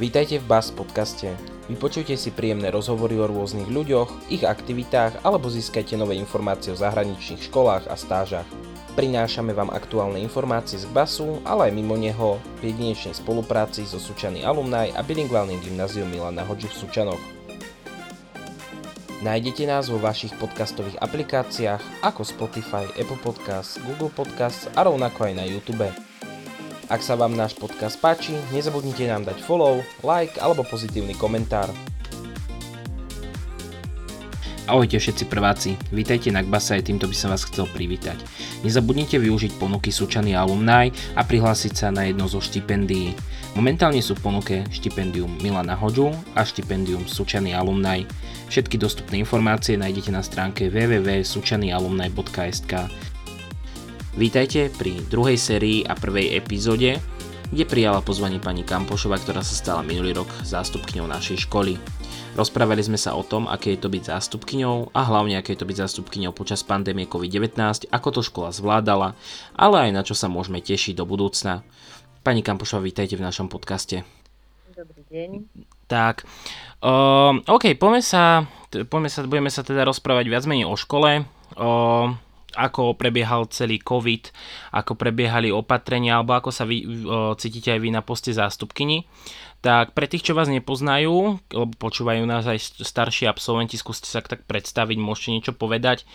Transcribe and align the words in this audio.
Vítajte 0.00 0.40
v 0.40 0.48
BAS 0.48 0.72
podcaste. 0.72 1.28
Vypočujte 1.68 2.16
si 2.16 2.32
príjemné 2.32 2.72
rozhovory 2.72 3.20
o 3.20 3.28
rôznych 3.28 3.68
ľuďoch, 3.68 4.32
ich 4.32 4.48
aktivitách 4.48 5.20
alebo 5.20 5.52
získajte 5.52 5.92
nové 6.00 6.16
informácie 6.16 6.72
o 6.72 6.80
zahraničných 6.80 7.44
školách 7.52 7.84
a 7.84 8.00
stážach. 8.00 8.48
Prinášame 8.96 9.52
vám 9.52 9.68
aktuálne 9.68 10.16
informácie 10.24 10.80
z 10.80 10.88
BASu, 10.88 11.44
ale 11.44 11.68
aj 11.68 11.76
mimo 11.76 12.00
neho 12.00 12.40
v 12.64 12.72
jedinečnej 12.72 13.12
spolupráci 13.12 13.84
so 13.84 14.00
Sučany 14.00 14.40
Alumni 14.40 14.88
a 14.96 15.04
bilingválnym 15.04 15.60
gymnázium 15.60 16.08
Milana 16.08 16.48
Hodžu 16.48 16.72
v 16.72 16.80
Sučanoch. 16.80 17.22
Nájdete 19.20 19.68
nás 19.68 19.92
vo 19.92 20.00
vašich 20.00 20.32
podcastových 20.40 20.96
aplikáciách 20.96 22.00
ako 22.00 22.24
Spotify, 22.24 22.88
Apple 22.96 23.20
Podcasts, 23.20 23.76
Google 23.84 24.08
Podcasts 24.08 24.64
a 24.72 24.80
rovnako 24.80 25.28
aj 25.28 25.32
na 25.36 25.44
YouTube. 25.44 25.92
Ak 26.90 27.06
sa 27.06 27.14
vám 27.14 27.38
náš 27.38 27.54
podcast 27.54 28.02
páči, 28.02 28.34
nezabudnite 28.50 29.06
nám 29.06 29.22
dať 29.22 29.38
follow, 29.46 29.78
like 30.02 30.34
alebo 30.42 30.66
pozitívny 30.66 31.14
komentár. 31.14 31.70
Ahojte 34.66 34.98
všetci 34.98 35.30
prváci, 35.30 35.78
vítajte 35.94 36.34
na 36.34 36.42
Kbase 36.42 36.74
aj 36.74 36.90
týmto 36.90 37.06
by 37.06 37.14
som 37.14 37.30
vás 37.30 37.46
chcel 37.46 37.70
privítať. 37.70 38.18
Nezabudnite 38.66 39.22
využiť 39.22 39.62
ponuky 39.62 39.94
Sučany 39.94 40.34
Alumni 40.34 40.90
a 41.14 41.22
prihlásiť 41.22 41.78
sa 41.78 41.94
na 41.94 42.10
jedno 42.10 42.26
zo 42.26 42.42
štipendií. 42.42 43.14
Momentálne 43.54 44.02
sú 44.02 44.18
v 44.18 44.26
ponuke 44.26 44.66
štipendium 44.74 45.38
Milana 45.38 45.78
Hoďu 45.78 46.10
a 46.34 46.42
štipendium 46.42 47.06
Sučany 47.06 47.54
Alumni. 47.54 48.02
Všetky 48.50 48.82
dostupné 48.82 49.22
informácie 49.22 49.78
nájdete 49.78 50.10
na 50.10 50.26
stránke 50.26 50.66
www.sučanyalumni.sk 50.66 52.72
Vítajte 54.18 54.74
pri 54.74 55.06
druhej 55.06 55.38
sérii 55.38 55.86
a 55.86 55.94
prvej 55.94 56.34
epizóde, 56.34 56.98
kde 57.54 57.62
prijala 57.62 58.02
pozvanie 58.02 58.42
pani 58.42 58.66
Kampošova, 58.66 59.22
ktorá 59.22 59.38
sa 59.38 59.54
stala 59.54 59.86
minulý 59.86 60.18
rok 60.18 60.26
zástupkňou 60.42 61.06
našej 61.06 61.46
školy. 61.46 61.78
Rozprávali 62.34 62.82
sme 62.82 62.98
sa 62.98 63.14
o 63.14 63.22
tom, 63.22 63.46
aké 63.46 63.78
je 63.78 63.86
to 63.86 63.86
byť 63.86 64.10
zástupkyňou 64.10 64.90
a 64.90 65.00
hlavne 65.06 65.38
aké 65.38 65.54
je 65.54 65.62
to 65.62 65.68
byť 65.70 65.78
zástupkyňou 65.86 66.34
počas 66.34 66.66
pandémie 66.66 67.06
COVID-19, 67.06 67.86
ako 67.94 68.08
to 68.10 68.20
škola 68.26 68.50
zvládala, 68.50 69.14
ale 69.54 69.76
aj 69.86 69.90
na 69.94 70.02
čo 70.02 70.18
sa 70.18 70.26
môžeme 70.26 70.58
tešiť 70.58 70.98
do 70.98 71.06
budúcna. 71.06 71.62
Pani 72.26 72.42
Kampošova, 72.42 72.82
vítajte 72.82 73.14
v 73.14 73.22
našom 73.22 73.46
podcaste. 73.46 74.02
Dobrý 74.74 75.06
deň. 75.06 75.30
Tak, 75.86 76.26
uh, 76.82 77.38
OK, 77.46 77.78
poďme 77.78 78.02
sa, 78.02 78.42
poďme 78.74 79.06
sa, 79.06 79.22
budeme 79.22 79.50
sa 79.54 79.62
teda 79.62 79.86
rozprávať 79.86 80.26
viac 80.26 80.42
menej 80.50 80.66
o 80.66 80.74
škole. 80.74 81.30
Uh, 81.54 82.18
ako 82.56 82.98
prebiehal 82.98 83.46
celý 83.50 83.78
COVID, 83.78 84.30
ako 84.74 84.98
prebiehali 84.98 85.50
opatrenia, 85.54 86.18
alebo 86.18 86.34
ako 86.34 86.50
sa 86.50 86.66
vy 86.66 86.82
cítite 87.38 87.70
aj 87.74 87.80
vy 87.80 87.90
na 87.94 88.02
poste 88.02 88.34
zástupkyni. 88.34 89.06
Tak 89.60 89.92
pre 89.92 90.08
tých, 90.08 90.24
čo 90.24 90.32
vás 90.32 90.48
nepoznajú, 90.48 91.36
lebo 91.52 91.72
počúvajú 91.76 92.24
nás 92.24 92.48
aj 92.48 92.80
starší 92.80 93.28
absolventi, 93.28 93.76
skúste 93.76 94.08
sa 94.08 94.24
tak 94.24 94.48
predstaviť, 94.48 94.96
môžete 94.96 95.30
niečo 95.36 95.52
povedať 95.52 96.08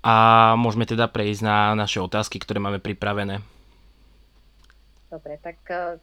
a 0.00 0.16
môžeme 0.56 0.88
teda 0.88 1.12
prejsť 1.12 1.42
na 1.44 1.76
naše 1.76 2.00
otázky, 2.00 2.40
ktoré 2.40 2.56
máme 2.56 2.80
pripravené. 2.80 3.44
Dobre, 5.12 5.36
tak 5.42 5.60
e, 5.68 6.00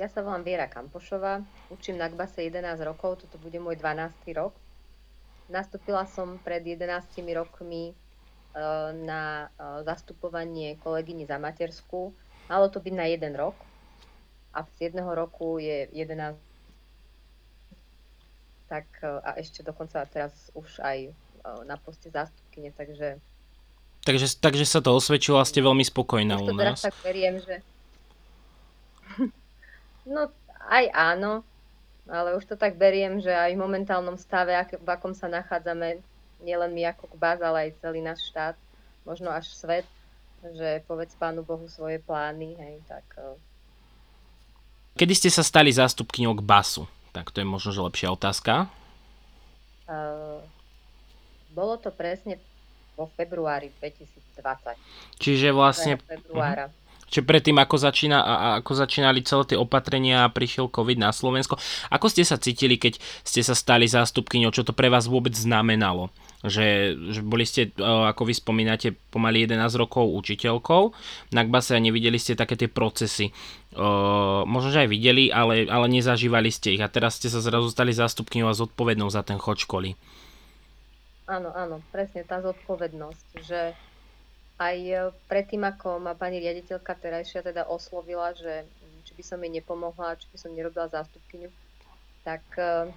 ja 0.00 0.08
sa 0.08 0.24
volám 0.24 0.46
Viera 0.46 0.70
Kampošová, 0.70 1.44
učím 1.68 2.00
na 2.00 2.08
Gbase 2.08 2.48
11 2.48 2.80
rokov, 2.88 3.26
toto 3.26 3.36
bude 3.36 3.60
môj 3.60 3.76
12. 3.76 4.32
rok. 4.32 4.56
Nastúpila 5.52 6.08
som 6.08 6.40
pred 6.40 6.64
11 6.64 6.88
rokmi 7.36 7.92
na 8.94 9.50
e, 9.50 9.82
zastupovanie 9.82 10.78
kolegyni 10.78 11.26
za 11.26 11.42
matersku. 11.42 12.14
Malo 12.46 12.70
to 12.70 12.78
byť 12.78 12.94
na 12.94 13.06
jeden 13.10 13.34
rok 13.34 13.56
a 14.54 14.62
z 14.78 14.90
jedného 14.90 15.10
roku 15.10 15.58
je 15.58 15.90
11 15.90 16.38
tak 18.70 18.86
e, 19.02 19.10
a 19.20 19.30
ešte 19.42 19.66
dokonca 19.66 20.06
teraz 20.06 20.54
už 20.54 20.78
aj 20.80 21.10
na 21.68 21.76
poste 21.76 22.08
zástupkyne, 22.08 22.72
takže 22.72 23.20
Takže, 24.04 24.36
takže 24.36 24.68
sa 24.68 24.84
to 24.84 24.92
osvedčilo 24.92 25.40
a 25.40 25.48
ste 25.48 25.64
veľmi 25.64 25.80
spokojná 25.80 26.36
u 26.36 26.52
nás. 26.52 26.84
Tak 26.84 26.92
veriem, 27.00 27.40
že 27.40 27.64
no 30.14 30.28
aj 30.68 30.84
áno, 30.92 31.40
ale 32.04 32.36
už 32.36 32.44
to 32.44 32.56
tak 32.60 32.76
beriem, 32.76 33.24
že 33.24 33.32
aj 33.32 33.56
v 33.56 33.62
momentálnom 33.64 34.20
stave, 34.20 34.52
v 34.76 34.88
akom 34.88 35.16
sa 35.16 35.32
nachádzame, 35.32 36.04
nielen 36.44 36.70
my 36.76 36.92
ako 36.92 37.08
Kbaz, 37.16 37.40
ale 37.40 37.68
aj 37.68 37.80
celý 37.80 38.04
náš 38.04 38.20
štát, 38.28 38.54
možno 39.08 39.32
až 39.32 39.48
svet, 39.48 39.88
že 40.44 40.84
povedz 40.84 41.16
Pánu 41.16 41.40
Bohu 41.40 41.64
svoje 41.72 41.98
plány, 42.04 42.52
hej, 42.60 42.76
tak... 42.84 43.04
Eh. 43.16 43.36
Kedy 44.94 45.14
ste 45.16 45.30
sa 45.32 45.42
stali 45.42 45.72
zástupkyňou 45.72 46.38
basu? 46.44 46.86
Tak 47.10 47.32
to 47.32 47.40
je 47.42 47.46
možno, 47.48 47.72
že 47.72 47.80
lepšia 47.82 48.14
otázka. 48.14 48.70
Uh, 49.88 50.38
bolo 51.50 51.80
to 51.80 51.90
presne 51.90 52.38
vo 52.94 53.10
februári 53.18 53.74
2020. 53.82 54.78
Čiže 55.18 55.50
vlastne... 55.50 55.98
Februára. 55.98 56.70
Uh-huh. 56.70 56.83
Čiže 57.14 57.30
predtým, 57.30 57.54
ako, 57.62 57.78
začína, 57.78 58.18
ako 58.58 58.74
začínali 58.74 59.22
celé 59.22 59.54
tie 59.54 59.54
opatrenia 59.54 60.26
a 60.26 60.34
prišiel 60.34 60.66
COVID 60.66 60.98
na 60.98 61.14
Slovensko, 61.14 61.54
ako 61.94 62.10
ste 62.10 62.26
sa 62.26 62.42
cítili, 62.42 62.74
keď 62.74 62.98
ste 63.22 63.38
sa 63.46 63.54
stali 63.54 63.86
zástupkyňou, 63.86 64.50
čo 64.50 64.66
to 64.66 64.74
pre 64.74 64.90
vás 64.90 65.06
vôbec 65.06 65.30
znamenalo? 65.30 66.10
Že, 66.42 66.98
že 67.14 67.20
boli 67.22 67.46
ste, 67.46 67.70
e, 67.70 67.86
ako 67.86 68.26
vy 68.26 68.34
spomínate, 68.34 68.98
pomaly 69.14 69.46
11 69.46 69.62
rokov 69.78 70.10
učiteľkou 70.10 70.90
na 71.30 71.46
Kbase 71.46 71.78
a 71.78 71.80
nevideli 71.80 72.18
ste 72.18 72.34
také 72.34 72.58
tie 72.58 72.66
procesy. 72.66 73.30
Uh, 73.74 74.46
možno, 74.46 74.70
že 74.70 74.86
aj 74.86 74.90
videli, 74.90 75.34
ale, 75.34 75.66
ale 75.66 75.90
nezažívali 75.90 76.46
ste 76.46 76.78
ich 76.78 76.82
a 76.82 76.86
teraz 76.86 77.18
ste 77.18 77.26
sa 77.26 77.42
zrazu 77.42 77.74
stali 77.74 77.90
zástupkyňou 77.90 78.46
a 78.46 78.54
zodpovednou 78.54 79.10
za 79.10 79.26
ten 79.26 79.34
chod 79.34 79.58
školy. 79.58 79.98
Áno, 81.26 81.50
áno, 81.56 81.82
presne 81.90 82.22
tá 82.22 82.38
zodpovednosť, 82.38 83.26
že 83.42 83.74
aj 84.58 84.78
e, 84.78 84.96
predtým, 85.26 85.66
ako 85.66 85.98
ma 85.98 86.14
pani 86.14 86.38
riaditeľka 86.38 86.94
terajšia 86.94 87.42
teda 87.42 87.66
oslovila, 87.66 88.30
že 88.38 88.62
či 89.04 89.12
by 89.18 89.22
som 89.26 89.42
jej 89.42 89.50
nepomohla, 89.50 90.16
či 90.16 90.26
by 90.30 90.38
som 90.38 90.54
nerobila 90.54 90.86
zástupkyňu, 90.90 91.50
tak, 92.22 92.44
e, 92.56 92.88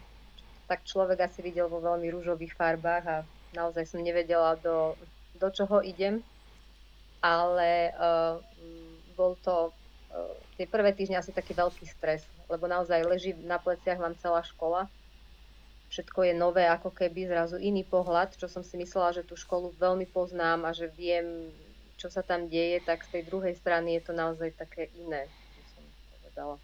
tak 0.69 0.85
človek 0.85 1.25
asi 1.25 1.41
videl 1.41 1.65
vo 1.65 1.81
veľmi 1.81 2.07
rúžových 2.13 2.53
farbách 2.53 3.05
a 3.09 3.17
naozaj 3.57 3.89
som 3.89 4.03
nevedela, 4.03 4.59
do, 4.61 4.93
do 5.41 5.49
čoho 5.49 5.81
idem. 5.81 6.21
Ale 7.17 7.97
uh, 7.97 8.37
bol 9.17 9.33
to 9.41 9.73
uh, 9.73 10.31
tie 10.53 10.69
prvé 10.69 10.93
týždne 10.93 11.17
asi 11.17 11.33
taký 11.33 11.57
veľký 11.57 11.89
stres, 11.89 12.21
lebo 12.45 12.69
naozaj 12.69 13.09
leží 13.09 13.33
na 13.41 13.57
pleciach 13.57 13.97
vám 13.97 14.13
celá 14.21 14.45
škola 14.45 14.85
všetko 15.87 16.19
je 16.27 16.33
nové, 16.35 16.67
ako 16.67 16.91
keby 16.91 17.27
zrazu 17.27 17.57
iný 17.57 17.87
pohľad, 17.87 18.35
čo 18.35 18.51
som 18.51 18.61
si 18.63 18.75
myslela, 18.75 19.15
že 19.15 19.23
tú 19.23 19.39
školu 19.39 19.71
veľmi 19.79 20.07
poznám 20.11 20.67
a 20.67 20.71
že 20.75 20.91
viem, 20.91 21.51
čo 21.95 22.11
sa 22.11 22.21
tam 22.21 22.51
deje, 22.51 22.83
tak 22.83 23.07
z 23.07 23.19
tej 23.19 23.23
druhej 23.31 23.55
strany 23.55 23.97
je 23.97 24.11
to 24.11 24.13
naozaj 24.13 24.51
také 24.53 24.91
iné, 24.99 25.25
som 25.73 25.83
povedala. 26.19 26.55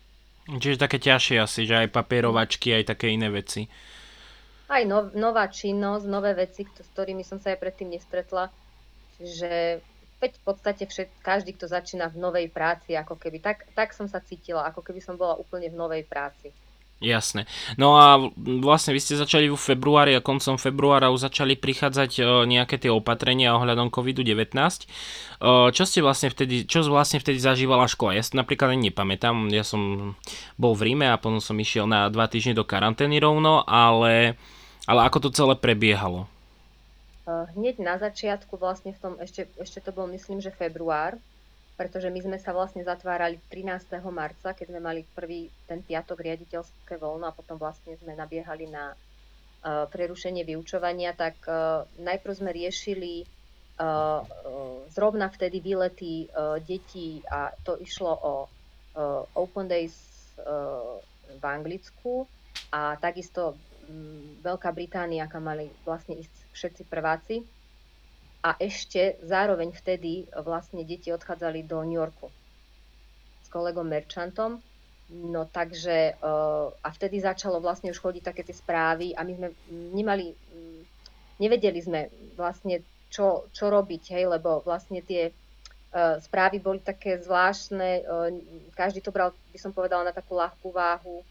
Čiže 0.44 0.84
také 0.84 1.00
ťažšie 1.00 1.38
asi, 1.40 1.62
že 1.64 1.88
aj 1.88 1.96
papierovačky, 1.96 2.76
aj 2.76 2.96
také 2.96 3.16
iné 3.16 3.32
veci. 3.32 3.72
Aj 4.68 4.84
nov, 4.84 5.16
nová 5.16 5.48
činnosť, 5.48 6.06
nové 6.08 6.36
veci, 6.36 6.68
s 6.68 6.90
ktorými 6.92 7.24
som 7.24 7.40
sa 7.40 7.56
aj 7.56 7.62
predtým 7.64 7.96
nestretla. 7.96 8.52
Čiže 9.16 9.80
v 10.24 10.42
podstate 10.48 10.88
všet, 10.88 11.20
každý, 11.20 11.52
kto 11.52 11.68
začína 11.68 12.08
v 12.08 12.16
novej 12.16 12.48
práci, 12.48 12.96
ako 12.96 13.20
keby, 13.20 13.44
tak, 13.44 13.68
tak 13.76 13.92
som 13.92 14.08
sa 14.08 14.24
cítila, 14.24 14.64
ako 14.64 14.80
keby 14.80 15.04
som 15.04 15.20
bola 15.20 15.36
úplne 15.36 15.68
v 15.68 15.76
novej 15.76 16.08
práci. 16.08 16.56
Jasné. 17.04 17.52
No 17.76 18.00
a 18.00 18.32
vlastne 18.64 18.96
vy 18.96 19.04
ste 19.04 19.20
začali 19.20 19.52
v 19.52 19.60
februári 19.60 20.16
a 20.16 20.24
koncom 20.24 20.56
februára 20.56 21.12
už 21.12 21.28
začali 21.28 21.60
prichádzať 21.60 22.12
e, 22.16 22.22
nejaké 22.48 22.80
tie 22.80 22.88
opatrenia 22.88 23.60
ohľadom 23.60 23.92
COVID-19. 23.92 24.56
E, 24.56 24.86
čo 25.76 25.84
ste 25.84 26.00
vlastne 26.00 26.32
vtedy, 26.32 26.64
čo 26.64 26.80
vlastne 26.88 27.20
vtedy 27.20 27.44
zažívala 27.44 27.92
škola? 27.92 28.16
Ja 28.16 28.24
si 28.24 28.40
napríklad 28.40 28.72
ani 28.72 28.88
nepamätám, 28.88 29.52
ja 29.52 29.68
som 29.68 30.16
bol 30.56 30.80
v 30.80 30.96
Ríme 30.96 31.12
a 31.12 31.20
potom 31.20 31.44
som 31.44 31.60
išiel 31.60 31.92
na 31.92 32.08
dva 32.08 32.32
týždne 32.32 32.56
do 32.56 32.64
karantény 32.64 33.20
rovno, 33.20 33.68
ale, 33.68 34.40
ale 34.88 35.00
ako 35.04 35.28
to 35.28 35.36
celé 35.36 35.60
prebiehalo? 35.60 36.32
E, 37.28 37.52
hneď 37.60 37.84
na 37.84 38.00
začiatku 38.00 38.56
vlastne 38.56 38.96
v 38.96 39.00
tom, 39.04 39.14
ešte, 39.20 39.52
ešte 39.60 39.84
to 39.84 39.92
bol 39.92 40.08
myslím, 40.08 40.40
že 40.40 40.56
február, 40.56 41.20
pretože 41.84 42.08
my 42.08 42.16
sme 42.24 42.38
sa 42.40 42.56
vlastne 42.56 42.80
zatvárali 42.80 43.36
13. 43.52 44.00
marca, 44.08 44.56
keď 44.56 44.72
sme 44.72 44.80
mali 44.80 45.04
prvý 45.04 45.52
ten 45.68 45.84
piatok 45.84 46.24
riaditeľské 46.24 46.96
voľno 46.96 47.28
a 47.28 47.36
potom 47.36 47.60
vlastne 47.60 48.00
sme 48.00 48.16
nabiehali 48.16 48.72
na 48.72 48.96
uh, 48.96 49.84
prerušenie 49.92 50.48
vyučovania, 50.48 51.12
tak 51.12 51.36
uh, 51.44 51.84
najprv 52.00 52.40
sme 52.40 52.56
riešili 52.56 53.28
uh, 53.28 54.24
zrovna 54.96 55.28
vtedy 55.28 55.60
výlety 55.60 56.32
detí 56.64 57.20
a 57.28 57.52
to 57.68 57.76
išlo 57.76 58.16
o 58.16 58.34
Open 59.36 59.68
Days 59.68 59.92
v 61.34 61.44
Anglicku 61.44 62.24
a 62.72 62.96
takisto 63.02 63.58
um, 63.90 64.38
Veľká 64.46 64.70
Británia, 64.70 65.26
kam 65.26 65.50
mali 65.50 65.66
vlastne 65.82 66.22
ísť 66.22 66.36
všetci 66.54 66.84
prváci 66.86 67.42
a 68.44 68.60
ešte 68.60 69.18
zároveň 69.24 69.72
vtedy 69.72 70.28
vlastne 70.44 70.84
deti 70.84 71.10
odchádzali 71.16 71.64
do 71.64 71.80
New 71.88 71.98
Yorku 71.98 72.28
s 73.44 73.48
kolegom 73.48 73.88
Merchantom 73.88 74.60
No 75.14 75.46
takže 75.46 76.18
a 76.82 76.90
vtedy 76.90 77.22
začalo 77.22 77.62
vlastne 77.62 77.94
už 77.94 78.02
chodiť 78.02 78.24
také 78.24 78.42
tie 78.42 78.56
správy 78.56 79.14
a 79.14 79.22
my 79.22 79.34
sme 79.38 79.50
nemali, 79.94 80.34
nevedeli 81.38 81.78
sme 81.84 82.10
vlastne 82.34 82.82
čo, 83.14 83.46
čo 83.54 83.70
robiť, 83.70 84.18
hej, 84.18 84.26
lebo 84.26 84.66
vlastne 84.66 85.06
tie 85.06 85.30
správy 86.26 86.58
boli 86.58 86.82
také 86.82 87.22
zvláštne, 87.22 88.02
každý 88.74 89.06
to 89.06 89.14
bral, 89.14 89.36
by 89.54 89.60
som 89.62 89.70
povedala, 89.70 90.10
na 90.10 90.16
takú 90.16 90.34
ľahkú 90.34 90.74
váhu, 90.74 91.22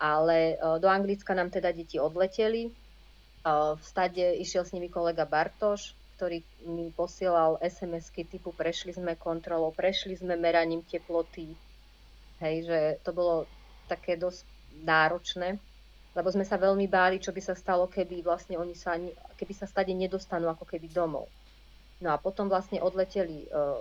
ale 0.00 0.56
do 0.80 0.88
Anglicka 0.88 1.36
nám 1.36 1.52
teda 1.52 1.76
deti 1.76 2.00
odleteli, 2.00 2.72
v 3.44 3.82
stade 3.84 4.40
išiel 4.40 4.64
s 4.64 4.72
nimi 4.72 4.88
kolega 4.88 5.28
Bartoš, 5.28 5.92
ktorý 6.16 6.40
mi 6.64 6.88
posielal 6.96 7.60
SMS-ky 7.60 8.24
typu 8.24 8.56
prešli 8.56 8.96
sme 8.96 9.20
kontrolou, 9.20 9.68
prešli 9.76 10.16
sme 10.16 10.32
meraním 10.32 10.80
teploty, 10.80 11.52
hej, 12.40 12.56
že 12.64 12.78
to 13.04 13.12
bolo 13.12 13.44
také 13.84 14.16
dosť 14.16 14.48
náročné, 14.80 15.60
lebo 16.16 16.28
sme 16.32 16.48
sa 16.48 16.56
veľmi 16.56 16.88
báli, 16.88 17.20
čo 17.20 17.36
by 17.36 17.44
sa 17.44 17.52
stalo, 17.52 17.84
keby 17.92 18.24
vlastne 18.24 18.56
oni 18.56 18.72
sa, 18.72 18.96
keby 19.36 19.52
sa 19.52 19.68
stade 19.68 19.92
nedostanú 19.92 20.48
ako 20.48 20.64
keby 20.64 20.88
domov. 20.88 21.28
No 22.00 22.12
a 22.12 22.16
potom 22.16 22.48
vlastne 22.48 22.80
odleteli 22.80 23.44
uh, 23.52 23.76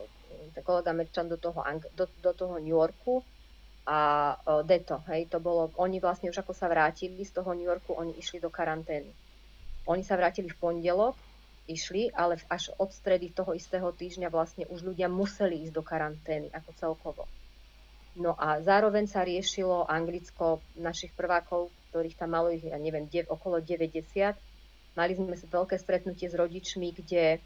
kolega 0.63 0.91
Merčan 0.91 1.31
do 1.31 1.39
toho, 1.39 1.63
do, 1.95 2.07
do 2.19 2.31
toho 2.35 2.59
New 2.59 2.75
Yorku 2.75 3.23
a 3.87 4.33
uh, 4.35 4.63
Deto, 4.67 4.99
hej, 5.07 5.31
to 5.31 5.39
bolo, 5.39 5.71
oni 5.79 6.03
vlastne 6.03 6.27
už 6.27 6.43
ako 6.43 6.51
sa 6.51 6.67
vrátili 6.67 7.23
z 7.23 7.31
toho 7.31 7.55
New 7.55 7.67
Yorku, 7.67 7.95
oni 7.95 8.11
išli 8.19 8.43
do 8.43 8.51
karantény. 8.51 9.07
Oni 9.87 10.03
sa 10.03 10.19
vrátili 10.19 10.51
v 10.51 10.59
pondelok 10.59 11.15
išli, 11.65 12.13
ale 12.13 12.37
až 12.49 12.73
od 12.77 12.93
stredy 12.93 13.33
toho 13.33 13.53
istého 13.57 13.89
týždňa 13.89 14.29
vlastne 14.29 14.65
už 14.69 14.85
ľudia 14.93 15.09
museli 15.09 15.65
ísť 15.65 15.73
do 15.73 15.83
karantény 15.83 16.47
ako 16.53 16.71
celkovo. 16.77 17.23
No 18.15 18.31
a 18.39 18.63
zároveň 18.63 19.11
sa 19.11 19.27
riešilo 19.27 19.91
Anglicko 19.91 20.63
našich 20.79 21.11
prvákov, 21.11 21.67
ktorých 21.91 22.15
tam 22.15 22.31
malo 22.31 22.47
ich, 22.47 22.63
ja 22.63 22.79
neviem, 22.79 23.11
dev, 23.11 23.27
okolo 23.27 23.59
90. 23.59 23.99
Mali 24.95 25.11
sme 25.19 25.35
veľké 25.35 25.75
stretnutie 25.75 26.31
s 26.31 26.35
rodičmi, 26.39 26.95
kde 26.95 27.43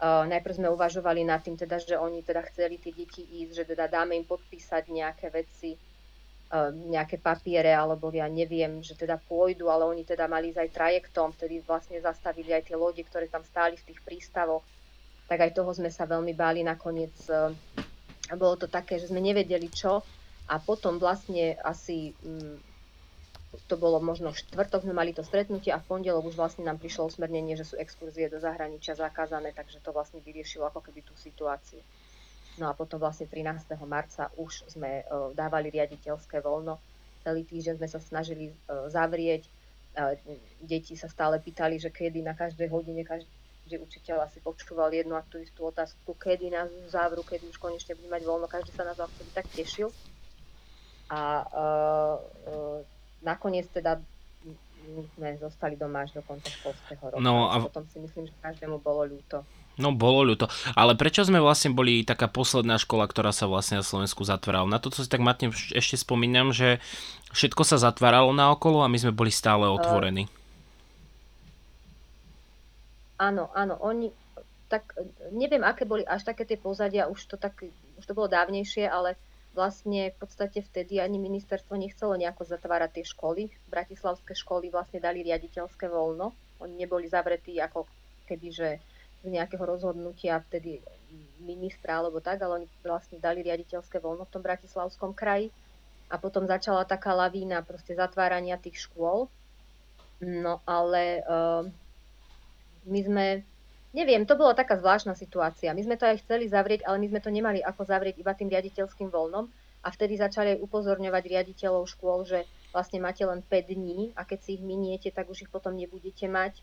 uh, 0.00 0.28
najprv 0.28 0.60
sme 0.60 0.68
uvažovali 0.68 1.24
nad 1.24 1.40
tým, 1.40 1.56
teda, 1.56 1.80
že 1.80 1.96
oni 1.96 2.20
teda 2.20 2.44
chceli 2.52 2.76
tie 2.76 2.92
deti 2.92 3.24
ísť, 3.24 3.52
že 3.56 3.64
teda 3.72 3.88
dáme 3.88 4.12
im 4.12 4.28
podpísať 4.28 4.92
nejaké 4.92 5.32
veci, 5.32 5.80
nejaké 6.90 7.22
papiere, 7.22 7.70
alebo 7.70 8.10
ja 8.10 8.26
neviem, 8.26 8.82
že 8.82 8.98
teda 8.98 9.22
pôjdu, 9.22 9.70
ale 9.70 9.86
oni 9.86 10.02
teda 10.02 10.26
mali 10.26 10.50
ísť 10.50 10.60
aj 10.66 10.70
trajektom, 10.74 11.30
vtedy 11.38 11.62
vlastne 11.62 12.02
zastavili 12.02 12.50
aj 12.50 12.66
tie 12.66 12.74
lode, 12.74 12.98
ktoré 13.06 13.30
tam 13.30 13.46
stáli 13.46 13.78
v 13.78 13.86
tých 13.86 14.02
prístavoch. 14.02 14.66
Tak 15.30 15.38
aj 15.46 15.54
toho 15.54 15.70
sme 15.70 15.94
sa 15.94 16.10
veľmi 16.10 16.34
báli 16.34 16.66
nakoniec. 16.66 17.14
Ehm, 17.30 17.54
bolo 18.34 18.58
to 18.58 18.66
také, 18.66 18.98
že 18.98 19.14
sme 19.14 19.22
nevedeli 19.22 19.70
čo 19.70 20.02
a 20.50 20.58
potom 20.58 20.98
vlastne 20.98 21.54
asi 21.62 22.18
mm, 22.18 22.58
to 23.70 23.74
bolo 23.78 24.02
možno 24.02 24.34
v 24.34 24.42
štvrtok, 24.42 24.82
sme 24.82 24.94
mali 24.94 25.14
to 25.14 25.22
stretnutie 25.22 25.70
a 25.70 25.78
v 25.78 25.86
pondelok 25.86 26.30
už 26.30 26.38
vlastne 26.38 26.66
nám 26.66 26.82
prišlo 26.82 27.10
usmernenie, 27.10 27.54
že 27.54 27.66
sú 27.66 27.74
exkurzie 27.78 28.26
do 28.26 28.42
zahraničia 28.42 28.98
zakázané, 28.98 29.54
takže 29.54 29.82
to 29.82 29.94
vlastne 29.94 30.18
vyriešilo 30.22 30.66
ako 30.66 30.82
keby 30.82 31.02
tú 31.06 31.14
situáciu. 31.14 31.78
No 32.60 32.68
a 32.68 32.76
potom 32.76 33.00
vlastne 33.00 33.24
13. 33.24 33.72
marca 33.88 34.28
už 34.36 34.68
sme 34.68 35.00
e, 35.00 35.04
dávali 35.32 35.72
riaditeľské 35.72 36.44
voľno. 36.44 36.76
Celý 37.24 37.48
týždeň 37.48 37.80
sme 37.80 37.88
sa 37.88 38.00
snažili 38.00 38.52
e, 38.52 38.54
zavrieť. 38.92 39.48
Deti 40.62 40.94
sa 40.94 41.10
stále 41.10 41.42
pýtali, 41.42 41.80
že 41.80 41.90
kedy 41.90 42.22
na 42.22 42.30
každej 42.36 42.70
hodine 42.70 43.02
každý 43.02 43.74
učiteľ 43.74 44.22
asi 44.22 44.38
počúval 44.38 44.94
jednu 44.94 45.18
a 45.18 45.26
tú 45.26 45.42
istú 45.42 45.66
otázku, 45.66 46.14
kedy 46.14 46.46
nás 46.46 46.70
závru, 46.86 47.26
kedy 47.26 47.50
už 47.50 47.58
konečne 47.58 47.98
bude 47.98 48.06
mať 48.06 48.22
voľno. 48.22 48.46
Každý 48.46 48.70
sa 48.70 48.86
nás 48.86 48.94
vtedy 48.94 49.30
tak 49.34 49.50
tešil. 49.50 49.90
A 51.10 51.42
uh, 51.42 52.16
uh, 52.22 52.78
nakoniec 53.26 53.66
teda 53.74 53.98
sme 55.18 55.36
zostali 55.36 55.74
doma 55.76 56.06
až 56.06 56.18
do 56.18 56.22
konca 56.24 56.48
školského 56.48 57.04
roka. 57.14 57.22
No 57.22 57.50
a 57.50 57.60
potom 57.60 57.84
si 57.90 57.98
myslím, 58.00 58.30
že 58.30 58.34
každému 58.40 58.80
bolo 58.80 59.06
ľúto. 59.06 59.44
No 59.80 59.96
bolo 59.96 60.28
ľúto. 60.28 60.52
Ale 60.76 60.92
prečo 60.92 61.24
sme 61.24 61.40
vlastne 61.40 61.72
boli 61.72 62.04
taká 62.04 62.28
posledná 62.28 62.76
škola, 62.76 63.08
ktorá 63.08 63.32
sa 63.32 63.48
vlastne 63.48 63.80
na 63.80 63.86
Slovensku 63.86 64.28
zatvárala? 64.28 64.68
Na 64.68 64.76
to, 64.76 64.92
co 64.92 65.00
si 65.00 65.08
tak 65.08 65.24
matne 65.24 65.48
ešte 65.50 65.96
spomínam, 65.96 66.52
že 66.52 66.84
všetko 67.32 67.64
sa 67.64 67.80
zatváralo 67.80 68.36
na 68.36 68.52
okolo 68.52 68.84
a 68.84 68.92
my 68.92 68.98
sme 69.00 69.16
boli 69.16 69.32
stále 69.32 69.64
otvorení. 69.64 70.28
Uh, 70.28 70.36
áno, 73.32 73.48
áno. 73.56 73.80
Oni, 73.80 74.12
tak 74.68 74.92
neviem, 75.32 75.64
aké 75.64 75.88
boli 75.88 76.04
až 76.04 76.28
také 76.28 76.44
tie 76.44 76.60
pozadia, 76.60 77.08
už 77.08 77.24
to, 77.24 77.40
tak, 77.40 77.64
už 77.96 78.04
to 78.04 78.12
bolo 78.12 78.28
dávnejšie, 78.28 78.84
ale 78.84 79.16
vlastne 79.50 80.14
v 80.14 80.16
podstate 80.20 80.62
vtedy 80.62 81.02
ani 81.02 81.18
ministerstvo 81.18 81.74
nechcelo 81.74 82.14
nejako 82.14 82.46
zatvárať 82.46 83.00
tie 83.00 83.04
školy. 83.08 83.42
Bratislavské 83.66 84.36
školy 84.36 84.70
vlastne 84.70 85.02
dali 85.02 85.26
riaditeľské 85.26 85.90
voľno. 85.90 86.36
Oni 86.60 86.76
neboli 86.76 87.08
zavretí 87.08 87.56
ako 87.58 87.88
keby, 88.30 88.48
že 88.52 88.68
nejakého 89.24 89.60
rozhodnutia 89.60 90.40
vtedy 90.48 90.80
ministra 91.40 92.00
alebo 92.00 92.20
tak, 92.24 92.40
ale 92.40 92.64
oni 92.64 92.66
vlastne 92.80 93.20
dali 93.20 93.44
riaditeľské 93.44 94.00
voľno 94.00 94.24
v 94.24 94.32
tom 94.32 94.42
bratislavskom 94.44 95.12
kraji 95.12 95.52
a 96.08 96.16
potom 96.16 96.48
začala 96.48 96.88
taká 96.88 97.12
lavína 97.12 97.60
proste 97.62 97.92
zatvárania 97.92 98.56
tých 98.56 98.88
škôl. 98.88 99.28
No 100.20 100.60
ale 100.68 101.24
uh, 101.24 101.64
my 102.84 103.00
sme, 103.00 103.26
neviem, 103.92 104.24
to 104.24 104.36
bola 104.36 104.52
taká 104.52 104.76
zvláštna 104.76 105.16
situácia. 105.16 105.72
My 105.72 105.82
sme 105.84 105.96
to 105.96 106.08
aj 106.08 106.24
chceli 106.24 106.48
zavrieť, 106.48 106.84
ale 106.84 107.00
my 107.00 107.08
sme 107.08 107.20
to 107.20 107.30
nemali 107.32 107.60
ako 107.64 107.88
zavrieť 107.88 108.20
iba 108.20 108.32
tým 108.36 108.52
riaditeľským 108.52 109.08
voľnom 109.08 109.48
a 109.80 109.88
vtedy 109.88 110.20
začali 110.20 110.56
aj 110.56 110.62
upozorňovať 110.64 111.24
riaditeľov 111.24 111.88
škôl, 111.88 112.28
že 112.28 112.44
vlastne 112.74 113.00
máte 113.00 113.24
len 113.24 113.40
5 113.40 113.76
dní 113.76 114.12
a 114.12 114.28
keď 114.28 114.38
si 114.44 114.50
ich 114.60 114.62
miniete, 114.64 115.08
tak 115.08 115.28
už 115.32 115.48
ich 115.48 115.50
potom 115.52 115.72
nebudete 115.72 116.28
mať 116.28 116.60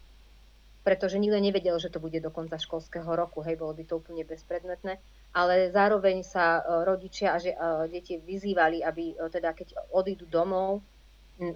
pretože 0.88 1.20
nikto 1.20 1.36
nevedel, 1.36 1.76
že 1.84 1.92
to 1.92 2.00
bude 2.00 2.16
do 2.24 2.32
konca 2.32 2.56
školského 2.56 3.12
roku, 3.12 3.44
hej, 3.44 3.60
bolo 3.60 3.76
by 3.76 3.84
to 3.84 4.00
úplne 4.00 4.24
bezpredmetné, 4.24 4.96
ale 5.36 5.68
zároveň 5.68 6.24
sa 6.24 6.64
e, 6.64 6.88
rodičia 6.88 7.36
a 7.36 7.38
uh, 7.44 7.84
deti 7.92 8.16
vyzývali, 8.16 8.80
aby 8.88 9.20
uh, 9.20 9.28
teda 9.28 9.52
keď 9.52 9.92
odídu 9.92 10.24
domov, 10.32 10.80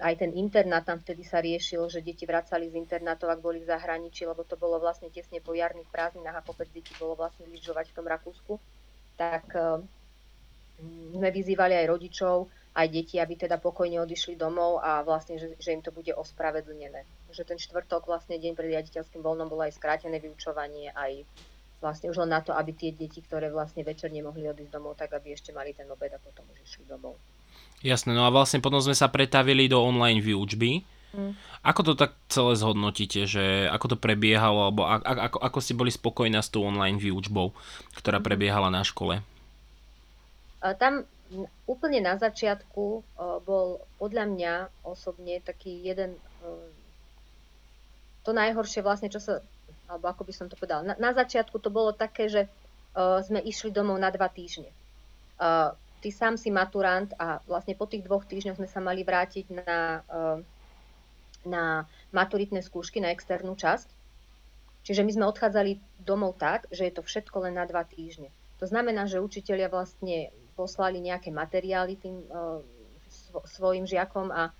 aj 0.04 0.20
ten 0.20 0.36
internát 0.36 0.84
tam 0.84 1.00
vtedy 1.00 1.24
sa 1.24 1.40
riešil, 1.40 1.88
že 1.88 2.04
deti 2.04 2.28
vracali 2.28 2.68
z 2.68 2.76
internátov, 2.76 3.32
ak 3.32 3.40
boli 3.40 3.64
v 3.64 3.72
zahraničí, 3.72 4.28
lebo 4.28 4.44
to 4.44 4.60
bolo 4.60 4.76
vlastne 4.76 5.08
tesne 5.08 5.40
po 5.40 5.56
jarných 5.56 5.88
prázdninách 5.88 6.36
a 6.36 6.44
kopec 6.44 6.68
detí 6.68 6.92
bolo 7.00 7.16
vlastne 7.16 7.48
lyžovať 7.48 7.88
v 7.88 7.96
tom 7.96 8.06
Rakúsku, 8.06 8.60
tak 9.16 9.48
sme 11.18 11.28
vyzývali 11.34 11.74
aj 11.82 11.86
rodičov, 11.90 12.46
aj 12.78 12.86
deti, 12.88 13.18
aby 13.18 13.34
teda 13.34 13.58
pokojne 13.58 13.98
odišli 14.06 14.38
domov 14.38 14.78
a 14.78 15.02
vlastne, 15.02 15.36
že, 15.36 15.58
že 15.58 15.74
im 15.74 15.82
to 15.82 15.90
bude 15.90 16.14
ospravedlnené. 16.14 17.02
Že 17.32 17.56
ten 17.56 17.58
štvrtok, 17.58 18.04
vlastne 18.04 18.36
deň 18.36 18.52
pred 18.52 18.68
riaditeľským 18.76 19.24
voľnom, 19.24 19.48
bolo 19.48 19.64
aj 19.64 19.74
skrátené 19.80 20.20
vyučovanie, 20.20 20.92
aj 20.92 21.24
vlastne 21.82 22.12
už 22.12 22.22
len 22.22 22.30
na 22.30 22.44
to, 22.44 22.54
aby 22.54 22.70
tie 22.76 22.94
deti, 22.94 23.18
ktoré 23.24 23.50
vlastne 23.50 23.82
večer 23.82 24.12
nemohli 24.12 24.46
odísť 24.46 24.70
domov, 24.70 24.94
tak 24.94 25.16
aby 25.16 25.34
ešte 25.34 25.50
mali 25.50 25.74
ten 25.74 25.88
obed 25.90 26.12
a 26.14 26.20
potom 26.22 26.46
už 26.54 26.62
išli 26.62 26.86
domov. 26.86 27.18
Jasné, 27.82 28.14
no 28.14 28.22
a 28.22 28.30
vlastne 28.30 28.62
potom 28.62 28.78
sme 28.78 28.94
sa 28.94 29.10
pretavili 29.10 29.66
do 29.66 29.82
online 29.82 30.22
výučby. 30.22 30.86
Mm. 31.12 31.34
Ako 31.66 31.82
to 31.82 31.92
tak 31.98 32.14
celé 32.30 32.54
zhodnotíte, 32.54 33.26
že 33.26 33.66
ako 33.66 33.92
to 33.92 33.96
prebiehalo, 33.98 34.70
alebo 34.70 34.86
ako, 34.86 35.42
ako 35.42 35.58
ste 35.58 35.74
boli 35.74 35.90
spokojná 35.90 36.40
s 36.40 36.48
tou 36.54 36.62
online 36.62 37.02
výučbou, 37.02 37.50
ktorá 37.98 38.22
mm. 38.22 38.26
prebiehala 38.30 38.70
na 38.70 38.86
škole? 38.86 39.18
Tam 40.62 41.02
úplne 41.66 41.98
na 41.98 42.14
začiatku 42.14 43.02
bol 43.42 43.82
podľa 43.98 44.24
mňa 44.30 44.52
osobne 44.86 45.42
taký 45.42 45.82
jeden 45.82 46.14
to 48.22 48.30
najhoršie 48.30 48.80
vlastne, 48.82 49.10
čo 49.10 49.18
sa, 49.18 49.42
alebo 49.90 50.06
ako 50.08 50.22
by 50.26 50.32
som 50.32 50.46
to 50.46 50.54
povedala, 50.54 50.82
na, 50.82 50.94
na 50.98 51.10
začiatku 51.12 51.58
to 51.58 51.68
bolo 51.68 51.90
také, 51.94 52.30
že 52.30 52.42
uh, 52.46 53.20
sme 53.22 53.42
išli 53.42 53.74
domov 53.74 53.98
na 53.98 54.08
dva 54.14 54.30
týždne. 54.30 54.70
Uh, 55.42 55.74
ty 56.02 56.14
sám 56.14 56.38
si 56.38 56.50
maturant 56.50 57.10
a 57.18 57.42
vlastne 57.46 57.74
po 57.74 57.86
tých 57.86 58.06
dvoch 58.06 58.26
týždňoch 58.26 58.58
sme 58.58 58.68
sa 58.70 58.78
mali 58.82 59.02
vrátiť 59.02 59.46
na, 59.52 60.02
uh, 60.06 60.38
na 61.46 61.86
maturitné 62.14 62.62
skúšky, 62.62 63.02
na 63.02 63.10
externú 63.10 63.58
časť. 63.58 63.90
Čiže 64.82 65.06
my 65.06 65.12
sme 65.14 65.30
odchádzali 65.30 65.78
domov 66.02 66.38
tak, 66.42 66.66
že 66.74 66.90
je 66.90 66.94
to 66.94 67.06
všetko 67.06 67.46
len 67.46 67.54
na 67.54 67.66
dva 67.66 67.86
týždne. 67.86 68.34
To 68.58 68.66
znamená, 68.66 69.06
že 69.06 69.22
učitelia 69.22 69.70
vlastne 69.70 70.34
poslali 70.54 70.98
nejaké 70.98 71.30
materiály 71.30 71.98
tým 71.98 72.22
uh, 72.30 72.62
svojim 73.46 73.86
žiakom 73.86 74.30
a 74.30 74.50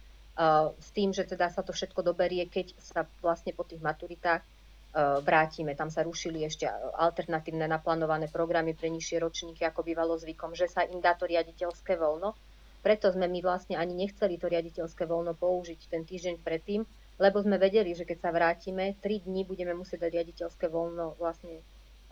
s 0.81 0.89
tým, 0.97 1.13
že 1.13 1.29
teda 1.29 1.53
sa 1.53 1.61
to 1.61 1.77
všetko 1.77 2.01
doberie, 2.01 2.49
keď 2.49 2.73
sa 2.81 3.05
vlastne 3.21 3.53
po 3.53 3.69
tých 3.69 3.85
maturitách 3.85 4.41
uh, 4.41 5.21
vrátime. 5.21 5.77
Tam 5.77 5.93
sa 5.93 6.01
rušili 6.01 6.41
ešte 6.41 6.65
alternatívne 6.97 7.69
naplánované 7.69 8.33
programy 8.33 8.73
pre 8.73 8.89
nižšie 8.89 9.21
ročníky, 9.21 9.63
ako 9.69 9.85
bývalo 9.85 10.17
zvykom, 10.17 10.57
že 10.57 10.73
sa 10.73 10.89
im 10.89 11.05
dá 11.05 11.13
to 11.13 11.29
riaditeľské 11.29 12.01
voľno. 12.01 12.33
Preto 12.81 13.13
sme 13.13 13.29
my 13.29 13.45
vlastne 13.45 13.79
ani 13.79 13.95
nechceli 13.95 14.41
to 14.41 14.51
riaditeľské 14.51 15.05
voľno 15.07 15.37
použiť 15.37 15.93
ten 15.93 16.03
týždeň 16.03 16.41
predtým, 16.43 16.83
lebo 17.21 17.39
sme 17.39 17.61
vedeli, 17.61 17.95
že 17.95 18.09
keď 18.09 18.19
sa 18.19 18.31
vrátime, 18.35 18.99
3 18.99 19.29
dní 19.29 19.47
budeme 19.47 19.77
musieť 19.77 20.09
dať 20.09 20.11
riaditeľské 20.17 20.67
voľno 20.67 21.15
vlastne 21.21 21.63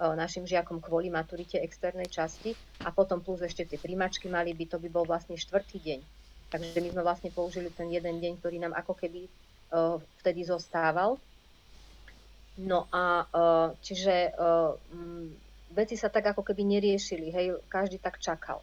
našim 0.00 0.49
žiakom 0.49 0.81
kvôli 0.81 1.12
maturite 1.12 1.61
externej 1.61 2.09
časti 2.09 2.57
a 2.87 2.89
potom 2.89 3.21
plus 3.21 3.45
ešte 3.45 3.69
tie 3.69 3.77
príjmačky 3.77 4.33
mali 4.33 4.57
by, 4.57 4.65
to 4.65 4.77
by 4.81 4.89
bol 4.89 5.05
vlastne 5.05 5.37
štvrtý 5.37 5.77
deň. 5.77 6.20
Takže 6.50 6.83
my 6.83 6.88
sme 6.90 7.02
vlastne 7.07 7.30
použili 7.30 7.71
ten 7.71 7.87
jeden 7.95 8.19
deň, 8.19 8.33
ktorý 8.42 8.59
nám 8.59 8.75
ako 8.75 8.99
keby 8.99 9.26
uh, 9.26 10.02
vtedy 10.23 10.42
zostával. 10.42 11.14
No 12.59 12.90
a 12.90 13.25
uh, 13.30 13.69
čiže 13.80 14.35
uh, 14.35 14.75
veci 15.71 15.95
sa 15.95 16.11
tak 16.11 16.35
ako 16.35 16.42
keby 16.42 16.66
neriešili, 16.66 17.30
hej, 17.30 17.47
každý 17.71 18.02
tak 18.02 18.19
čakal. 18.19 18.59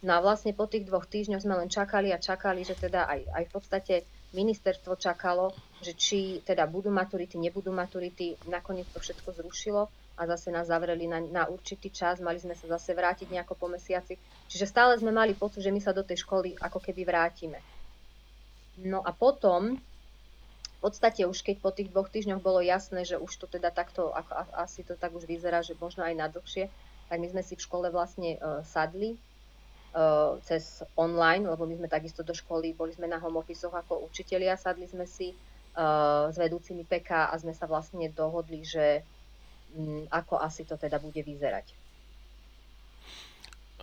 No 0.00 0.16
a 0.16 0.24
vlastne 0.24 0.56
po 0.56 0.64
tých 0.64 0.88
dvoch 0.88 1.04
týždňoch 1.04 1.44
sme 1.44 1.60
len 1.60 1.68
čakali 1.68 2.12
a 2.12 2.18
čakali, 2.20 2.64
že 2.64 2.76
teda 2.76 3.04
aj, 3.04 3.20
aj 3.32 3.44
v 3.48 3.52
podstate 3.52 3.94
ministerstvo 4.32 4.96
čakalo, 4.96 5.52
že 5.84 5.92
či 5.96 6.40
teda 6.40 6.64
budú 6.68 6.88
maturity, 6.88 7.36
nebudú 7.36 7.72
maturity, 7.72 8.36
nakoniec 8.48 8.88
to 8.92 9.00
všetko 9.00 9.36
zrušilo 9.36 9.88
a 10.16 10.24
zase 10.24 10.48
nás 10.48 10.72
zavreli 10.72 11.04
na, 11.04 11.20
na 11.20 11.44
určitý 11.44 11.92
čas, 11.92 12.24
mali 12.24 12.40
sme 12.40 12.56
sa 12.56 12.64
zase 12.80 12.96
vrátiť 12.96 13.28
nejako 13.28 13.52
po 13.52 13.68
mesiaci. 13.68 14.16
Čiže 14.48 14.64
stále 14.64 14.96
sme 14.96 15.12
mali 15.12 15.36
pocit, 15.36 15.60
že 15.60 15.72
my 15.72 15.80
sa 15.80 15.92
do 15.92 16.00
tej 16.00 16.24
školy 16.24 16.56
ako 16.56 16.80
keby 16.80 17.04
vrátime. 17.04 17.60
No 18.80 19.04
a 19.04 19.12
potom, 19.12 19.76
v 19.76 20.78
podstate 20.80 21.28
už 21.28 21.44
keď 21.44 21.56
po 21.60 21.72
tých 21.72 21.92
dvoch 21.92 22.08
týždňoch 22.08 22.40
bolo 22.40 22.64
jasné, 22.64 23.04
že 23.04 23.20
už 23.20 23.32
to 23.36 23.46
teda 23.48 23.68
takto, 23.72 24.12
ako, 24.12 24.32
asi 24.56 24.84
to 24.84 24.96
tak 24.96 25.12
už 25.12 25.28
vyzerá, 25.28 25.60
že 25.60 25.76
možno 25.76 26.04
aj 26.04 26.14
na 26.16 26.28
dlhšie, 26.32 26.68
tak 27.08 27.20
my 27.20 27.28
sme 27.28 27.42
si 27.44 27.54
v 27.56 27.64
škole 27.64 27.88
vlastne 27.92 28.36
uh, 28.40 28.60
sadli 28.64 29.16
uh, 29.96 30.36
cez 30.44 30.84
online, 30.96 31.44
lebo 31.48 31.64
my 31.64 31.76
sme 31.76 31.88
takisto 31.88 32.20
do 32.20 32.32
školy, 32.32 32.72
boli 32.72 32.92
sme 32.92 33.08
na 33.08 33.20
home 33.20 33.40
office 33.40 33.64
ako 33.68 34.04
učitelia, 34.08 34.60
sadli 34.60 34.88
sme 34.88 35.08
si 35.08 35.32
uh, 35.32 36.28
s 36.28 36.36
vedúcimi 36.36 36.84
PK 36.84 37.32
a 37.32 37.34
sme 37.36 37.56
sa 37.56 37.64
vlastne 37.64 38.08
dohodli, 38.12 38.64
že 38.64 39.04
ako 40.10 40.40
asi 40.40 40.64
to 40.64 40.74
teda 40.80 40.96
bude 40.98 41.20
vyzerať. 41.20 41.72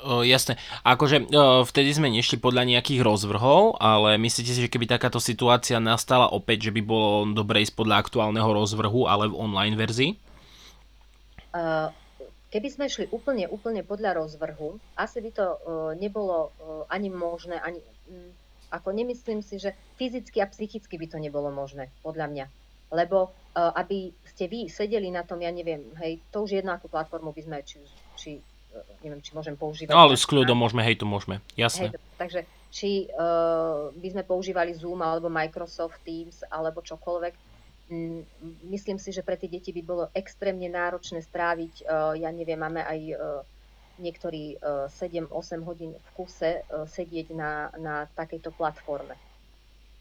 O, 0.04 0.20
jasné. 0.20 0.60
Akože 0.84 1.32
o, 1.32 1.64
vtedy 1.64 1.96
sme 1.96 2.12
nešli 2.12 2.36
podľa 2.36 2.68
nejakých 2.68 3.06
rozvrhov, 3.08 3.80
ale 3.80 4.20
myslíte 4.20 4.52
si, 4.52 4.60
že 4.68 4.72
keby 4.72 4.84
takáto 4.84 5.24
situácia 5.24 5.80
nastala 5.80 6.28
opäť, 6.28 6.70
že 6.70 6.72
by 6.76 6.82
bolo 6.84 7.32
dobre 7.32 7.64
ísť 7.64 7.72
podľa 7.72 8.04
aktuálneho 8.04 8.50
rozvrhu, 8.52 9.08
ale 9.08 9.32
v 9.32 9.40
online 9.40 9.80
verzii? 9.80 10.12
Uh, 11.56 11.88
keby 12.52 12.68
sme 12.68 12.86
šli 12.92 13.08
úplne, 13.16 13.48
úplne 13.48 13.86
podľa 13.86 14.20
rozvrhu, 14.20 14.76
asi 15.00 15.24
by 15.24 15.32
to 15.32 15.46
uh, 15.46 15.58
nebolo 15.96 16.52
uh, 16.60 16.84
ani 16.92 17.08
možné, 17.08 17.62
ani, 17.64 17.80
um, 18.12 18.28
ako 18.76 18.92
nemyslím 18.92 19.40
si, 19.40 19.56
že 19.62 19.72
fyzicky 19.96 20.44
a 20.44 20.50
psychicky 20.52 21.00
by 21.00 21.08
to 21.08 21.22
nebolo 21.22 21.48
možné, 21.54 21.88
podľa 22.04 22.28
mňa 22.28 22.46
lebo 22.94 23.34
uh, 23.58 23.74
aby 23.74 24.14
ste 24.30 24.46
vy 24.46 24.70
sedeli 24.70 25.10
na 25.10 25.26
tom, 25.26 25.42
ja 25.42 25.50
neviem, 25.50 25.94
hej, 26.02 26.22
to 26.30 26.46
už 26.46 26.62
jedno 26.62 26.74
akú 26.74 26.90
platformu 26.90 27.34
by 27.34 27.42
sme, 27.42 27.58
či, 27.66 27.82
či 28.18 28.32
uh, 28.38 28.86
neviem, 29.02 29.22
či 29.22 29.34
môžem 29.34 29.58
používať. 29.58 29.94
No, 29.94 30.06
ale 30.06 30.18
s 30.18 30.30
kľudom 30.30 30.58
môžeme, 30.58 30.86
hej, 30.86 31.02
to 31.02 31.06
môžeme, 31.10 31.42
jasné. 31.58 31.90
Hej, 31.90 31.98
takže 32.18 32.40
či 32.74 33.10
uh, 33.14 33.94
by 33.94 34.08
sme 34.14 34.24
používali 34.26 34.74
Zoom 34.74 35.06
alebo 35.06 35.30
Microsoft 35.30 36.02
Teams 36.02 36.42
alebo 36.50 36.82
čokoľvek, 36.82 37.34
mm, 37.94 38.22
myslím 38.74 38.98
si, 38.98 39.14
že 39.14 39.22
pre 39.22 39.38
tie 39.38 39.50
deti 39.50 39.70
by 39.70 39.82
bolo 39.86 40.04
extrémne 40.18 40.66
náročné 40.70 41.22
stráviť, 41.22 41.74
uh, 41.86 42.14
ja 42.18 42.34
neviem, 42.34 42.58
máme 42.58 42.82
aj 42.82 43.00
uh, 43.14 43.18
niektorí 44.02 44.58
uh, 44.58 44.90
7-8 44.90 45.30
hodín 45.62 45.94
v 45.94 46.10
kuse 46.18 46.66
uh, 46.66 46.90
sedieť 46.90 47.30
na, 47.38 47.70
na 47.78 48.10
takejto 48.18 48.50
platforme. 48.50 49.14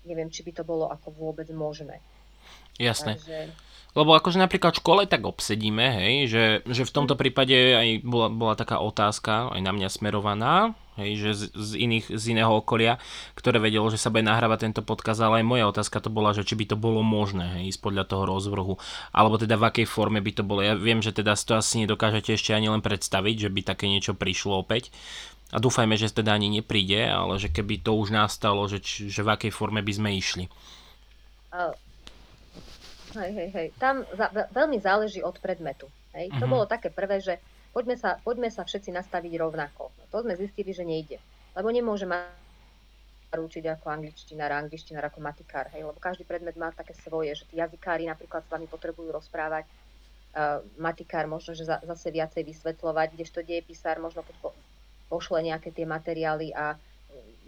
Neviem, 0.08 0.32
či 0.32 0.42
by 0.42 0.52
to 0.56 0.64
bolo 0.64 0.88
ako 0.88 1.12
vôbec 1.12 1.46
možné. 1.52 2.00
Jasné. 2.80 3.20
Takže... 3.20 3.52
Lebo 3.92 4.16
akože 4.16 4.40
napríklad 4.40 4.72
v 4.72 4.80
škole 4.80 5.02
tak 5.04 5.20
obsedíme, 5.28 5.84
hej, 6.00 6.14
že, 6.32 6.44
že 6.64 6.88
v 6.88 6.94
tomto 6.96 7.12
prípade 7.12 7.52
aj 7.52 7.88
bola, 8.00 8.32
bola 8.32 8.56
taká 8.56 8.80
otázka, 8.80 9.52
aj 9.52 9.60
na 9.60 9.68
mňa 9.76 9.88
smerovaná, 9.92 10.72
hej, 10.96 11.20
že 11.20 11.30
z, 11.36 11.42
z, 11.52 11.70
iných, 11.76 12.06
z 12.08 12.24
iného 12.32 12.56
okolia, 12.56 12.96
ktoré 13.36 13.60
vedelo, 13.60 13.92
že 13.92 14.00
sa 14.00 14.08
bude 14.08 14.24
nahrávať 14.24 14.64
tento 14.64 14.80
podkaz, 14.80 15.20
ale 15.20 15.44
aj 15.44 15.50
moja 15.52 15.68
otázka 15.68 16.00
to 16.00 16.08
bola, 16.08 16.32
že 16.32 16.48
či 16.48 16.56
by 16.56 16.72
to 16.72 16.76
bolo 16.80 17.04
možné, 17.04 17.60
hej, 17.60 17.76
ísť 17.76 17.84
podľa 17.84 18.08
toho 18.08 18.24
rozvrhu, 18.24 18.80
alebo 19.12 19.36
teda 19.36 19.60
v 19.60 19.68
akej 19.68 19.84
forme 19.84 20.24
by 20.24 20.40
to 20.40 20.40
bolo. 20.40 20.64
Ja 20.64 20.72
viem, 20.72 21.04
že 21.04 21.12
teda 21.12 21.36
to 21.36 21.60
asi 21.60 21.84
nedokážete 21.84 22.32
ešte 22.32 22.56
ani 22.56 22.72
len 22.72 22.80
predstaviť, 22.80 23.44
že 23.44 23.52
by 23.52 23.60
také 23.60 23.92
niečo 23.92 24.16
prišlo 24.16 24.56
opäť, 24.56 24.88
a 25.52 25.60
dúfajme, 25.60 26.00
že 26.00 26.08
teda 26.08 26.32
ani 26.32 26.48
nepríde, 26.48 27.12
ale 27.12 27.36
že 27.36 27.52
keby 27.52 27.84
to 27.84 27.92
už 27.92 28.08
nastalo, 28.08 28.64
že, 28.72 28.80
že 28.80 29.20
v 29.20 29.36
akej 29.36 29.52
forme 29.52 29.84
by 29.84 29.92
sme 29.92 30.16
išli. 30.16 30.48
Hej, 33.12 33.32
hej, 33.32 33.50
hej. 33.52 33.68
Tam 33.76 34.04
za, 34.16 34.32
veľmi 34.52 34.78
záleží 34.80 35.20
od 35.20 35.36
predmetu. 35.38 35.88
Hej. 36.16 36.32
Uh-huh. 36.32 36.40
To 36.40 36.46
mhm. 36.48 36.52
bolo 36.52 36.64
také 36.68 36.88
prvé, 36.88 37.20
že 37.20 37.38
poďme 37.72 37.96
sa, 37.96 38.20
poďme 38.20 38.48
sa 38.48 38.64
všetci 38.64 38.92
nastaviť 38.92 39.32
rovnako. 39.40 39.92
No, 39.92 40.02
to 40.12 40.24
sme 40.24 40.36
zistili, 40.36 40.72
že 40.72 40.84
nejde. 40.84 41.20
Lebo 41.52 41.68
nemôže 41.68 42.08
ma 42.08 42.28
učiť 43.32 43.64
ako 43.64 43.88
angličtina, 43.88 44.44
angličtina 44.44 45.00
ako 45.00 45.24
matikár, 45.24 45.64
hej, 45.72 45.88
lebo 45.88 45.96
každý 45.96 46.28
predmet 46.28 46.52
má 46.52 46.68
také 46.68 46.92
svoje, 46.92 47.32
že 47.32 47.48
tí 47.48 47.56
jazykári 47.56 48.04
napríklad 48.04 48.44
s 48.44 48.52
vami 48.52 48.68
potrebujú 48.68 49.08
rozprávať, 49.08 49.64
uh, 50.36 50.60
matikár 50.76 51.24
možno, 51.24 51.56
že 51.56 51.64
za, 51.64 51.80
zase 51.80 52.12
viacej 52.12 52.44
vysvetľovať, 52.44 53.16
kdežto 53.16 53.40
dejepisár 53.40 54.04
možno 54.04 54.20
keď 54.20 54.36
po, 54.36 54.52
pošle 55.08 55.48
nejaké 55.48 55.72
tie 55.72 55.88
materiály 55.88 56.52
a 56.52 56.76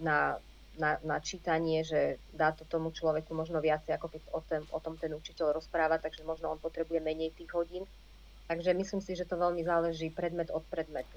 na 0.01 0.41
na, 0.79 0.99
na 1.07 1.19
čítanie, 1.23 1.87
že 1.87 2.19
dá 2.35 2.51
to 2.51 2.67
tomu 2.67 2.91
človeku 2.91 3.31
možno 3.35 3.63
viacej, 3.63 3.95
ako 3.95 4.07
keď 4.11 4.23
o, 4.35 4.41
ten, 4.43 4.63
o 4.71 4.79
tom 4.83 4.99
ten 4.99 5.15
učiteľ 5.15 5.55
rozpráva, 5.55 6.03
takže 6.03 6.27
možno 6.27 6.51
on 6.51 6.59
potrebuje 6.59 6.99
menej 6.99 7.31
tých 7.35 7.51
hodín. 7.55 7.87
Takže 8.51 8.77
myslím 8.77 9.01
si, 9.01 9.17
že 9.17 9.25
to 9.25 9.41
veľmi 9.41 9.65
záleží 9.65 10.13
predmet 10.13 10.53
od 10.53 10.63
predmetu. 10.69 11.17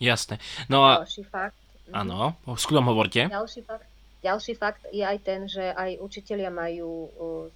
Jasné. 0.00 0.40
No 0.72 0.88
a... 0.88 1.04
Ďalší 1.04 1.22
fakt. 1.28 1.60
Mhm. 1.90 1.94
Áno, 1.94 2.38
s 2.56 2.64
kľudom 2.64 2.88
hovorte. 2.94 3.28
Ďalší 3.28 3.60
fakt, 3.66 3.86
ďalší 4.22 4.52
fakt 4.56 4.82
je 4.94 5.04
aj 5.04 5.18
ten, 5.20 5.50
že 5.50 5.74
aj 5.74 6.00
učitelia 6.00 6.48
majú... 6.48 6.90
Uh, 7.18 7.46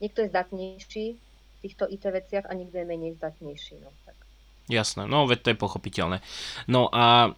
niekto 0.00 0.24
je 0.24 0.32
zdatnejší 0.32 1.06
v 1.16 1.58
týchto 1.60 1.84
IT 1.88 2.04
veciach 2.08 2.48
a 2.48 2.56
niekto 2.56 2.80
je 2.80 2.86
menej 2.88 3.16
zdatnejší. 3.20 3.84
No. 3.84 3.92
Jasné, 4.70 5.02
no 5.10 5.26
veď 5.26 5.38
to 5.42 5.50
je 5.50 5.58
pochopiteľné. 5.58 6.22
No 6.70 6.86
a 6.94 7.34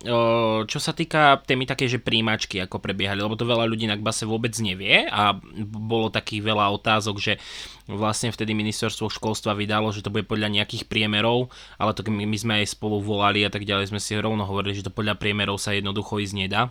čo 0.68 0.76
sa 0.76 0.92
týka 0.92 1.40
témy 1.40 1.64
také, 1.64 1.88
že 1.88 1.96
príjimačky 1.96 2.60
ako 2.60 2.76
prebiehali, 2.76 3.24
lebo 3.24 3.40
to 3.40 3.48
veľa 3.48 3.64
ľudí 3.64 3.88
na 3.88 3.96
base 3.96 4.28
vôbec 4.28 4.52
nevie 4.60 5.08
a 5.08 5.32
bolo 5.64 6.12
takých 6.12 6.44
veľa 6.44 6.68
otázok, 6.76 7.16
že 7.16 7.40
vlastne 7.88 8.28
vtedy 8.28 8.52
ministerstvo 8.52 9.08
školstva 9.08 9.56
vydalo, 9.56 9.96
že 9.96 10.04
to 10.04 10.12
bude 10.12 10.28
podľa 10.28 10.52
nejakých 10.52 10.84
priemerov, 10.92 11.48
ale 11.80 11.96
to 11.96 12.04
my 12.04 12.36
sme 12.36 12.60
aj 12.60 12.76
spolu 12.76 13.00
volali 13.00 13.48
a 13.48 13.50
tak 13.50 13.64
ďalej, 13.64 13.88
sme 13.88 14.04
si 14.04 14.12
rovno 14.12 14.44
hovorili, 14.44 14.76
že 14.76 14.84
to 14.84 14.92
podľa 14.92 15.16
priemerov 15.16 15.56
sa 15.56 15.72
jednoducho 15.72 16.20
ísť 16.20 16.36
nedá. 16.36 16.68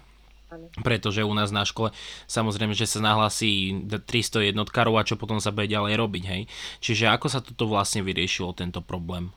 Pretože 0.83 1.23
u 1.23 1.31
nás 1.31 1.47
na 1.47 1.63
škole 1.63 1.95
samozrejme, 2.27 2.75
že 2.75 2.83
sa 2.83 2.99
nahlasí 2.99 3.71
300 3.87 4.51
jednotkárov 4.51 4.99
a 4.99 5.07
čo 5.07 5.15
potom 5.15 5.39
sa 5.39 5.49
bude 5.55 5.71
ďalej 5.71 5.95
robiť, 5.95 6.23
hej. 6.27 6.43
Čiže 6.83 7.07
ako 7.07 7.27
sa 7.31 7.39
toto 7.39 7.71
vlastne 7.71 8.03
vyriešilo, 8.03 8.51
tento 8.51 8.83
problém? 8.83 9.31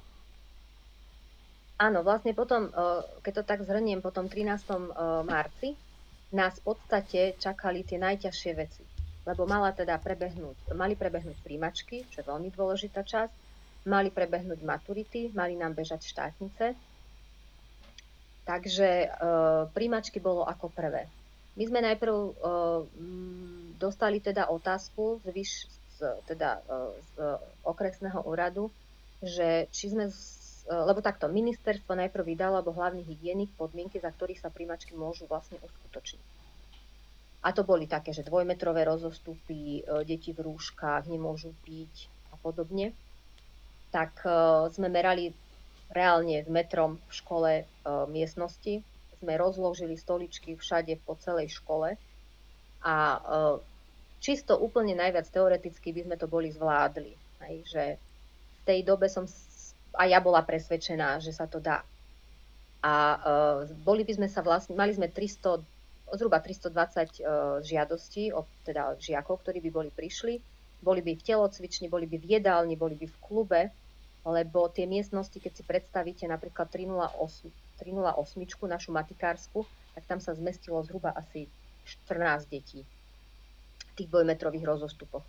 Áno, 1.75 2.07
vlastne 2.07 2.31
potom, 2.39 2.71
eh, 2.71 3.03
keď 3.27 3.33
to 3.35 3.43
tak 3.43 3.61
zhrniem, 3.67 3.99
po 3.99 4.15
tom 4.15 4.31
13. 4.31 4.95
Eh, 4.95 5.27
marci 5.27 5.75
nás 6.31 6.55
v 6.63 6.75
podstate 6.75 7.35
čakali 7.39 7.83
tie 7.83 7.99
najťažšie 7.99 8.53
veci. 8.55 8.83
Lebo 9.25 9.47
mala 9.49 9.75
teda 9.75 9.99
prebehnúť, 9.99 10.77
mali 10.77 10.95
prebehnúť 10.95 11.41
príjmačky, 11.41 12.05
čo 12.13 12.21
je 12.21 12.29
veľmi 12.29 12.53
dôležitá 12.53 13.03
časť, 13.07 13.33
mali 13.89 14.13
prebehnúť 14.13 14.61
maturity, 14.61 15.33
mali 15.33 15.57
nám 15.57 15.73
bežať 15.73 16.05
štátnice. 16.05 16.77
Takže 18.45 18.91
e, 19.01 19.09
príjmačky 19.73 20.21
bolo 20.21 20.45
ako 20.45 20.69
prvé. 20.69 21.09
My 21.57 21.65
sme 21.65 21.81
najprv 21.81 22.13
e, 22.13 22.33
dostali 23.81 24.21
teda 24.21 24.53
otázku 24.53 25.25
z, 25.25 25.33
vyš, 25.33 25.53
z, 25.97 26.01
teda, 26.29 26.61
e, 26.61 27.01
z 27.01 27.13
okresného 27.65 28.21
úradu, 28.29 28.69
že 29.25 29.73
či 29.73 29.89
sme 29.89 30.13
E, 30.13 30.44
lebo 30.65 31.05
takto, 31.05 31.29
ministerstvo 31.29 31.93
najprv 31.93 32.25
vydalo, 32.25 32.61
alebo 32.61 32.73
hlavný 32.73 33.05
hygienik, 33.05 33.53
podmienky, 33.61 34.01
za 34.01 34.09
ktorých 34.09 34.41
sa 34.41 34.49
príjmačky 34.49 34.97
môžu 34.97 35.29
vlastne 35.29 35.61
uskutočniť. 35.61 36.25
A 37.45 37.53
to 37.53 37.61
boli 37.61 37.85
také, 37.85 38.17
že 38.17 38.25
dvojmetrové 38.25 38.89
rozostupy, 38.89 39.85
e, 39.85 40.03
deti 40.09 40.33
v 40.33 40.49
rúškach 40.49 41.05
nemôžu 41.05 41.53
piť 41.69 42.09
a 42.33 42.41
podobne. 42.41 42.97
Tak 43.93 44.25
e, 44.25 44.29
sme 44.73 44.89
merali 44.89 45.37
reálne 45.93 46.41
s 46.41 46.49
metrom 46.49 46.97
v 46.97 47.13
škole 47.13 47.53
miestnosti. 48.09 48.81
Sme 49.21 49.37
rozložili 49.37 50.01
stoličky 50.01 50.57
všade 50.57 50.97
po 51.05 51.15
celej 51.21 51.61
škole 51.61 52.01
a 52.83 52.97
čisto 54.25 54.57
úplne 54.57 54.97
najviac 54.97 55.29
teoreticky 55.29 55.93
by 55.93 56.01
sme 56.09 56.17
to 56.17 56.27
boli 56.27 56.49
zvládli. 56.49 57.13
Hej, 57.45 57.57
že 57.69 57.85
v 57.97 58.61
tej 58.65 58.81
dobe 58.89 59.13
som 59.13 59.29
a 59.95 60.11
ja 60.11 60.19
bola 60.19 60.43
presvedčená, 60.43 61.23
že 61.23 61.31
sa 61.31 61.47
to 61.47 61.63
dá. 61.63 61.83
A 62.85 62.95
uh, 63.17 63.59
boli 63.81 64.05
by 64.05 64.21
sme 64.21 64.29
sa 64.29 64.45
vlastne, 64.45 64.77
mali 64.77 64.93
sme 64.93 65.09
300, 65.09 65.65
zhruba 66.15 66.39
320 66.39 66.69
uh, 66.69 66.77
e, 66.77 67.23
žiadostí 67.65 68.29
od 68.31 68.45
teda 68.63 68.95
žiakov, 69.01 69.41
ktorí 69.41 69.65
by 69.65 69.71
boli 69.73 69.91
prišli. 69.91 70.37
Boli 70.85 71.01
by 71.01 71.17
v 71.17 71.25
telocvični, 71.25 71.89
boli 71.89 72.05
by 72.05 72.21
v 72.21 72.39
jedálni, 72.39 72.77
boli 72.77 72.93
by 72.93 73.09
v 73.09 73.17
klube, 73.25 73.61
lebo 74.29 74.69
tie 74.69 74.85
miestnosti, 74.85 75.37
keď 75.37 75.53
si 75.57 75.63
predstavíte 75.65 76.29
napríklad 76.29 76.69
308, 76.69 77.49
308 77.81 78.69
našu 78.69 78.93
matikársku, 78.93 79.65
tak 79.97 80.05
tam 80.05 80.21
sa 80.21 80.37
zmestilo 80.37 80.85
zhruba 80.85 81.17
asi 81.17 81.49
14 82.05 82.53
detí 82.53 82.85
v 82.85 83.93
tých 83.97 84.09
dvojmetrových 84.13 84.65
rozostupoch. 84.65 85.25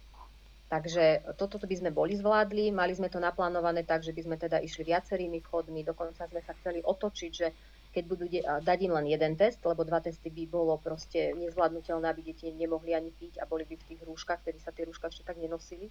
Takže 0.66 1.38
toto 1.38 1.62
by 1.62 1.76
sme 1.78 1.92
boli 1.94 2.18
zvládli, 2.18 2.74
mali 2.74 2.98
sme 2.98 3.06
to 3.06 3.22
naplánované 3.22 3.86
tak, 3.86 4.02
že 4.02 4.10
by 4.18 4.22
sme 4.26 4.36
teda 4.42 4.58
išli 4.58 4.82
viacerými 4.82 5.38
chodmi, 5.46 5.86
dokonca 5.86 6.26
sme 6.26 6.42
sa 6.42 6.58
chceli 6.58 6.82
otočiť, 6.82 7.32
že 7.32 7.48
keď 7.94 8.04
budú 8.10 8.26
de- 8.28 8.44
dať 8.44 8.78
im 8.84 8.92
len 8.92 9.08
jeden 9.08 9.40
test, 9.40 9.64
lebo 9.64 9.88
dva 9.88 10.02
testy 10.02 10.28
by 10.28 10.44
bolo 10.50 10.76
proste 10.82 11.32
nezvládnutelné, 11.38 12.06
aby 12.12 12.22
deti 12.28 12.52
nemohli 12.52 12.92
ani 12.92 13.14
piť 13.14 13.40
a 13.40 13.48
boli 13.48 13.64
by 13.64 13.78
v 13.78 13.88
tých 13.94 14.02
rúškach, 14.04 14.44
kedy 14.44 14.60
sa 14.60 14.76
tie 14.76 14.84
rúška 14.84 15.08
ešte 15.08 15.24
tak 15.24 15.40
nenosili, 15.40 15.88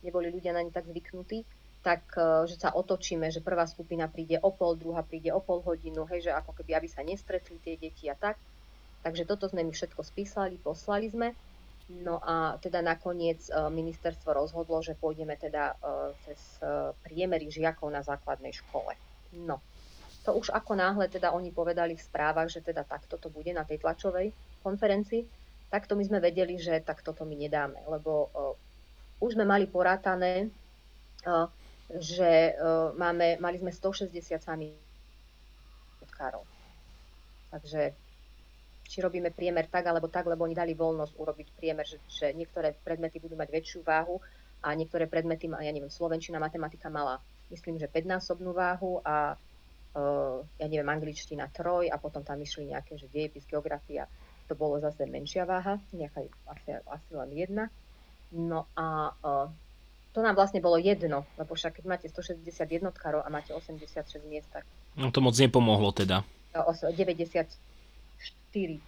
neboli 0.00 0.32
ľudia 0.32 0.56
na 0.56 0.64
ne 0.64 0.72
tak 0.72 0.88
zvyknutí, 0.88 1.44
tak 1.84 2.08
e, 2.16 2.48
že 2.48 2.56
sa 2.56 2.72
otočíme, 2.72 3.28
že 3.28 3.44
prvá 3.44 3.68
skupina 3.68 4.08
príde 4.08 4.38
o 4.40 4.54
pol, 4.54 4.78
druhá 4.78 5.04
príde 5.04 5.28
o 5.34 5.44
pol 5.44 5.60
hodinu, 5.60 6.08
hej, 6.08 6.30
že 6.30 6.32
ako 6.32 6.56
keby 6.56 6.78
aby 6.78 6.88
sa 6.88 7.04
nestretli 7.04 7.60
tie 7.60 7.76
deti 7.76 8.08
a 8.08 8.16
tak. 8.16 8.38
Takže 9.02 9.26
toto 9.26 9.50
sme 9.50 9.66
my 9.66 9.74
všetko 9.74 10.00
spísali, 10.06 10.56
poslali 10.62 11.10
sme. 11.10 11.34
No 12.00 12.16
a 12.24 12.56
teda 12.56 12.80
nakoniec 12.80 13.52
e, 13.52 13.52
ministerstvo 13.68 14.32
rozhodlo, 14.32 14.80
že 14.80 14.96
pôjdeme 14.96 15.36
teda 15.36 15.76
e, 15.76 16.14
cez 16.24 16.40
priemery 17.04 17.52
žiakov 17.52 17.92
na 17.92 18.00
základnej 18.00 18.56
škole. 18.56 18.96
No, 19.36 19.60
to 20.24 20.32
už 20.32 20.48
ako 20.56 20.72
náhle 20.72 21.12
teda 21.12 21.36
oni 21.36 21.52
povedali 21.52 21.92
v 21.92 22.06
správach, 22.06 22.48
že 22.48 22.64
teda 22.64 22.88
takto 22.88 23.20
to 23.20 23.28
bude 23.28 23.52
na 23.52 23.68
tej 23.68 23.84
tlačovej 23.84 24.32
konferencii, 24.64 25.28
takto 25.68 25.92
my 25.98 26.04
sme 26.04 26.20
vedeli, 26.20 26.56
že 26.56 26.80
takto 26.80 27.12
to 27.12 27.28
my 27.28 27.36
nedáme, 27.36 27.76
lebo 27.88 28.28
už 29.24 29.34
sme 29.34 29.48
mali 29.48 29.64
porátané 29.64 30.52
že 32.00 32.56
máme, 32.96 33.36
mali 33.36 33.60
sme 33.60 33.68
160 33.68 34.40
sami 34.40 34.72
odkárov. 36.00 36.44
Takže 37.52 37.92
či 38.92 39.00
robíme 39.00 39.32
priemer 39.32 39.72
tak 39.72 39.88
alebo 39.88 40.12
tak, 40.12 40.28
lebo 40.28 40.44
oni 40.44 40.52
dali 40.52 40.76
voľnosť 40.76 41.16
urobiť 41.16 41.48
priemer, 41.56 41.88
že, 41.88 41.96
že 42.12 42.36
niektoré 42.36 42.76
predmety 42.76 43.16
budú 43.16 43.40
mať 43.40 43.48
väčšiu 43.48 43.80
váhu 43.80 44.20
a 44.60 44.76
niektoré 44.76 45.08
predmety, 45.08 45.48
ja 45.48 45.72
neviem, 45.72 45.88
slovenčina, 45.88 46.36
matematika 46.36 46.92
mala, 46.92 47.24
myslím, 47.48 47.80
že 47.80 47.88
5-násobnú 47.88 48.52
váhu 48.52 49.00
a 49.00 49.32
uh, 49.96 50.44
ja 50.60 50.66
neviem, 50.68 50.92
angličtina 50.92 51.48
troj 51.48 51.88
a 51.88 51.96
potom 51.96 52.20
tam 52.20 52.36
išli 52.36 52.68
nejaké, 52.68 53.00
že 53.00 53.08
dejepis, 53.08 53.48
geografia, 53.48 54.04
to 54.44 54.52
bolo 54.52 54.76
zase 54.76 55.08
menšia 55.08 55.48
váha, 55.48 55.80
nejaká 55.96 56.28
asi, 56.52 56.76
asi 56.76 57.10
len 57.16 57.32
jedna. 57.32 57.64
No 58.28 58.68
a 58.76 59.16
uh, 59.24 59.48
to 60.12 60.20
nám 60.20 60.36
vlastne 60.36 60.60
bolo 60.60 60.76
jedno, 60.76 61.24
lebo 61.40 61.56
však 61.56 61.80
keď 61.80 61.84
máte 61.88 62.06
160 62.12 62.44
jednotkárov 62.60 63.24
a 63.24 63.28
máte 63.32 63.56
86 63.56 64.20
miest, 64.28 64.52
tak... 64.52 64.68
No 65.00 65.08
to 65.08 65.24
moc 65.24 65.32
nepomohlo 65.32 65.96
teda. 65.96 66.20
94. 68.54 68.80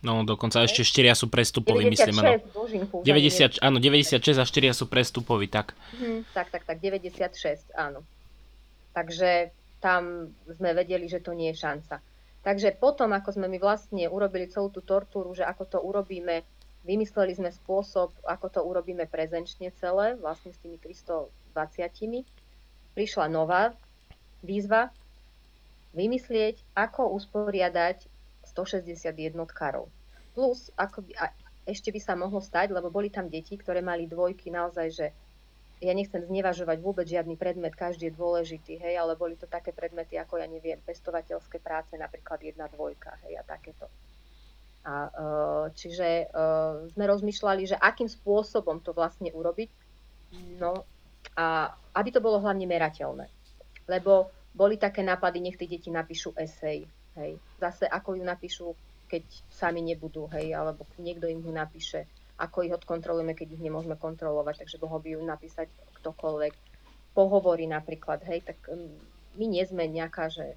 No 0.00 0.24
dokonca 0.24 0.64
ešte 0.64 0.80
4 0.80 1.12
sú 1.12 1.28
prestupoví, 1.28 1.84
96, 1.84 1.92
myslím. 1.92 2.16
Áno. 2.24 2.32
Božinku, 2.56 2.96
90, 3.04 3.60
áno, 3.60 3.76
96 3.76 4.40
a 4.40 4.44
4 4.48 4.72
sú 4.72 4.88
prestupoví, 4.88 5.44
tak. 5.44 5.76
Hmm, 5.92 6.24
tak, 6.32 6.48
tak, 6.48 6.64
tak, 6.64 6.80
96, 6.80 7.68
áno. 7.76 8.00
Takže 8.96 9.52
tam 9.84 10.32
sme 10.48 10.72
vedeli, 10.72 11.04
že 11.04 11.20
to 11.20 11.36
nie 11.36 11.52
je 11.52 11.60
šanca. 11.60 12.00
Takže 12.40 12.80
potom, 12.80 13.12
ako 13.12 13.36
sme 13.36 13.52
my 13.52 13.60
vlastne 13.60 14.08
urobili 14.08 14.48
celú 14.48 14.72
tú 14.72 14.80
tortúru, 14.80 15.36
že 15.36 15.44
ako 15.44 15.64
to 15.68 15.78
urobíme 15.84 16.40
Vymysleli 16.80 17.36
sme 17.36 17.52
spôsob, 17.52 18.08
ako 18.24 18.46
to 18.48 18.60
urobíme 18.64 19.04
prezenčne 19.04 19.68
celé, 19.76 20.16
vlastne 20.16 20.48
s 20.48 20.58
tými 20.64 20.80
320. 20.80 21.28
Prišla 22.96 23.26
nová 23.28 23.76
výzva 24.40 24.88
vymyslieť, 25.92 26.56
ako 26.72 27.12
usporiadať 27.20 28.08
160 28.50 29.14
jednotkárov. 29.14 29.86
Plus, 30.34 30.70
ako 30.74 31.06
by, 31.06 31.12
a 31.18 31.24
ešte 31.70 31.94
by 31.94 32.00
sa 32.02 32.18
mohlo 32.18 32.42
stať, 32.42 32.74
lebo 32.74 32.90
boli 32.90 33.08
tam 33.08 33.30
deti, 33.30 33.54
ktoré 33.54 33.78
mali 33.78 34.10
dvojky 34.10 34.50
naozaj, 34.50 34.88
že 34.90 35.06
ja 35.80 35.96
nechcem 35.96 36.20
znevažovať 36.20 36.78
vôbec 36.84 37.08
žiadny 37.08 37.40
predmet, 37.40 37.72
každý 37.72 38.12
je 38.12 38.18
dôležitý, 38.18 38.76
hej, 38.76 39.00
ale 39.00 39.16
boli 39.16 39.32
to 39.40 39.48
také 39.48 39.72
predmety 39.72 40.20
ako, 40.20 40.36
ja 40.36 40.44
neviem, 40.44 40.76
pestovateľské 40.84 41.56
práce, 41.56 41.96
napríklad 41.96 42.36
jedna 42.44 42.68
dvojka, 42.68 43.16
hej, 43.24 43.40
a 43.40 43.42
takéto. 43.48 43.88
A, 44.84 45.08
e, 45.08 45.20
čiže 45.72 46.28
e, 46.28 46.46
sme 46.92 47.04
rozmýšľali, 47.08 47.62
že 47.64 47.80
akým 47.80 48.12
spôsobom 48.12 48.84
to 48.84 48.92
vlastne 48.92 49.32
urobiť, 49.32 49.70
no 50.60 50.84
a 51.36 51.72
aby 51.96 52.08
to 52.12 52.20
bolo 52.20 52.44
hlavne 52.44 52.68
merateľné. 52.68 53.26
Lebo 53.88 54.28
boli 54.52 54.76
také 54.76 55.00
nápady, 55.00 55.40
nech 55.40 55.56
tie 55.56 55.68
deti 55.68 55.88
napíšu 55.88 56.36
esej, 56.36 56.84
hej. 57.18 57.40
Zase 57.58 57.88
ako 57.88 58.18
ju 58.18 58.22
napíšu, 58.22 58.66
keď 59.10 59.24
sami 59.50 59.82
nebudú, 59.82 60.30
hej, 60.30 60.54
alebo 60.54 60.86
niekto 60.98 61.26
im 61.26 61.42
ju 61.42 61.50
napíše, 61.50 62.06
ako 62.38 62.62
ich 62.64 62.76
odkontrolujeme, 62.76 63.34
keď 63.34 63.58
ich 63.58 63.62
nemôžeme 63.62 63.98
kontrolovať, 63.98 64.64
takže 64.64 64.80
mohol 64.80 65.02
by 65.02 65.08
ju 65.16 65.20
napísať 65.24 65.68
ktokoľvek. 66.00 66.52
Pohovory 67.12 67.66
napríklad, 67.66 68.22
hej, 68.30 68.46
tak 68.46 68.62
mm, 68.70 68.94
my 69.36 69.44
nie 69.50 69.64
sme 69.66 69.90
nejaká, 69.90 70.30
že 70.30 70.54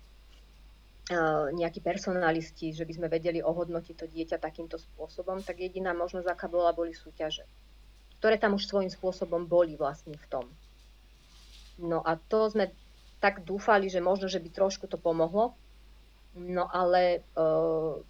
nejakí 1.51 1.83
personalisti, 1.83 2.71
že 2.71 2.87
by 2.87 2.93
sme 2.95 3.07
vedeli 3.11 3.43
ohodnotiť 3.43 3.95
to 3.99 4.07
dieťa 4.07 4.39
takýmto 4.39 4.79
spôsobom, 4.79 5.43
tak 5.43 5.59
jediná 5.59 5.91
možnosť, 5.91 6.31
aká 6.31 6.47
bola, 6.47 6.71
boli 6.71 6.95
súťaže, 6.95 7.43
ktoré 8.23 8.39
tam 8.39 8.55
už 8.55 8.63
svojím 8.63 8.87
spôsobom 8.87 9.43
boli 9.43 9.75
vlastne 9.75 10.15
v 10.15 10.27
tom. 10.31 10.45
No 11.75 11.99
a 11.99 12.15
to 12.15 12.47
sme 12.47 12.71
tak 13.19 13.43
dúfali, 13.43 13.91
že 13.91 13.99
možno, 13.99 14.31
že 14.31 14.39
by 14.39 14.47
trošku 14.55 14.87
to 14.87 14.95
pomohlo, 14.95 15.51
no 16.33 16.65
ale 16.65 17.21
e, 17.21 17.45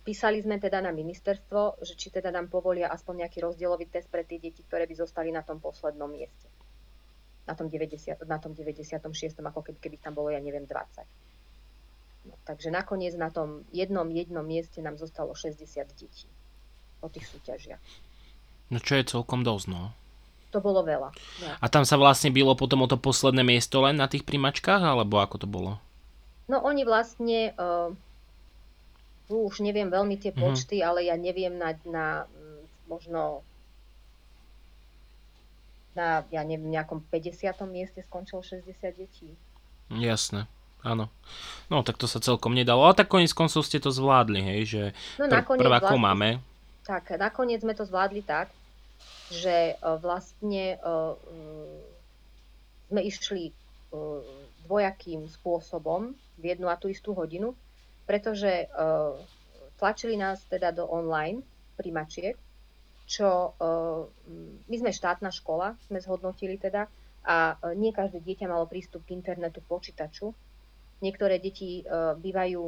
písali 0.08 0.40
sme 0.40 0.56
teda 0.60 0.80
na 0.80 0.96
ministerstvo, 0.96 1.84
že 1.84 1.94
či 2.00 2.08
teda 2.08 2.32
nám 2.32 2.48
povolia 2.48 2.88
aspoň 2.88 3.28
nejaký 3.28 3.44
rozdielový 3.44 3.92
test 3.92 4.08
pre 4.08 4.24
tie 4.24 4.40
deti, 4.40 4.64
ktoré 4.64 4.88
by 4.88 4.96
zostali 4.96 5.30
na 5.32 5.44
tom 5.44 5.60
poslednom 5.60 6.08
mieste. 6.08 6.48
Na 7.44 7.60
tom, 7.60 7.68
90, 7.68 8.24
na 8.24 8.40
tom 8.40 8.56
96. 8.56 9.04
ako 9.36 9.60
keby, 9.60 9.80
keby 9.84 9.98
tam 10.00 10.16
bolo, 10.16 10.32
ja 10.32 10.40
neviem, 10.40 10.64
20. 10.64 11.04
No, 12.24 12.40
takže 12.48 12.72
nakoniec 12.72 13.12
na 13.20 13.28
tom 13.28 13.68
jednom 13.76 14.08
jednom 14.08 14.48
mieste 14.48 14.80
nám 14.80 14.96
zostalo 14.96 15.36
60 15.36 15.60
detí 16.00 16.28
po 17.04 17.12
tých 17.12 17.28
súťažiach. 17.28 17.84
No 18.72 18.80
čo 18.80 18.96
je 18.96 19.04
celkom 19.04 19.44
dosť, 19.44 19.68
no. 19.76 19.92
To 20.56 20.64
bolo 20.64 20.86
veľa. 20.88 21.12
No. 21.12 21.48
A 21.60 21.66
tam 21.68 21.84
sa 21.84 22.00
vlastne 22.00 22.32
bylo 22.32 22.56
potom 22.56 22.86
o 22.86 22.88
to 22.88 22.96
posledné 22.96 23.44
miesto 23.44 23.84
len 23.84 24.00
na 24.00 24.08
tých 24.08 24.24
primačkách, 24.24 24.80
alebo 24.80 25.20
ako 25.20 25.36
to 25.44 25.48
bolo? 25.50 25.82
No 26.48 26.64
oni 26.64 26.88
vlastne, 26.88 27.52
uh, 27.60 27.92
už 29.32 29.64
neviem 29.64 29.88
veľmi 29.88 30.20
tie 30.20 30.36
mhm. 30.36 30.40
počty, 30.40 30.82
mm-hmm. 30.82 30.90
ale 30.90 31.00
ja 31.08 31.16
neviem 31.16 31.56
na, 31.56 31.76
na 31.88 32.06
možno 32.88 33.42
na, 35.94 36.26
ja 36.34 36.42
neviem, 36.42 36.74
nejakom 36.74 37.06
50. 37.08 37.54
mieste 37.70 38.02
skončilo 38.02 38.42
60 38.42 38.74
detí. 38.98 39.30
Jasné. 39.94 40.50
Áno. 40.84 41.08
No 41.72 41.80
tak 41.86 41.96
to 41.96 42.12
sa 42.12 42.20
celkom 42.20 42.52
nedalo. 42.52 42.84
Ale 42.84 42.98
tak 42.98 43.08
koniec 43.08 43.32
koncov 43.32 43.64
ste 43.64 43.80
to 43.80 43.88
zvládli, 43.88 44.44
hej, 44.44 44.62
že 44.68 44.84
no, 45.16 45.32
pr- 45.32 45.56
prvákov 45.56 45.96
zvládli, 45.96 46.08
máme. 46.12 46.30
Tak, 46.84 47.16
nakoniec 47.16 47.64
sme 47.64 47.72
to 47.72 47.88
zvládli 47.88 48.20
tak, 48.20 48.52
že 49.32 49.80
uh, 49.80 49.96
vlastne 50.04 50.76
uh, 50.84 51.16
sme 52.92 53.02
išli 53.08 53.56
uh, 53.96 54.20
dvojakým 54.68 55.24
spôsobom 55.32 56.12
v 56.36 56.44
jednu 56.52 56.68
a 56.68 56.76
tú 56.76 56.92
istú 56.92 57.16
hodinu, 57.16 57.56
pretože 58.04 58.68
uh, 58.70 59.16
tlačili 59.80 60.20
nás 60.20 60.44
teda 60.48 60.72
do 60.72 60.88
online 60.88 61.44
primačiek, 61.80 62.36
čo 63.04 63.54
uh, 63.56 64.08
my 64.68 64.76
sme 64.80 64.92
štátna 64.92 65.32
škola, 65.32 65.76
sme 65.88 66.00
zhodnotili 66.00 66.56
teda, 66.56 66.88
a 67.24 67.56
nie 67.80 67.96
každé 67.96 68.20
dieťa 68.20 68.52
malo 68.52 68.68
prístup 68.68 69.08
k 69.08 69.16
internetu, 69.16 69.64
počítaču, 69.64 70.36
Niektoré 71.04 71.36
deti 71.36 71.84
uh, 71.84 72.16
bývajú, 72.16 72.64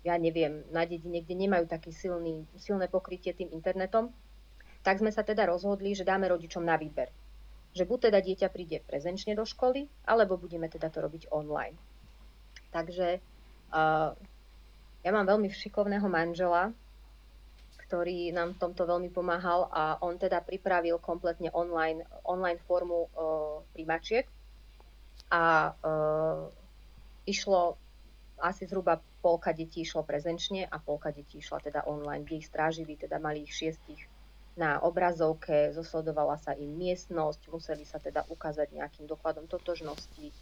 ja 0.00 0.16
neviem, 0.16 0.64
na 0.72 0.88
dedine, 0.88 1.20
kde 1.20 1.36
nemajú 1.36 1.68
silný, 1.92 2.48
silné 2.56 2.88
pokrytie 2.88 3.36
tým 3.36 3.52
internetom. 3.52 4.08
Tak 4.80 5.04
sme 5.04 5.12
sa 5.12 5.20
teda 5.20 5.44
rozhodli, 5.44 5.92
že 5.92 6.08
dáme 6.08 6.24
rodičom 6.24 6.64
na 6.64 6.80
výber. 6.80 7.12
Že 7.76 7.84
buď 7.84 7.98
teda 8.08 8.18
dieťa 8.24 8.48
príde 8.48 8.80
prezenčne 8.88 9.36
do 9.36 9.44
školy, 9.44 9.84
alebo 10.08 10.40
budeme 10.40 10.72
teda 10.72 10.88
to 10.88 11.04
robiť 11.04 11.28
online. 11.36 11.76
Takže 12.72 13.20
uh, 13.76 14.16
ja 15.04 15.10
mám 15.12 15.28
veľmi 15.28 15.52
šikovného 15.52 16.08
manžela, 16.08 16.72
ktorý 17.84 18.32
nám 18.32 18.56
v 18.56 18.60
tomto 18.64 18.88
veľmi 18.88 19.12
pomáhal 19.12 19.68
a 19.68 20.00
on 20.00 20.16
teda 20.16 20.40
pripravil 20.40 20.96
kompletne 20.96 21.52
online, 21.52 22.00
online 22.24 22.56
formu 22.64 23.12
uh, 23.12 23.60
príjmačiek 23.76 24.24
a 25.28 25.76
uh, 25.76 26.48
išlo 27.28 27.76
asi 28.40 28.64
zhruba 28.64 28.98
polka 29.20 29.52
detí 29.52 29.84
išlo 29.84 30.02
prezenčne 30.02 30.64
a 30.64 30.80
polka 30.80 31.12
detí 31.12 31.38
išla 31.38 31.60
teda 31.60 31.80
online, 31.84 32.24
kde 32.24 32.40
ich 32.40 32.48
strážili, 32.48 32.96
teda 32.96 33.20
mali 33.20 33.44
ich 33.44 33.52
šiestich 33.52 34.00
na 34.56 34.80
obrazovke, 34.80 35.74
zosledovala 35.76 36.40
sa 36.40 36.56
im 36.56 36.72
miestnosť, 36.78 37.52
museli 37.52 37.84
sa 37.84 38.00
teda 38.00 38.24
ukázať 38.32 38.72
nejakým 38.72 39.04
dokladom 39.04 39.44
totožnosti, 39.44 40.32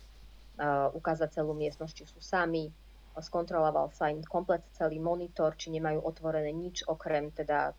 uh, 0.63 0.95
ukázať 0.95 1.43
celú 1.43 1.59
miestnosť, 1.59 1.95
či 1.99 2.05
sú 2.07 2.23
sami 2.23 2.71
skontroloval 3.19 3.93
sa 3.93 4.09
im 4.09 4.25
komplet 4.25 4.65
celý 4.73 4.97
monitor, 4.97 5.53
či 5.59 5.69
nemajú 5.75 6.01
otvorené 6.01 6.49
nič 6.55 6.89
okrem 6.89 7.29
teda 7.35 7.77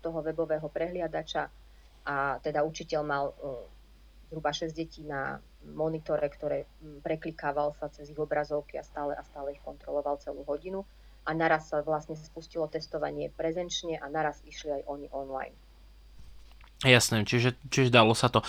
toho 0.00 0.18
webového 0.20 0.68
prehliadača 0.68 1.48
a 2.08 2.40
teda 2.40 2.64
učiteľ 2.64 3.00
mal 3.04 3.24
zhruba 4.28 4.52
6 4.52 4.72
detí 4.72 5.02
na 5.04 5.40
monitore, 5.64 6.24
ktoré 6.30 6.64
preklikával 7.04 7.76
sa 7.76 7.92
cez 7.92 8.08
ich 8.08 8.20
obrazovky 8.20 8.80
a 8.80 8.84
stále 8.86 9.12
a 9.12 9.22
stále 9.26 9.52
ich 9.52 9.62
kontroloval 9.64 10.16
celú 10.22 10.46
hodinu 10.46 10.86
a 11.28 11.36
naraz 11.36 11.68
sa 11.68 11.84
vlastne 11.84 12.16
spustilo 12.16 12.64
testovanie 12.70 13.28
prezenčne 13.28 14.00
a 14.00 14.08
naraz 14.08 14.40
išli 14.48 14.80
aj 14.80 14.82
oni 14.88 15.06
online. 15.12 15.52
Jasné, 16.80 17.28
čiže, 17.28 17.60
čiže 17.68 17.92
dalo 17.92 18.16
sa 18.16 18.32
to. 18.32 18.40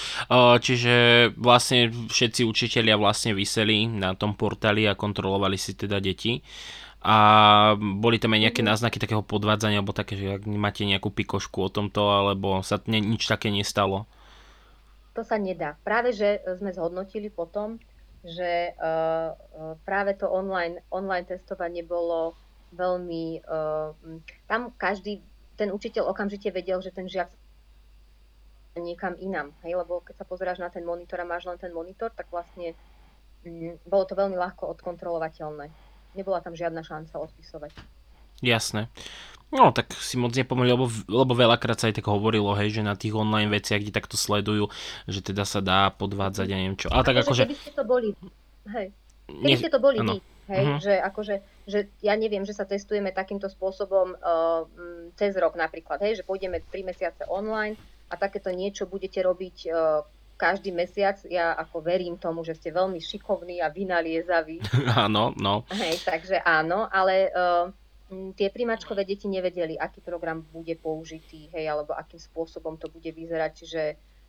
Čiže 0.64 1.28
vlastne 1.36 1.92
všetci 1.92 2.48
učitelia 2.48 2.96
vlastne 2.96 3.36
vyseli 3.36 3.92
na 3.92 4.16
tom 4.16 4.40
portáli 4.40 4.88
a 4.88 4.96
kontrolovali 4.96 5.60
si 5.60 5.76
teda 5.76 6.00
deti. 6.00 6.40
A 7.02 7.18
boli 7.76 8.22
tam 8.22 8.38
aj 8.38 8.42
nejaké 8.48 8.62
mhm. 8.64 8.70
náznaky 8.72 9.02
takého 9.02 9.26
podvádzania, 9.26 9.84
alebo 9.84 9.92
také, 9.92 10.16
že 10.16 10.38
ak 10.38 10.48
máte 10.48 10.88
nejakú 10.88 11.12
pikošku 11.12 11.68
o 11.68 11.74
tomto, 11.74 12.08
alebo 12.08 12.64
sa 12.64 12.80
ne, 12.88 13.04
nič 13.04 13.28
také 13.28 13.52
nestalo? 13.52 14.08
To 15.18 15.28
sa 15.28 15.36
nedá. 15.36 15.76
Práve, 15.84 16.16
že 16.16 16.40
sme 16.56 16.72
zhodnotili 16.72 17.28
potom, 17.28 17.84
že 18.24 18.72
uh, 18.80 19.36
práve 19.84 20.16
to 20.16 20.30
online, 20.30 20.80
online 20.88 21.28
testovanie 21.28 21.84
bolo 21.84 22.38
veľmi... 22.72 23.44
Uh, 23.44 23.92
tam 24.48 24.72
každý, 24.80 25.20
ten 25.60 25.74
učiteľ 25.74 26.08
okamžite 26.16 26.48
vedel, 26.54 26.80
že 26.80 26.96
ten 26.96 27.12
žiak 27.12 27.28
niekam 28.78 29.20
inám. 29.20 29.52
Hej? 29.68 29.84
Lebo 29.84 30.00
keď 30.00 30.24
sa 30.24 30.26
pozeráš 30.28 30.64
na 30.64 30.72
ten 30.72 30.88
monitor 30.88 31.20
a 31.20 31.28
máš 31.28 31.50
len 31.50 31.60
ten 31.60 31.74
monitor, 31.76 32.14
tak 32.14 32.32
vlastne 32.32 32.78
mm, 33.44 33.84
bolo 33.84 34.04
to 34.08 34.16
veľmi 34.16 34.38
ľahko 34.40 34.72
odkontrolovateľné. 34.80 35.68
Nebola 36.16 36.40
tam 36.40 36.56
žiadna 36.56 36.84
šanca 36.84 37.20
odpisovať. 37.20 37.72
Jasné. 38.42 38.90
No, 39.52 39.76
tak 39.76 39.92
si 40.00 40.16
moc 40.16 40.32
nepomohli, 40.32 40.72
lebo, 40.72 40.88
lebo 41.12 41.36
veľakrát 41.36 41.76
sa 41.76 41.92
aj 41.92 42.00
tak 42.00 42.08
hovorilo, 42.08 42.56
hej, 42.56 42.80
že 42.80 42.88
na 42.88 42.96
tých 42.96 43.12
online 43.12 43.52
veciach, 43.52 43.84
kde 43.84 43.92
takto 43.92 44.16
sledujú, 44.16 44.72
že 45.12 45.20
teda 45.20 45.44
sa 45.44 45.60
dá 45.60 45.92
podvádzať 45.92 46.48
a 46.48 46.56
neviem 46.56 46.80
čo. 46.80 46.88
Ale 46.88 47.04
tak 47.04 47.20
akože... 47.20 47.52
Keby 47.52 47.60
ste 47.60 47.74
to 47.76 47.84
boli, 47.84 48.16
hej, 48.72 48.88
keby 49.28 49.52
ne... 49.52 49.60
ste 49.60 49.68
to 49.68 49.80
boli 49.84 50.00
ano. 50.00 50.16
vy, 50.16 50.18
hej, 50.56 50.64
uh-huh. 50.64 50.80
že 50.80 50.94
akože, 51.04 51.36
že 51.68 51.80
ja 52.00 52.16
neviem, 52.16 52.48
že 52.48 52.56
sa 52.56 52.64
testujeme 52.64 53.12
takýmto 53.12 53.52
spôsobom 53.52 54.16
uh, 54.16 54.64
cez 55.20 55.36
rok 55.36 55.60
napríklad, 55.60 56.00
hej, 56.00 56.24
že 56.24 56.24
pôjdeme 56.24 56.64
3 56.72 56.88
mesiace 56.88 57.28
online, 57.28 57.76
a 58.12 58.14
takéto 58.20 58.52
niečo 58.52 58.84
budete 58.92 59.24
robiť 59.24 59.58
e, 59.66 59.70
každý 60.42 60.74
mesiac. 60.76 61.22
Ja 61.30 61.54
ako 61.54 61.86
verím 61.86 62.20
tomu, 62.20 62.42
že 62.42 62.58
ste 62.58 62.76
veľmi 62.76 62.98
šikovní 62.98 63.62
a 63.62 63.70
vynaliezaví. 63.70 64.60
áno, 65.06 65.32
no. 65.38 65.64
Hej, 65.70 66.02
takže 66.02 66.42
áno, 66.42 66.90
ale 66.90 67.30
uh, 67.30 67.70
tie 68.34 68.50
primačkové 68.50 69.06
deti 69.06 69.30
nevedeli, 69.30 69.78
aký 69.78 70.02
program 70.02 70.42
bude 70.50 70.74
použitý, 70.82 71.46
hej, 71.54 71.70
alebo 71.70 71.94
akým 71.94 72.18
spôsobom 72.18 72.82
to 72.82 72.90
bude 72.90 73.08
vyzerať, 73.14 73.52
čiže 73.54 73.82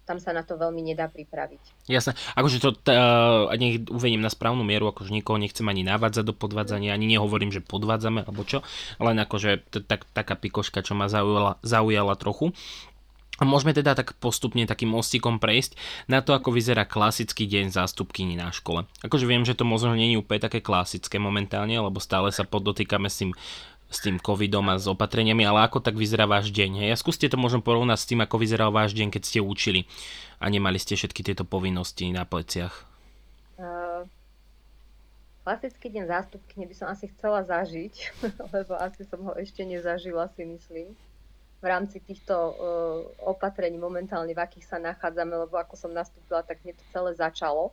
tam 0.02 0.18
sa 0.18 0.34
na 0.34 0.42
to 0.42 0.58
veľmi 0.58 0.82
nedá 0.82 1.06
pripraviť. 1.06 1.86
Jasné. 1.86 2.18
Akože 2.34 2.58
to, 2.58 2.74
uh, 2.90 3.46
nech 3.54 3.86
uvediem 3.86 4.18
na 4.18 4.34
správnu 4.34 4.66
mieru, 4.66 4.90
akože 4.90 5.14
nikoho 5.14 5.38
nechcem 5.38 5.62
ani 5.70 5.86
navádzať 5.86 6.24
do 6.26 6.34
podvádzania, 6.34 6.90
ani 6.90 7.06
nehovorím, 7.06 7.54
že 7.54 7.62
podvádzame, 7.62 8.26
alebo 8.26 8.42
čo, 8.42 8.66
len 8.98 9.16
akože 9.22 9.62
tak, 9.86 10.04
taká 10.10 10.34
pikoška, 10.34 10.82
čo 10.82 10.98
ma 10.98 11.06
zaujala, 11.06 11.62
zaujala 11.62 12.18
trochu. 12.18 12.50
A 13.42 13.48
môžeme 13.48 13.74
teda 13.74 13.98
tak 13.98 14.14
postupne 14.22 14.62
takým 14.70 14.94
mostikom 14.94 15.42
prejsť 15.42 15.74
na 16.06 16.22
to, 16.22 16.30
ako 16.30 16.54
vyzerá 16.54 16.86
klasický 16.86 17.50
deň 17.50 17.74
zástupkyni 17.74 18.38
na 18.38 18.54
škole. 18.54 18.86
Akože 19.02 19.26
viem, 19.26 19.42
že 19.42 19.58
to 19.58 19.66
možno 19.66 19.98
nie 19.98 20.14
je 20.14 20.22
úplne 20.22 20.46
také 20.46 20.62
klasické 20.62 21.18
momentálne, 21.18 21.74
lebo 21.74 21.98
stále 21.98 22.30
sa 22.30 22.46
podotýkame 22.46 23.10
s 23.10 23.18
tým, 23.18 23.34
s 23.90 23.98
tým 23.98 24.22
covidom 24.22 24.62
a 24.70 24.78
s 24.78 24.86
opatreniami, 24.86 25.42
ale 25.42 25.66
ako 25.66 25.82
tak 25.82 25.98
vyzerá 25.98 26.30
váš 26.30 26.54
deň? 26.54 26.86
Hej? 26.86 26.90
A 26.94 27.00
skúste 27.02 27.26
to 27.26 27.34
možno 27.34 27.58
porovnať 27.58 27.98
s 27.98 28.08
tým, 28.14 28.22
ako 28.22 28.38
vyzeral 28.38 28.70
váš 28.70 28.94
deň, 28.94 29.10
keď 29.10 29.22
ste 29.26 29.42
učili 29.42 29.90
a 30.38 30.46
nemali 30.46 30.78
ste 30.78 30.94
všetky 30.94 31.26
tieto 31.26 31.42
povinnosti 31.42 32.14
na 32.14 32.22
pleciach. 32.22 32.86
Uh, 33.58 34.06
klasický 35.42 35.90
deň 35.90 36.06
zástupkyne 36.06 36.70
by 36.70 36.74
som 36.78 36.86
asi 36.94 37.10
chcela 37.10 37.42
zažiť, 37.42 38.22
lebo 38.54 38.78
asi 38.78 39.02
som 39.02 39.18
ho 39.26 39.34
ešte 39.34 39.66
nezažila, 39.66 40.30
si 40.30 40.46
myslím 40.46 40.94
v 41.62 41.70
rámci 41.70 42.02
týchto 42.02 42.34
uh, 42.34 42.54
opatrení 43.22 43.78
momentálne, 43.78 44.34
v 44.34 44.42
akých 44.42 44.66
sa 44.66 44.82
nachádzame, 44.82 45.46
lebo 45.46 45.54
ako 45.54 45.78
som 45.78 45.94
nastúpila, 45.94 46.42
tak 46.42 46.58
mne 46.66 46.74
to 46.74 46.84
celé 46.90 47.14
začalo. 47.14 47.70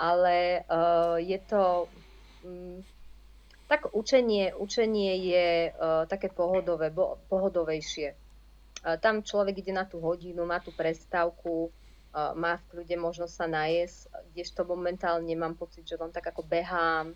Ale 0.00 0.64
uh, 0.64 1.20
je 1.20 1.38
to... 1.44 1.92
Um, 2.40 2.80
tak 3.70 3.86
učenie, 3.94 4.50
učenie 4.56 5.14
je 5.30 5.48
uh, 5.70 6.02
také 6.10 6.26
pohodové, 6.32 6.90
bo, 6.90 7.20
pohodovejšie. 7.30 8.16
Uh, 8.82 8.98
tam 8.98 9.22
človek 9.22 9.62
ide 9.62 9.76
na 9.76 9.86
tú 9.86 10.00
hodinu, 10.02 10.42
má 10.42 10.58
tú 10.58 10.74
prestávku, 10.74 11.68
uh, 11.68 12.34
má 12.34 12.58
v 12.58 12.66
kľude 12.72 12.96
možnosť 12.96 13.34
sa 13.36 13.46
najesť, 13.46 14.10
kdežto 14.32 14.66
momentálne 14.66 15.30
mám 15.36 15.54
pocit, 15.54 15.86
že 15.86 16.00
len 16.00 16.10
tak 16.10 16.32
ako 16.32 16.42
behám, 16.48 17.14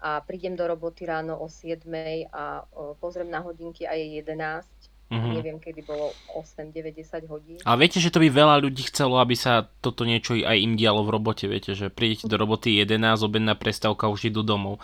a 0.00 0.24
prídem 0.24 0.56
do 0.56 0.64
roboty 0.64 1.04
ráno 1.04 1.36
o 1.36 1.46
7 1.46 1.84
a 2.32 2.64
o, 2.72 2.96
pozriem 2.96 3.28
na 3.28 3.44
hodinky 3.44 3.84
a 3.84 3.92
je 3.92 4.24
11. 4.24 4.64
Mm-hmm. 5.10 5.32
Neviem, 5.34 5.58
kedy 5.58 5.82
bolo 5.82 6.14
8, 6.38 6.70
9, 6.70 6.94
10 6.94 7.26
hodín. 7.26 7.58
Ale 7.66 7.82
viete, 7.82 7.98
že 7.98 8.14
to 8.14 8.22
by 8.22 8.30
veľa 8.30 8.62
ľudí 8.62 8.86
chcelo, 8.86 9.18
aby 9.18 9.34
sa 9.34 9.66
toto 9.82 10.06
niečo 10.06 10.38
aj 10.38 10.54
im 10.54 10.78
dialo 10.78 11.02
v 11.02 11.18
robote, 11.18 11.50
viete, 11.50 11.74
že 11.74 11.90
prídete 11.90 12.30
do 12.30 12.38
roboty 12.38 12.78
11, 12.78 13.26
obedná 13.26 13.58
prestávka, 13.58 14.06
už 14.06 14.30
idú 14.30 14.46
domov. 14.46 14.78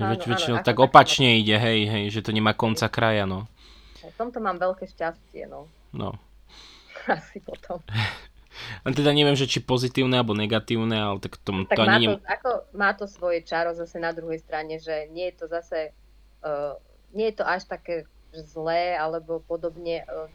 Áno, 0.00 0.16
Več, 0.16 0.24
väčšinou 0.24 0.64
tak 0.64 0.80
opačne 0.80 1.36
tak... 1.36 1.44
ide, 1.44 1.56
hej, 1.60 1.80
hej, 1.92 2.04
že 2.08 2.24
to 2.24 2.32
nemá 2.32 2.56
konca 2.56 2.88
kraja, 2.88 3.28
no. 3.28 3.44
V 4.00 4.16
tomto 4.16 4.40
mám 4.40 4.56
veľké 4.56 4.88
šťastie, 4.88 5.44
no. 5.44 5.68
No. 5.92 6.16
Asi 7.04 7.36
potom. 7.44 7.84
Len 8.82 8.92
teda 8.94 9.14
neviem, 9.14 9.38
že 9.38 9.46
či 9.46 9.62
pozitívne 9.62 10.18
alebo 10.18 10.34
negatívne, 10.34 10.98
ale 10.98 11.18
tak 11.22 11.38
to, 11.40 11.64
tak 11.70 11.78
to 11.78 11.82
ani... 11.86 12.06
Má 12.06 12.18
to, 12.18 12.26
ako, 12.26 12.50
má 12.74 12.90
to 12.94 13.06
svoje 13.06 13.40
čaro 13.46 13.72
zase 13.72 14.02
na 14.02 14.10
druhej 14.10 14.42
strane, 14.42 14.82
že 14.82 15.06
nie 15.14 15.30
je 15.30 15.34
to 15.38 15.46
zase, 15.46 15.94
uh, 16.42 16.74
nie 17.14 17.30
je 17.30 17.36
to 17.40 17.44
až 17.46 17.66
také 17.70 18.10
zlé 18.34 18.98
alebo 18.98 19.38
podobne. 19.38 20.02
Uh, 20.06 20.26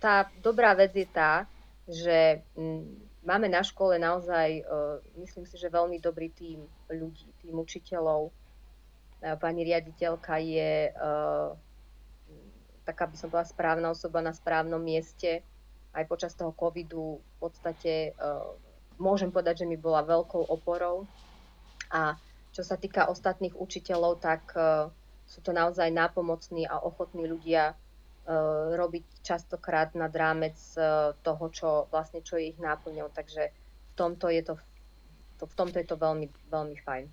tá 0.00 0.32
dobrá 0.40 0.72
vec 0.72 0.96
je 0.96 1.08
tá, 1.08 1.44
že 1.84 2.40
m, 2.56 2.84
máme 3.24 3.48
na 3.48 3.60
škole 3.60 4.00
naozaj, 4.00 4.64
uh, 4.64 4.96
myslím 5.20 5.44
si, 5.44 5.60
že 5.60 5.72
veľmi 5.72 6.00
dobrý 6.00 6.32
tým 6.32 6.64
ľudí, 6.88 7.28
tým 7.44 7.60
učiteľov. 7.60 8.32
Uh, 8.32 9.36
pani 9.36 9.68
riaditeľka 9.68 10.40
je 10.40 10.92
uh, 10.96 11.52
taká 12.88 13.04
by 13.04 13.16
som 13.20 13.28
bola 13.28 13.44
správna 13.44 13.92
osoba 13.92 14.24
na 14.24 14.32
správnom 14.32 14.80
mieste 14.80 15.44
aj 15.94 16.04
počas 16.08 16.32
toho 16.36 16.52
covidu 16.52 17.18
v 17.18 17.36
podstate 17.40 18.12
uh, 18.16 18.44
môžem 19.00 19.32
povedať, 19.32 19.64
že 19.64 19.70
mi 19.70 19.76
bola 19.80 20.04
veľkou 20.04 20.48
oporou. 20.50 21.08
A 21.88 22.16
čo 22.52 22.66
sa 22.66 22.76
týka 22.76 23.08
ostatných 23.08 23.56
učiteľov, 23.56 24.20
tak 24.20 24.42
uh, 24.56 24.92
sú 25.24 25.40
to 25.40 25.52
naozaj 25.52 25.88
nápomocní 25.92 26.68
a 26.68 26.80
ochotní 26.80 27.28
ľudia 27.28 27.72
uh, 27.72 28.76
robiť 28.76 29.04
častokrát 29.24 29.92
nad 29.96 30.12
rámec 30.12 30.56
toho, 31.24 31.44
čo 31.52 31.68
vlastne 31.92 32.20
čo 32.20 32.36
je 32.36 32.52
ich 32.52 32.58
náplňou. 32.60 33.08
Takže 33.12 33.52
v 33.52 33.92
tomto 33.96 34.28
je 34.28 34.42
to, 34.44 34.54
to, 35.40 35.44
v 35.48 35.54
tomto 35.56 35.76
je 35.80 35.86
to 35.88 35.96
veľmi, 35.96 36.28
veľmi 36.52 36.76
fajn. 36.84 37.04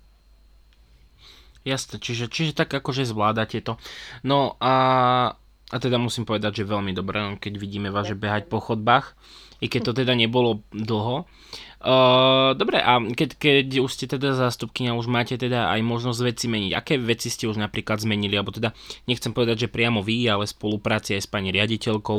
Jasne, 1.66 1.98
čiže, 1.98 2.30
čiže 2.30 2.54
tak 2.54 2.70
akože 2.70 3.02
zvládate 3.02 3.58
to. 3.58 3.74
No 4.22 4.54
a 4.62 4.74
a 5.66 5.76
teda 5.82 5.98
musím 5.98 6.22
povedať, 6.22 6.62
že 6.62 6.70
veľmi 6.70 6.94
dobré, 6.94 7.18
keď 7.42 7.58
vidíme 7.58 7.88
vás, 7.90 8.06
že 8.06 8.14
behať 8.14 8.46
po 8.46 8.62
chodbách, 8.62 9.18
i 9.58 9.66
keď 9.66 9.90
to 9.90 9.92
teda 10.04 10.12
nebolo 10.14 10.62
dlho. 10.70 11.24
Uh, 11.80 12.52
dobre, 12.54 12.78
a 12.78 12.98
keď, 13.00 13.34
keď 13.34 13.66
už 13.82 13.90
ste 13.90 14.06
teda 14.06 14.36
zástupkynia, 14.36 14.94
už 14.94 15.08
máte 15.08 15.34
teda 15.34 15.72
aj 15.72 15.80
možnosť 15.82 16.20
veci 16.22 16.46
meniť. 16.46 16.72
Aké 16.76 16.94
veci 17.00 17.32
ste 17.32 17.48
už 17.48 17.58
napríklad 17.58 17.98
zmenili? 17.98 18.36
Alebo 18.36 18.52
teda, 18.52 18.76
nechcem 19.08 19.32
povedať, 19.32 19.66
že 19.66 19.72
priamo 19.72 20.04
vy, 20.04 20.28
ale 20.28 20.44
spolupráci 20.44 21.16
aj 21.16 21.24
s 21.24 21.28
pani 21.30 21.50
riaditeľkou 21.50 22.18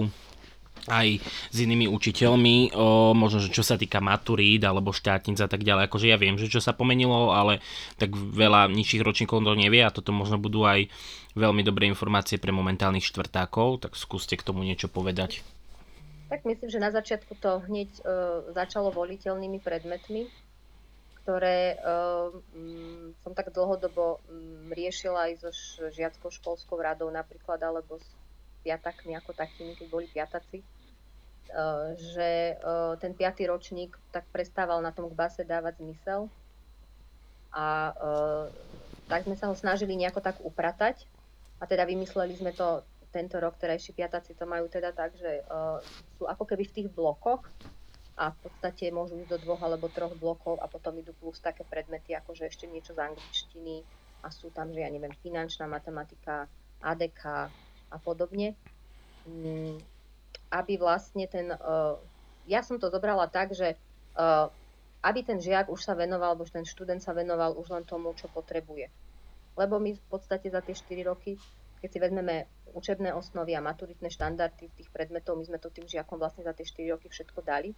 aj 0.87 1.19
s 1.23 1.57
inými 1.59 1.87
učiteľmi, 1.91 2.71
o, 2.73 3.11
možno, 3.11 3.43
že 3.43 3.51
čo 3.51 3.63
sa 3.63 3.75
týka 3.75 3.99
maturít 3.99 4.63
alebo 4.63 4.95
štátnic 4.95 5.37
a 5.43 5.47
tak 5.51 5.67
ďalej. 5.67 5.91
Akože 5.91 6.07
ja 6.07 6.17
viem, 6.17 6.39
že 6.39 6.51
čo 6.51 6.63
sa 6.63 6.71
pomenilo, 6.71 7.31
ale 7.35 7.59
tak 7.99 8.15
veľa 8.15 8.71
nižších 8.71 9.03
ročníkov 9.03 9.43
to 9.43 9.53
nevie 9.55 9.83
a 9.83 9.93
toto 9.93 10.15
možno 10.15 10.39
budú 10.39 10.63
aj 10.63 10.87
veľmi 11.37 11.61
dobré 11.61 11.85
informácie 11.85 12.41
pre 12.41 12.49
momentálnych 12.49 13.05
štvrtákov, 13.05 13.85
tak 13.85 13.93
skúste 13.93 14.33
k 14.33 14.45
tomu 14.47 14.65
niečo 14.65 14.89
povedať. 14.89 15.45
Tak 16.27 16.43
myslím, 16.43 16.67
že 16.67 16.83
na 16.83 16.91
začiatku 16.91 17.39
to 17.39 17.63
hneď 17.71 17.87
uh, 18.03 18.51
začalo 18.51 18.91
voliteľnými 18.91 19.63
predmetmi, 19.63 20.27
ktoré 21.23 21.79
uh, 21.79 22.31
um, 22.31 23.15
som 23.23 23.31
tak 23.31 23.55
dlhodobo 23.55 24.19
um, 24.27 24.67
riešila 24.71 25.31
aj 25.31 25.33
so 25.39 25.49
žiackou 25.91 26.27
školskou 26.27 26.75
radou 26.79 27.07
napríklad, 27.07 27.63
alebo 27.63 27.95
s 27.99 28.07
piatakmi 28.67 29.15
ako 29.15 29.31
takými, 29.31 29.79
keď 29.79 29.87
boli 29.87 30.07
piataci. 30.11 30.59
Uh, 31.47 31.95
že 31.95 32.59
uh, 32.59 32.99
ten 32.99 33.15
piatý 33.15 33.47
ročník 33.47 33.95
tak 34.11 34.27
prestával 34.35 34.83
na 34.83 34.91
tom 34.91 35.07
k 35.07 35.15
base 35.15 35.41
dávať 35.47 35.79
zmysel 35.79 36.27
a 37.55 37.95
uh, 37.95 38.45
tak 39.07 39.23
sme 39.23 39.39
sa 39.39 39.47
ho 39.47 39.55
snažili 39.55 39.95
nejako 39.95 40.19
tak 40.19 40.35
upratať 40.43 41.07
a 41.57 41.63
teda 41.63 41.87
vymysleli 41.87 42.35
sme 42.35 42.51
to 42.51 42.83
tento 43.15 43.39
rok, 43.39 43.55
terajší 43.55 43.95
piataci 43.95 44.35
to 44.35 44.43
majú 44.43 44.67
teda 44.67 44.91
tak, 44.91 45.15
že 45.15 45.41
sú 46.19 46.27
ako 46.27 46.43
keby 46.43 46.67
v 46.67 46.75
tých 46.75 46.89
blokoch 46.91 47.47
a 48.19 48.35
v 48.35 48.37
podstate 48.43 48.91
môžu 48.91 49.15
ísť 49.23 49.31
do 49.31 49.37
dvoch 49.47 49.63
alebo 49.63 49.87
troch 49.87 50.11
blokov 50.19 50.59
a 50.59 50.67
potom 50.67 50.91
idú 50.99 51.15
plus 51.15 51.39
také 51.39 51.63
predmety, 51.63 52.13
ako 52.13 52.35
že 52.35 52.51
ešte 52.51 52.67
niečo 52.67 52.91
z 52.93 53.07
angličtiny 53.07 53.81
a 54.21 54.27
sú 54.27 54.51
tam, 54.51 54.75
že 54.75 54.83
ja 54.83 54.91
neviem, 54.91 55.15
finančná 55.23 55.65
matematika, 55.71 56.51
ADK 56.83 57.47
a 57.93 57.97
podobne. 58.03 58.59
Aby 60.47 60.79
vlastne 60.79 61.27
ten, 61.27 61.51
uh, 61.51 61.99
ja 62.47 62.63
som 62.63 62.79
to 62.79 62.87
zobrala 62.87 63.27
tak, 63.27 63.51
že 63.51 63.75
uh, 64.15 64.47
aby 65.03 65.23
ten 65.23 65.37
žiak 65.37 65.69
už 65.69 65.83
sa 65.83 65.93
venoval, 65.93 66.33
alebo 66.35 66.47
ten 66.47 66.65
študent 66.65 66.99
sa 67.03 67.13
venoval 67.13 67.53
už 67.55 67.69
len 67.69 67.83
tomu, 67.85 68.11
čo 68.17 68.27
potrebuje. 68.31 68.89
Lebo 69.57 69.77
my 69.77 69.93
v 69.93 70.05
podstate 70.09 70.49
za 70.49 70.61
tie 70.61 70.73
4 70.73 71.09
roky, 71.09 71.37
keď 71.81 71.89
si 71.89 71.99
vezmeme 72.01 72.35
učebné 72.73 73.13
osnovy 73.13 73.53
a 73.57 73.63
maturitné 73.63 74.09
štandardy 74.09 74.69
tých 74.73 74.89
predmetov, 74.93 75.37
my 75.37 75.45
sme 75.45 75.61
to 75.61 75.69
tým 75.69 75.85
žiakom 75.85 76.17
vlastne 76.17 76.45
za 76.45 76.53
tie 76.53 76.65
4 76.65 76.93
roky 76.93 77.07
všetko 77.09 77.39
dali. 77.41 77.73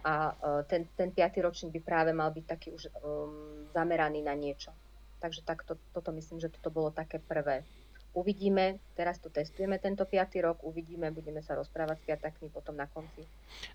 A 0.00 0.32
uh, 0.32 0.62
ten, 0.64 0.88
ten 0.96 1.12
5. 1.12 1.44
ročník 1.44 1.76
by 1.76 1.80
práve 1.84 2.10
mal 2.16 2.32
byť 2.32 2.44
taký 2.48 2.72
už 2.72 2.88
um, 3.04 3.68
zameraný 3.76 4.24
na 4.24 4.32
niečo. 4.32 4.72
Takže 5.20 5.44
tak 5.44 5.68
to, 5.68 5.76
toto 5.92 6.08
myslím, 6.16 6.40
že 6.40 6.48
toto 6.48 6.72
bolo 6.72 6.88
také 6.88 7.20
prvé 7.20 7.68
Uvidíme, 8.10 8.82
teraz 8.98 9.22
to 9.22 9.30
testujeme 9.30 9.78
tento 9.78 10.02
piatý 10.02 10.42
rok, 10.42 10.66
uvidíme, 10.66 11.14
budeme 11.14 11.46
sa 11.46 11.54
rozprávať 11.54 12.02
s 12.02 12.04
piatakmi 12.10 12.50
potom 12.50 12.74
na 12.74 12.90
konci. 12.90 13.22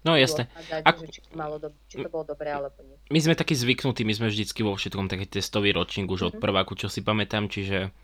No 0.04 0.20
jasne. 0.20 0.52
Ak... 0.84 1.00
či, 1.08 1.24
to 1.24 1.32
malo 1.40 1.56
do... 1.56 1.72
či 1.88 2.04
to 2.04 2.12
bolo 2.12 2.28
dobré 2.28 2.52
alebo 2.52 2.76
nie. 2.84 3.00
My 3.08 3.24
sme 3.24 3.40
takí 3.40 3.56
zvyknutí, 3.56 4.04
my 4.04 4.12
sme 4.12 4.28
vždycky 4.28 4.60
vo 4.68 4.76
všetkom 4.76 5.08
taký 5.08 5.40
testový 5.40 5.72
ročník 5.72 6.12
už 6.12 6.20
mm-hmm. 6.20 6.30
od 6.30 6.36
mhm. 6.36 6.44
prváku, 6.44 6.76
čo 6.76 6.92
si 6.92 7.00
pamätám, 7.00 7.48
čiže 7.48 7.96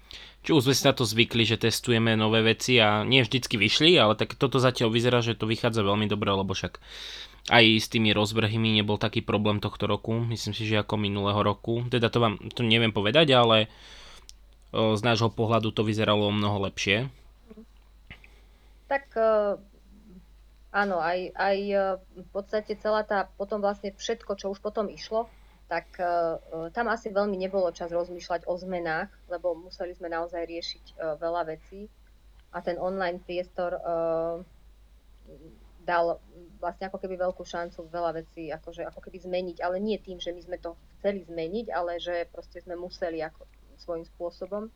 či 0.41 0.50
už 0.56 0.72
sme 0.72 0.76
si 0.76 0.88
na 0.88 0.96
to 0.96 1.04
zvykli, 1.04 1.44
že 1.44 1.60
testujeme 1.60 2.15
nové 2.15 2.39
veci 2.48 2.80
a 2.80 3.04
nie 3.04 3.28
vždycky 3.28 3.60
vyšli, 3.60 4.00
ale 4.00 4.15
tak 4.15 4.39
toto 4.39 4.63
zatiaľ 4.63 4.88
vyzerá, 4.88 5.20
že 5.20 5.36
to 5.36 5.52
vychádza 5.52 5.84
veľmi 5.84 6.08
dobre, 6.08 6.32
lebo 6.32 6.56
však 6.56 6.80
aj 7.52 7.65
s 7.76 7.88
tými 7.89 8.15
rozbrhmi 8.15 8.80
nebol 8.80 9.02
taký 9.02 9.26
problém 9.26 9.60
tohto 9.60 9.89
roku, 9.89 10.13
myslím 10.32 10.54
si, 10.54 10.63
že 10.63 10.80
ako 10.80 10.96
minulého 10.96 11.41
roku. 11.41 11.82
Teda 11.89 12.08
to 12.08 12.22
vám 12.22 12.38
to 12.54 12.62
neviem 12.62 12.94
povedať, 12.94 13.34
ale 13.34 13.67
z 14.72 15.02
nášho 15.04 15.28
pohľadu 15.32 15.76
to 15.76 15.84
vyzeralo 15.84 16.32
mnoho 16.32 16.64
lepšie. 16.72 17.12
Tak 18.88 19.16
áno, 20.72 20.98
aj, 21.00 21.36
aj 21.36 21.58
v 22.16 22.28
podstate 22.32 22.76
celá 22.80 23.04
tá, 23.04 23.28
potom 23.36 23.60
vlastne 23.60 23.92
všetko, 23.96 24.36
čo 24.40 24.52
už 24.52 24.64
potom 24.64 24.88
išlo, 24.88 25.28
tak 25.72 25.88
tam 26.76 26.88
asi 26.92 27.12
veľmi 27.12 27.40
nebolo 27.40 27.72
čas 27.72 27.92
rozmýšľať 27.96 28.44
o 28.48 28.60
zmenách, 28.60 29.08
lebo 29.32 29.56
museli 29.56 29.96
sme 29.96 30.12
naozaj 30.12 30.44
riešiť 30.44 30.86
veľa 31.20 31.48
vecí 31.48 31.88
a 32.52 32.60
ten 32.60 32.76
online 32.76 33.24
priestor 33.24 33.80
dal 35.88 36.20
vlastne 36.60 36.92
ako 36.92 37.00
keby 37.00 37.16
veľkú 37.16 37.42
šancu 37.48 37.88
veľa 37.88 38.12
vecí 38.20 38.52
akože, 38.52 38.84
ako 38.86 39.00
keby 39.00 39.18
zmeniť, 39.24 39.58
ale 39.64 39.80
nie 39.80 39.96
tým, 39.98 40.20
že 40.20 40.36
my 40.36 40.42
sme 40.44 40.58
to 40.60 40.76
chceli 41.00 41.24
zmeniť, 41.24 41.72
ale 41.72 41.98
že 41.98 42.28
proste 42.30 42.60
sme 42.62 42.76
museli 42.76 43.24
ako, 43.24 43.48
svojím 43.82 44.06
spôsobom. 44.06 44.70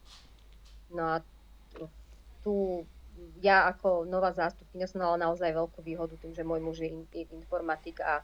No 0.89 1.03
a 1.05 1.15
tu 2.41 2.85
ja 3.39 3.71
ako 3.71 4.03
nová 4.03 4.35
zástupkynia 4.35 4.91
som 4.91 5.01
mala 5.01 5.17
naozaj 5.29 5.55
veľkú 5.55 5.79
výhodu 5.81 6.19
tým, 6.19 6.35
že 6.35 6.43
môj 6.43 6.61
muž 6.61 6.83
je 6.83 6.91
informatik 7.31 8.03
a 8.03 8.21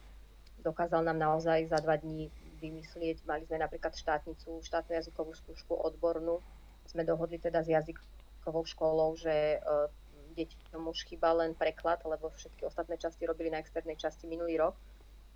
dokázal 0.62 1.02
nám 1.08 1.18
naozaj 1.18 1.72
za 1.72 1.80
dva 1.80 1.96
dní 1.96 2.28
vymyslieť. 2.62 3.26
Mali 3.26 3.48
sme 3.48 3.58
napríklad 3.58 3.96
štátnicu, 3.98 4.62
štátnu 4.62 4.94
jazykovú 4.94 5.34
skúšku 5.34 5.74
odbornú. 5.74 6.44
Sme 6.86 7.08
dohodli 7.08 7.42
teda 7.42 7.64
s 7.66 7.72
jazykovou 7.72 8.68
školou, 8.68 9.18
že 9.18 9.58
uh, 9.64 9.90
deťom 10.36 10.88
už 10.92 11.08
chýba 11.08 11.34
len 11.34 11.58
preklad, 11.58 12.04
lebo 12.06 12.30
všetky 12.30 12.68
ostatné 12.68 12.96
časti 13.00 13.26
robili 13.26 13.50
na 13.50 13.60
externej 13.60 13.98
časti 13.98 14.28
minulý 14.28 14.60
rok 14.62 14.76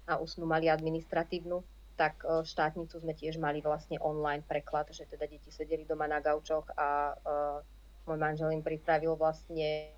a 0.06 0.22
usnú 0.22 0.46
mali 0.46 0.70
administratívnu 0.70 1.64
tak 1.96 2.22
e, 2.28 2.44
štátnicu 2.44 3.00
sme 3.00 3.16
tiež 3.16 3.40
mali 3.40 3.64
vlastne 3.64 3.96
online 4.04 4.44
preklad, 4.44 4.92
že 4.92 5.08
teda 5.08 5.26
deti 5.28 5.50
sedeli 5.52 5.88
doma 5.88 6.06
na 6.06 6.20
gaučoch 6.20 6.68
a 6.76 7.16
uh, 7.16 7.60
môj 8.06 8.20
manžel 8.20 8.52
im 8.52 8.62
pripravil 8.62 9.16
vlastne 9.16 9.90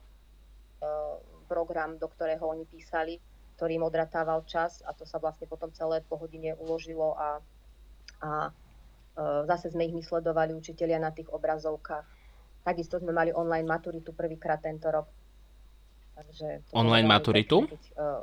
uh, 0.79 1.17
program, 1.49 1.97
do 1.97 2.05
ktorého 2.05 2.45
oni 2.45 2.69
písali, 2.69 3.17
ktorý 3.57 3.81
im 3.81 3.87
odratával 3.89 4.45
čas 4.45 4.85
a 4.85 4.93
to 4.93 5.03
sa 5.03 5.17
vlastne 5.17 5.49
potom 5.49 5.73
celé 5.73 6.05
po 6.05 6.15
hodine 6.21 6.53
uložilo 6.61 7.17
a, 7.17 7.41
a 8.21 8.29
zase 9.49 9.73
sme 9.73 9.89
ich 9.89 9.97
my 9.97 10.05
sledovali 10.05 10.53
učitelia 10.53 11.01
na 11.01 11.09
tých 11.09 11.25
obrazovkách. 11.33 12.05
Takisto 12.61 13.01
sme 13.01 13.09
mali 13.09 13.33
online 13.33 13.65
maturitu 13.65 14.13
prvýkrát 14.13 14.61
tento 14.61 14.93
rok. 14.93 15.09
Takže 16.13 16.69
online 16.69 17.09
maturitu? 17.09 17.65
Keď, 17.65 17.83
uh, 17.97 18.21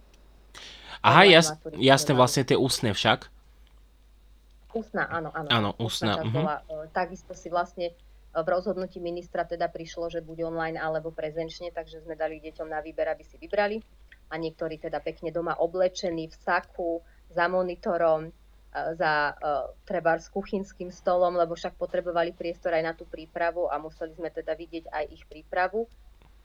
Aha, 1.02 1.26
jas, 1.26 1.52
jasne, 1.76 2.14
vlastne 2.14 2.46
tie 2.46 2.56
ústne 2.56 2.94
však. 2.94 3.33
Ústna, 4.74 5.06
áno, 5.06 5.30
áno. 5.30 5.48
Áno, 5.54 5.70
ústna. 5.78 6.18
ústna 6.18 6.26
uh-huh. 6.26 6.34
bola, 6.34 6.56
takisto 6.90 7.30
si 7.30 7.46
vlastne 7.46 7.90
e, 7.90 7.94
v 8.34 8.48
rozhodnutí 8.50 8.98
ministra 8.98 9.46
teda 9.46 9.70
prišlo, 9.70 10.10
že 10.10 10.18
bude 10.18 10.42
online 10.42 10.74
alebo 10.74 11.14
prezenčne, 11.14 11.70
takže 11.70 12.02
sme 12.02 12.18
dali 12.18 12.42
deťom 12.42 12.66
na 12.66 12.82
výber, 12.82 13.06
aby 13.06 13.22
si 13.22 13.38
vybrali. 13.38 13.78
A 14.28 14.34
niektorí 14.34 14.82
teda 14.82 14.98
pekne 14.98 15.30
doma 15.30 15.54
oblečení 15.62 16.26
v 16.26 16.36
saku, 16.42 16.98
za 17.30 17.46
monitorom, 17.46 18.26
e, 18.26 18.32
za 18.98 19.38
treba 19.86 20.18
s 20.18 20.26
kuchynským 20.34 20.90
stolom, 20.90 21.38
lebo 21.38 21.54
však 21.54 21.78
potrebovali 21.78 22.34
priestor 22.34 22.74
aj 22.74 22.82
na 22.82 22.92
tú 22.98 23.06
prípravu 23.06 23.70
a 23.70 23.78
museli 23.78 24.10
sme 24.18 24.34
teda 24.34 24.58
vidieť 24.58 24.90
aj 24.90 25.04
ich 25.14 25.22
prípravu. 25.30 25.86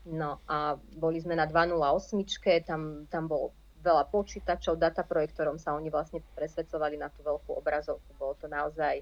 No 0.06 0.40
a 0.48 0.80
boli 0.96 1.20
sme 1.20 1.36
na 1.36 1.44
208, 1.44 2.64
tam, 2.64 3.04
tam 3.10 3.28
bol 3.28 3.52
veľa 3.80 4.08
počítačov, 4.12 4.76
dataprojektorom 4.76 5.56
sa 5.56 5.72
oni 5.74 5.88
vlastne 5.88 6.20
presvedcovali 6.36 7.00
na 7.00 7.08
tú 7.08 7.24
veľkú 7.24 7.56
obrazovku. 7.56 8.12
Bolo 8.16 8.36
to 8.36 8.46
naozaj 8.46 9.00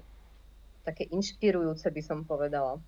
také 0.87 1.05
inšpirujúce, 1.11 1.91
by 1.91 2.01
som 2.01 2.23
povedala. 2.23 2.79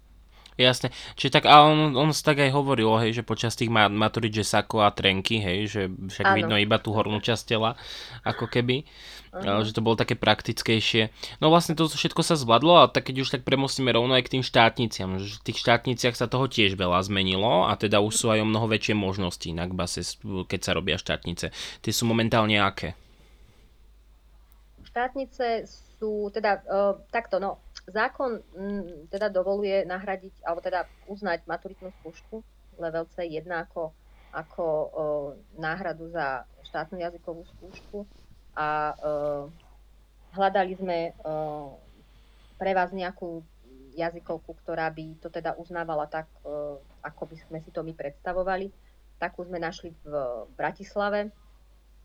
Jasne. 0.59 0.91
Čiže 1.15 1.39
tak, 1.39 1.45
a 1.47 1.63
on, 1.63 1.95
on 1.95 2.11
tak 2.11 2.43
aj 2.43 2.51
hovoril, 2.51 2.91
hej, 2.99 3.21
že 3.21 3.23
počas 3.23 3.55
tých 3.55 3.71
maturit, 3.71 4.35
že 4.35 4.43
sako 4.43 4.83
a 4.83 4.91
trenky, 4.91 5.39
hej, 5.39 5.59
že 5.71 5.81
však 5.87 6.27
ano. 6.27 6.35
vidno 6.35 6.55
iba 6.59 6.75
tú 6.75 6.91
hornú 6.91 7.23
časť 7.23 7.43
tela, 7.55 7.79
ako 8.27 8.51
keby, 8.51 8.83
uh-huh. 9.31 9.63
že 9.63 9.71
to 9.71 9.79
bolo 9.79 9.95
také 9.95 10.19
praktickejšie. 10.19 11.09
No 11.39 11.47
vlastne 11.47 11.73
to 11.73 11.87
všetko 11.87 12.21
sa 12.21 12.35
zvládlo 12.35 12.83
a 12.83 12.91
tak 12.91 13.09
keď 13.09 13.23
už 13.23 13.31
tak 13.31 13.47
premostíme 13.47 13.95
rovno 13.95 14.11
aj 14.11 14.27
k 14.27 14.33
tým 14.37 14.43
štátniciam, 14.43 15.23
že 15.23 15.39
v 15.39 15.45
tých 15.51 15.59
štátniciach 15.63 16.19
sa 16.19 16.27
toho 16.27 16.51
tiež 16.51 16.75
veľa 16.75 16.99
zmenilo 17.07 17.71
a 17.71 17.73
teda 17.79 18.03
už 18.03 18.13
sú 18.13 18.27
aj 18.29 18.43
o 18.43 18.47
mnoho 18.47 18.67
väčšie 18.67 18.93
možnosti 18.93 19.47
na 19.55 19.71
base, 19.71 20.03
keď 20.21 20.59
sa 20.59 20.75
robia 20.75 20.99
štátnice. 20.99 21.55
Tie 21.79 21.91
sú 21.95 22.03
momentálne 22.03 22.59
aké? 22.59 22.93
Štátnice 24.91 25.63
sú 25.95 26.27
teda 26.35 26.59
uh, 26.67 26.99
takto, 27.07 27.39
no 27.39 27.63
zákon 27.91 28.39
mm, 28.39 29.12
teda 29.12 29.27
dovoluje 29.30 29.84
nahradiť, 29.86 30.41
alebo 30.47 30.63
teda 30.63 30.88
uznať 31.06 31.45
maturitnú 31.45 31.91
skúšku 32.01 32.41
level 32.80 33.06
C1 33.13 33.45
ako, 33.45 33.91
ako 34.32 34.65
o, 34.65 34.82
náhradu 35.60 36.10
za 36.10 36.47
štátnu 36.65 37.04
jazykovú 37.04 37.43
skúšku 37.58 38.08
a 38.56 38.95
o, 38.95 38.97
hľadali 40.34 40.73
sme 40.80 41.12
o, 41.21 41.75
pre 42.56 42.71
vás 42.71 42.95
nejakú 42.95 43.43
jazykovku, 43.91 44.56
ktorá 44.63 44.88
by 44.88 45.19
to 45.19 45.27
teda 45.27 45.60
uznávala 45.60 46.08
tak, 46.08 46.32
o, 46.47 46.80
ako 47.04 47.23
by 47.27 47.38
sme 47.38 47.58
si 47.60 47.69
to 47.69 47.84
my 47.84 47.91
predstavovali. 47.91 48.71
Takú 49.19 49.45
sme 49.45 49.62
našli 49.62 49.93
v 50.01 50.13
Bratislave 50.58 51.30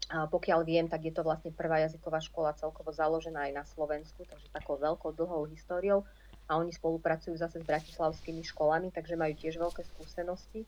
pokiaľ 0.07 0.62
viem, 0.62 0.87
tak 0.87 1.03
je 1.03 1.11
to 1.11 1.27
vlastne 1.27 1.51
prvá 1.51 1.83
jazyková 1.83 2.23
škola 2.23 2.55
celkovo 2.55 2.95
založená 2.95 3.51
aj 3.51 3.53
na 3.53 3.64
Slovensku, 3.66 4.23
takže 4.23 4.55
takou 4.55 4.79
veľkou 4.79 5.11
dlhou 5.11 5.51
históriou 5.51 6.07
a 6.47 6.62
oni 6.62 6.71
spolupracujú 6.71 7.35
zase 7.35 7.59
s 7.59 7.66
bratislavskými 7.66 8.47
školami, 8.47 8.95
takže 8.95 9.19
majú 9.19 9.35
tiež 9.35 9.59
veľké 9.59 9.83
skúsenosti. 9.83 10.62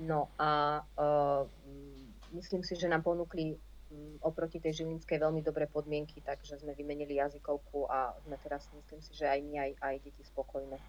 No 0.00 0.32
a 0.40 0.80
uh, 0.96 1.44
myslím 2.32 2.64
si, 2.64 2.72
že 2.74 2.88
nám 2.88 3.04
ponúkli 3.04 3.52
um, 3.54 4.16
oproti 4.24 4.58
tej 4.64 4.80
Žilinskej 4.80 5.20
veľmi 5.20 5.44
dobré 5.44 5.68
podmienky, 5.68 6.24
takže 6.24 6.56
sme 6.56 6.72
vymenili 6.72 7.20
jazykovku 7.20 7.84
a 7.92 8.16
sme 8.24 8.40
teraz, 8.40 8.64
myslím 8.72 9.00
si, 9.04 9.12
že 9.12 9.28
aj 9.28 9.38
my, 9.44 9.54
aj, 9.60 9.70
aj 9.84 9.94
deti 10.08 10.24
spokojné. 10.24 10.80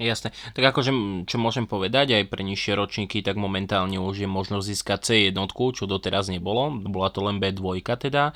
Jasné. 0.00 0.32
Tak 0.56 0.64
akože, 0.72 0.90
čo 1.28 1.36
môžem 1.36 1.68
povedať, 1.68 2.16
aj 2.16 2.32
pre 2.32 2.40
nižšie 2.40 2.72
ročníky, 2.72 3.20
tak 3.20 3.36
momentálne 3.36 4.00
už 4.00 4.24
je 4.24 4.28
možnosť 4.30 4.64
získať 4.64 4.98
C1, 5.12 5.36
čo 5.52 5.84
doteraz 5.84 6.32
nebolo. 6.32 6.72
Bola 6.88 7.12
to 7.12 7.20
len 7.20 7.36
B2 7.36 7.84
teda. 7.84 8.32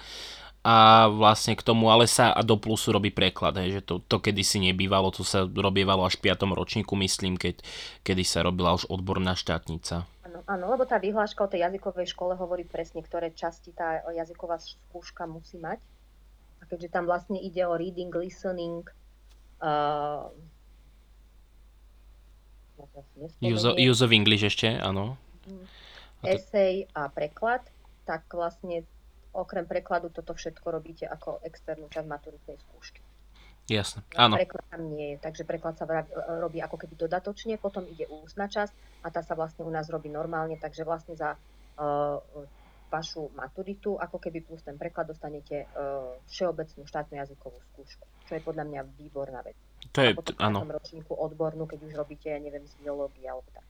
A 0.64 1.08
vlastne 1.08 1.56
k 1.56 1.64
tomu 1.64 1.88
ale 1.92 2.08
sa 2.08 2.36
do 2.40 2.56
plusu 2.56 2.88
robí 2.88 3.12
preklad, 3.12 3.60
hej, 3.60 3.80
že 3.80 3.82
to, 3.84 4.00
to 4.00 4.16
kedysi 4.16 4.64
nebývalo, 4.64 5.12
to 5.12 5.20
sa 5.20 5.44
robievalo 5.44 6.08
až 6.08 6.16
v 6.16 6.32
5. 6.32 6.56
ročníku, 6.56 6.96
myslím, 6.96 7.36
keď, 7.36 7.60
kedy 8.00 8.24
sa 8.24 8.40
robila 8.40 8.72
už 8.72 8.88
odborná 8.88 9.36
štátnica. 9.36 10.08
Áno, 10.24 10.40
áno, 10.48 10.64
lebo 10.72 10.88
tá 10.88 10.96
vyhláška 10.96 11.44
o 11.44 11.52
tej 11.52 11.68
jazykovej 11.68 12.08
škole 12.16 12.32
hovorí 12.40 12.64
presne, 12.64 13.04
ktoré 13.04 13.36
časti 13.36 13.76
tá 13.76 14.08
jazyková 14.08 14.56
skúška 14.56 15.28
musí 15.28 15.60
mať. 15.60 15.84
A 16.60 16.64
keďže 16.64 16.96
tam 16.96 17.04
vlastne 17.04 17.36
ide 17.36 17.60
o 17.68 17.76
reading, 17.76 18.08
listening, 18.08 18.88
uh, 19.60 20.32
use, 23.40 23.68
use 23.78 24.00
of 24.04 24.10
English 24.10 24.44
ešte, 24.44 24.78
áno. 24.78 25.16
Esej 26.24 26.88
a 26.96 27.12
preklad, 27.12 27.60
tak 28.08 28.24
vlastne 28.32 28.88
okrem 29.34 29.66
prekladu 29.66 30.08
toto 30.08 30.32
všetko 30.32 30.66
robíte 30.70 31.04
ako 31.04 31.42
externú 31.42 31.90
časť 31.90 32.06
maturitnej 32.06 32.56
skúšky. 32.56 33.02
Jasne, 33.64 34.04
áno. 34.12 34.36
Preklad 34.36 34.64
tam 34.68 34.92
nie 34.92 35.16
je, 35.16 35.24
takže 35.24 35.48
preklad 35.48 35.80
sa 35.80 35.88
robí 36.40 36.60
ako 36.60 36.76
keby 36.76 37.00
dodatočne, 37.00 37.56
potom 37.56 37.88
ide 37.88 38.04
ústna 38.12 38.44
časť 38.44 39.04
a 39.04 39.08
tá 39.08 39.24
sa 39.24 39.32
vlastne 39.32 39.64
u 39.64 39.72
nás 39.72 39.88
robí 39.88 40.12
normálne, 40.12 40.60
takže 40.60 40.84
vlastne 40.84 41.16
za 41.16 41.32
uh, 41.32 42.20
vašu 42.92 43.32
maturitu, 43.32 43.96
ako 43.96 44.20
keby 44.20 44.44
plus 44.44 44.60
ten 44.60 44.76
preklad 44.76 45.08
dostanete 45.08 45.64
uh, 45.64 46.12
všeobecnú 46.28 46.84
štátnu 46.84 47.16
jazykovú 47.16 47.56
skúšku, 47.72 48.04
čo 48.28 48.32
je 48.36 48.42
podľa 48.44 48.68
mňa 48.68 48.80
výborná 49.00 49.40
vec. 49.40 49.56
To 49.92 49.98
je, 50.00 50.10
áno. 50.40 50.64
ročníku 50.64 51.12
odbornú, 51.12 51.68
keď 51.68 51.80
už 51.84 51.92
robíte, 51.98 52.32
ja 52.32 52.40
neviem, 52.40 52.64
z 52.64 52.74
biológie 52.80 53.28
alebo 53.28 53.46
tak. 53.52 53.66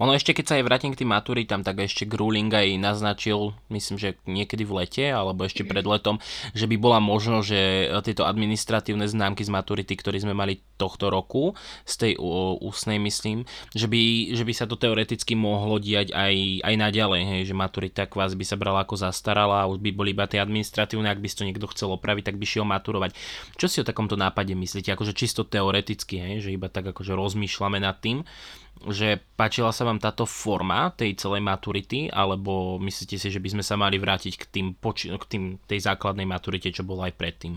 Ono 0.00 0.16
ešte, 0.16 0.32
keď 0.32 0.44
sa 0.44 0.54
aj 0.56 0.64
vrátim 0.64 0.92
k 0.92 1.04
tým 1.04 1.12
maturitám, 1.12 1.60
tak 1.60 1.84
ešte 1.84 2.08
Gruling 2.08 2.48
aj 2.48 2.80
naznačil, 2.80 3.52
myslím, 3.68 3.96
že 4.00 4.16
niekedy 4.24 4.64
v 4.64 4.84
lete, 4.84 5.04
alebo 5.12 5.44
ešte 5.44 5.68
pred 5.68 5.84
letom, 5.84 6.16
že 6.56 6.64
by 6.64 6.76
bola 6.80 6.98
možno, 7.00 7.44
že 7.44 7.88
tieto 8.04 8.24
administratívne 8.24 9.04
známky 9.04 9.44
z 9.44 9.52
maturity, 9.52 9.92
ktoré 9.96 10.16
sme 10.16 10.32
mali 10.32 10.64
tohto 10.76 11.08
roku, 11.08 11.56
z 11.88 11.94
tej 11.96 12.12
úsnej 12.60 13.00
myslím, 13.00 13.48
že 13.72 13.88
by, 13.88 14.32
že 14.36 14.44
by 14.44 14.52
sa 14.52 14.64
to 14.68 14.76
teoreticky 14.76 15.32
mohlo 15.36 15.80
diať 15.80 16.12
aj, 16.12 16.64
aj 16.64 16.74
naďalej, 16.76 17.22
hej, 17.24 17.40
že 17.48 17.54
maturita 17.56 18.04
kvás 18.08 18.36
by 18.36 18.44
sa 18.44 18.60
brala 18.60 18.84
ako 18.84 18.96
zastarala 19.00 19.64
a 19.64 19.70
už 19.72 19.80
by 19.80 19.90
boli 19.92 20.12
iba 20.12 20.28
tie 20.28 20.40
administratívne, 20.40 21.08
ak 21.08 21.20
by 21.20 21.28
si 21.28 21.36
to 21.36 21.46
niekto 21.48 21.68
chcel 21.72 21.92
opraviť, 21.96 22.32
tak 22.32 22.36
by 22.40 22.44
šiel 22.44 22.68
maturovať. 22.68 23.16
Čo 23.56 23.66
si 23.68 23.80
o 23.80 23.88
takomto 23.88 24.20
nápade 24.20 24.52
myslíte? 24.52 24.92
Akože 24.92 25.16
čisto 25.16 25.44
teoreticky, 25.48 26.20
hej, 26.20 26.44
že 26.44 26.52
iba 26.52 26.68
tak 26.68 26.92
akože 26.92 27.16
rozmýšľame 27.16 27.80
nad 27.80 27.96
tým, 28.00 28.24
že 28.84 29.18
páčila 29.40 29.72
sa 29.72 29.88
vám 29.88 29.96
táto 29.96 30.28
forma 30.28 30.92
tej 30.92 31.16
celej 31.16 31.40
maturity, 31.40 32.12
alebo 32.12 32.76
myslíte 32.76 33.16
si, 33.16 33.28
že 33.32 33.40
by 33.40 33.56
sme 33.56 33.64
sa 33.64 33.80
mali 33.80 33.96
vrátiť 33.96 34.34
k, 34.36 34.44
tým, 34.44 34.66
k 34.76 35.24
tým, 35.26 35.44
tej 35.64 35.80
základnej 35.88 36.28
maturite, 36.28 36.68
čo 36.68 36.84
bola 36.84 37.08
aj 37.08 37.16
predtým? 37.16 37.56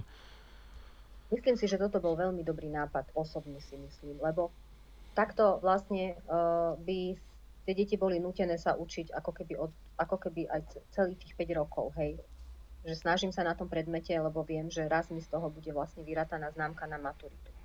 Myslím 1.30 1.56
si, 1.60 1.70
že 1.70 1.78
toto 1.78 2.02
bol 2.02 2.18
veľmi 2.18 2.42
dobrý 2.42 2.72
nápad, 2.74 3.14
osobne 3.14 3.62
si 3.62 3.78
myslím, 3.78 4.18
lebo 4.24 4.50
takto 5.14 5.62
vlastne 5.62 6.18
uh, 6.26 6.74
by 6.82 7.14
tie 7.70 7.74
deti 7.78 8.02
boli 8.02 8.18
nutené 8.18 8.58
sa 8.58 8.74
učiť 8.74 9.14
ako 9.14 9.32
keby, 9.36 9.54
od, 9.62 9.70
ako 10.02 10.16
keby 10.18 10.50
aj 10.50 10.62
celých 10.90 11.22
tých 11.22 11.34
5 11.38 11.60
rokov, 11.62 11.94
hej. 12.02 12.18
Že 12.82 12.96
snažím 12.98 13.32
sa 13.36 13.46
na 13.46 13.54
tom 13.54 13.70
predmete, 13.70 14.16
lebo 14.18 14.42
viem, 14.42 14.72
že 14.74 14.90
raz 14.90 15.12
mi 15.14 15.22
z 15.22 15.30
toho 15.30 15.54
bude 15.54 15.70
vlastne 15.70 16.02
vyrátaná 16.02 16.50
známka 16.50 16.90
na 16.90 16.98
maturitu. 16.98 17.59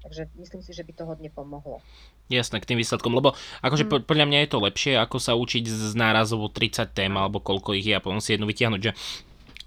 Takže 0.00 0.32
myslím 0.40 0.62
si, 0.64 0.72
že 0.72 0.82
by 0.82 0.92
to 0.96 1.04
hodne 1.04 1.28
pomohlo. 1.28 1.84
Jasné, 2.32 2.62
k 2.62 2.68
tým 2.72 2.80
výsledkom, 2.80 3.12
lebo 3.12 3.36
akože 3.60 3.84
mm. 3.84 4.08
podľa 4.08 4.26
mňa 4.26 4.38
je 4.46 4.50
to 4.50 4.58
lepšie, 4.64 4.92
ako 4.96 5.16
sa 5.20 5.36
učiť 5.36 5.64
z 5.66 5.92
nárazovo 5.98 6.48
30 6.48 6.88
tém, 6.94 7.12
alebo 7.12 7.42
koľko 7.42 7.76
ich 7.76 7.84
je 7.84 7.94
a 7.98 8.04
potom 8.04 8.22
si 8.22 8.32
jednu 8.32 8.48
vytiahnuť, 8.48 8.80
že 8.80 8.94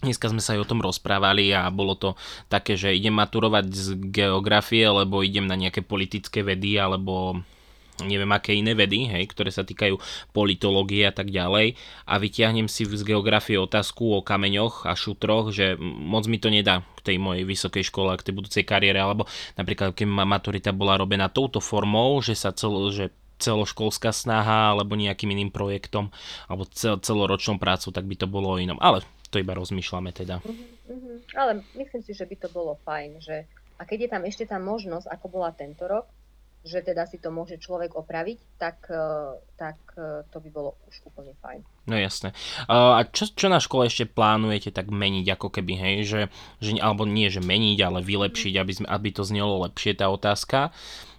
Dneska 0.03 0.27
sme 0.27 0.43
sa 0.43 0.59
aj 0.59 0.67
o 0.67 0.69
tom 0.69 0.83
rozprávali 0.83 1.47
a 1.55 1.71
bolo 1.71 1.95
to 1.95 2.19
také, 2.51 2.75
že 2.75 2.91
idem 2.91 3.15
maturovať 3.15 3.65
z 3.71 3.87
geografie, 4.11 4.83
alebo 4.83 5.23
idem 5.23 5.47
na 5.47 5.55
nejaké 5.55 5.79
politické 5.79 6.43
vedy, 6.43 6.75
alebo 6.75 7.39
neviem 8.01 8.29
aké 8.34 8.58
iné 8.58 8.73
vedy, 8.73 9.06
hej, 9.06 9.29
ktoré 9.29 9.53
sa 9.53 9.62
týkajú 9.62 10.01
politológie 10.34 11.06
a 11.06 11.13
tak 11.13 11.29
ďalej 11.29 11.77
a 12.10 12.13
vyťahnem 12.17 12.65
si 12.65 12.89
z 12.89 13.03
geografie 13.06 13.62
otázku 13.62 14.17
o 14.17 14.25
kameňoch 14.25 14.89
a 14.89 14.97
šutroch, 14.97 15.53
že 15.53 15.77
moc 15.79 16.25
mi 16.25 16.41
to 16.41 16.49
nedá 16.49 16.82
k 16.97 17.13
tej 17.13 17.17
mojej 17.21 17.45
vysokej 17.45 17.86
škole 17.86 18.10
a 18.10 18.17
k 18.17 18.25
tej 18.25 18.34
budúcej 18.34 18.63
kariére, 18.65 18.97
alebo 18.97 19.29
napríklad 19.53 19.93
keď 19.93 20.08
maturita 20.10 20.71
bola 20.73 20.97
robená 20.97 21.29
touto 21.29 21.62
formou, 21.62 22.17
že 22.25 22.34
sa 22.34 22.49
celo, 22.49 22.89
že 22.89 23.13
celoškolská 23.38 24.15
snaha 24.15 24.71
alebo 24.71 24.95
nejakým 24.95 25.29
iným 25.36 25.51
projektom 25.51 26.10
alebo 26.47 26.63
cel, 26.71 26.97
celoročnou 26.97 27.60
prácou, 27.60 27.91
tak 27.91 28.08
by 28.08 28.15
to 28.15 28.25
bolo 28.25 28.56
inom. 28.56 28.79
Ale 28.79 29.03
to 29.34 29.41
iba 29.41 29.58
rozmýšľame 29.58 30.15
teda. 30.15 30.39
Uh-huh, 30.45 31.17
Ale 31.36 31.65
myslím 31.75 32.01
si, 32.06 32.13
že 32.15 32.23
by 32.23 32.36
to 32.39 32.47
bolo 32.53 32.77
fajn, 32.88 33.19
že 33.19 33.49
a 33.82 33.89
keď 33.89 34.08
je 34.08 34.10
tam 34.15 34.23
ešte 34.23 34.45
tá 34.47 34.62
možnosť, 34.62 35.10
ako 35.10 35.25
bola 35.27 35.49
tento 35.51 35.84
rok, 35.89 36.08
že 36.63 36.80
teda 36.80 37.04
si 37.04 37.19
to 37.19 37.28
môže 37.28 37.60
človek 37.60 37.91
opraviť, 37.91 38.39
tak, 38.56 38.88
e, 38.88 39.36
tak 39.60 39.76
e, 39.99 40.23
to 40.32 40.38
by 40.39 40.49
bolo 40.49 40.80
už 40.88 41.04
úplne 41.12 41.36
fajn. 41.43 41.60
No 41.91 41.99
jasné. 41.99 42.32
A 42.71 43.04
čo, 43.12 43.28
čo 43.28 43.52
na 43.52 43.60
škole 43.60 43.91
ešte 43.91 44.08
plánujete 44.08 44.71
tak 44.71 44.88
meniť, 44.88 45.36
ako 45.36 45.52
keby, 45.52 45.73
hej, 45.76 45.95
že, 46.08 46.21
že 46.63 46.80
alebo 46.80 47.04
nie, 47.04 47.28
že 47.28 47.43
meniť, 47.43 47.78
ale 47.84 47.99
vylepšiť, 47.99 48.54
aby, 48.56 48.71
sme, 48.71 48.88
aby 48.88 49.10
to 49.12 49.28
znelo 49.28 49.60
lepšie 49.67 49.99
tá 49.99 50.08
otázka, 50.08 50.71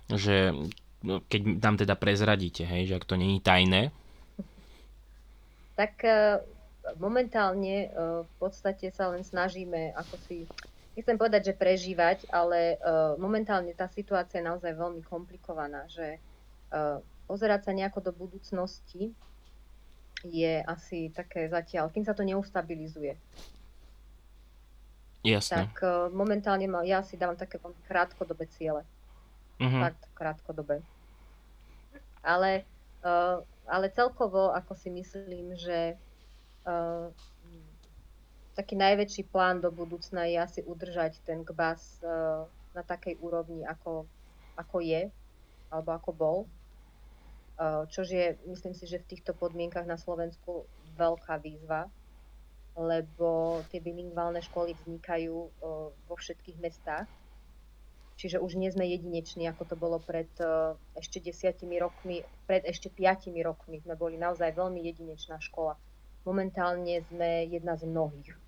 že 0.09 0.57
no, 1.05 1.21
keď 1.29 1.61
tam 1.61 1.77
teda 1.77 1.93
prezradíte, 2.01 2.65
hej, 2.65 2.89
že 2.89 2.97
ak 2.97 3.05
to 3.05 3.21
není 3.21 3.45
tajné. 3.45 3.93
Tak 5.77 5.95
e, 6.09 6.41
momentálne 6.97 7.93
v 8.25 8.33
podstate 8.41 8.89
sa 8.97 9.13
len 9.13 9.21
snažíme 9.21 9.93
ako 9.93 10.17
si 10.25 10.49
nechcem 10.95 11.19
povedať, 11.19 11.53
že 11.53 11.59
prežívať, 11.59 12.31
ale 12.31 12.79
uh, 12.79 13.19
momentálne 13.19 13.75
tá 13.75 13.91
situácia 13.91 14.41
je 14.41 14.49
naozaj 14.49 14.75
veľmi 14.75 15.03
komplikovaná, 15.03 15.87
že 15.91 16.19
uh, 16.71 17.03
pozerať 17.27 17.67
sa 17.69 17.73
nejako 17.75 18.11
do 18.11 18.13
budúcnosti 18.15 19.15
je 20.25 20.65
asi 20.65 21.13
také 21.13 21.51
zatiaľ, 21.53 21.93
kým 21.93 22.07
sa 22.07 22.17
to 22.17 22.25
neustabilizuje. 22.25 23.19
Jasne. 25.25 25.69
Tak 25.69 25.75
uh, 25.81 26.13
momentálne 26.13 26.69
mal, 26.69 26.85
ja 26.85 27.01
si 27.01 27.17
dávam 27.17 27.37
také 27.37 27.57
krátkodobé 27.89 28.45
ciele. 28.53 28.85
Uh-huh. 29.57 29.81
Fakt 29.89 30.03
krátkodobé. 30.13 30.85
Ale, 32.21 32.65
uh, 33.05 33.41
ale 33.69 33.93
celkovo, 33.93 34.53
ako 34.53 34.73
si 34.77 34.93
myslím, 34.93 35.57
že 35.57 35.97
uh, 36.69 37.09
taký 38.55 38.79
najväčší 38.79 39.29
plán 39.29 39.59
do 39.59 39.75
budúcna 39.75 40.31
je 40.31 40.39
asi 40.39 40.61
udržať 40.63 41.19
ten 41.27 41.43
kbas 41.43 41.99
uh, 42.01 42.47
na 42.73 42.83
takej 42.87 43.19
úrovni, 43.19 43.67
ako, 43.67 44.07
ako 44.55 44.77
je, 44.79 45.11
alebo 45.71 45.91
ako 45.91 46.11
bol. 46.15 46.39
Uh, 47.55 47.87
čož 47.91 48.15
je, 48.15 48.27
myslím 48.47 48.75
si, 48.75 48.87
že 48.87 49.03
v 49.03 49.11
týchto 49.15 49.35
podmienkach 49.35 49.87
na 49.87 49.99
Slovensku 49.99 50.67
veľká 50.95 51.43
výzva, 51.43 51.91
lebo 52.75 53.63
tie 53.71 53.79
bilingválne 53.79 54.43
školy 54.43 54.75
vznikajú 54.83 55.35
uh, 55.35 55.51
vo 55.91 56.15
všetkých 56.15 56.59
mestách. 56.63 57.11
Čiže 58.15 58.39
už 58.39 58.55
nie 58.55 58.71
sme 58.71 58.87
jedineční, 58.87 59.51
ako 59.51 59.63
to 59.67 59.75
bolo 59.75 59.99
pred 59.99 60.31
ešte 60.95 61.19
desiatimi 61.19 61.83
rokmi, 61.83 62.23
pred 62.47 62.63
ešte 62.63 62.87
piatimi 62.87 63.43
rokmi 63.43 63.83
sme 63.83 63.99
boli 63.99 64.15
naozaj 64.15 64.55
veľmi 64.55 64.87
jedinečná 64.87 65.43
škola. 65.43 65.75
Momentálne 66.23 67.03
sme 67.11 67.51
jedna 67.51 67.75
z 67.75 67.91
mnohých. 67.91 68.44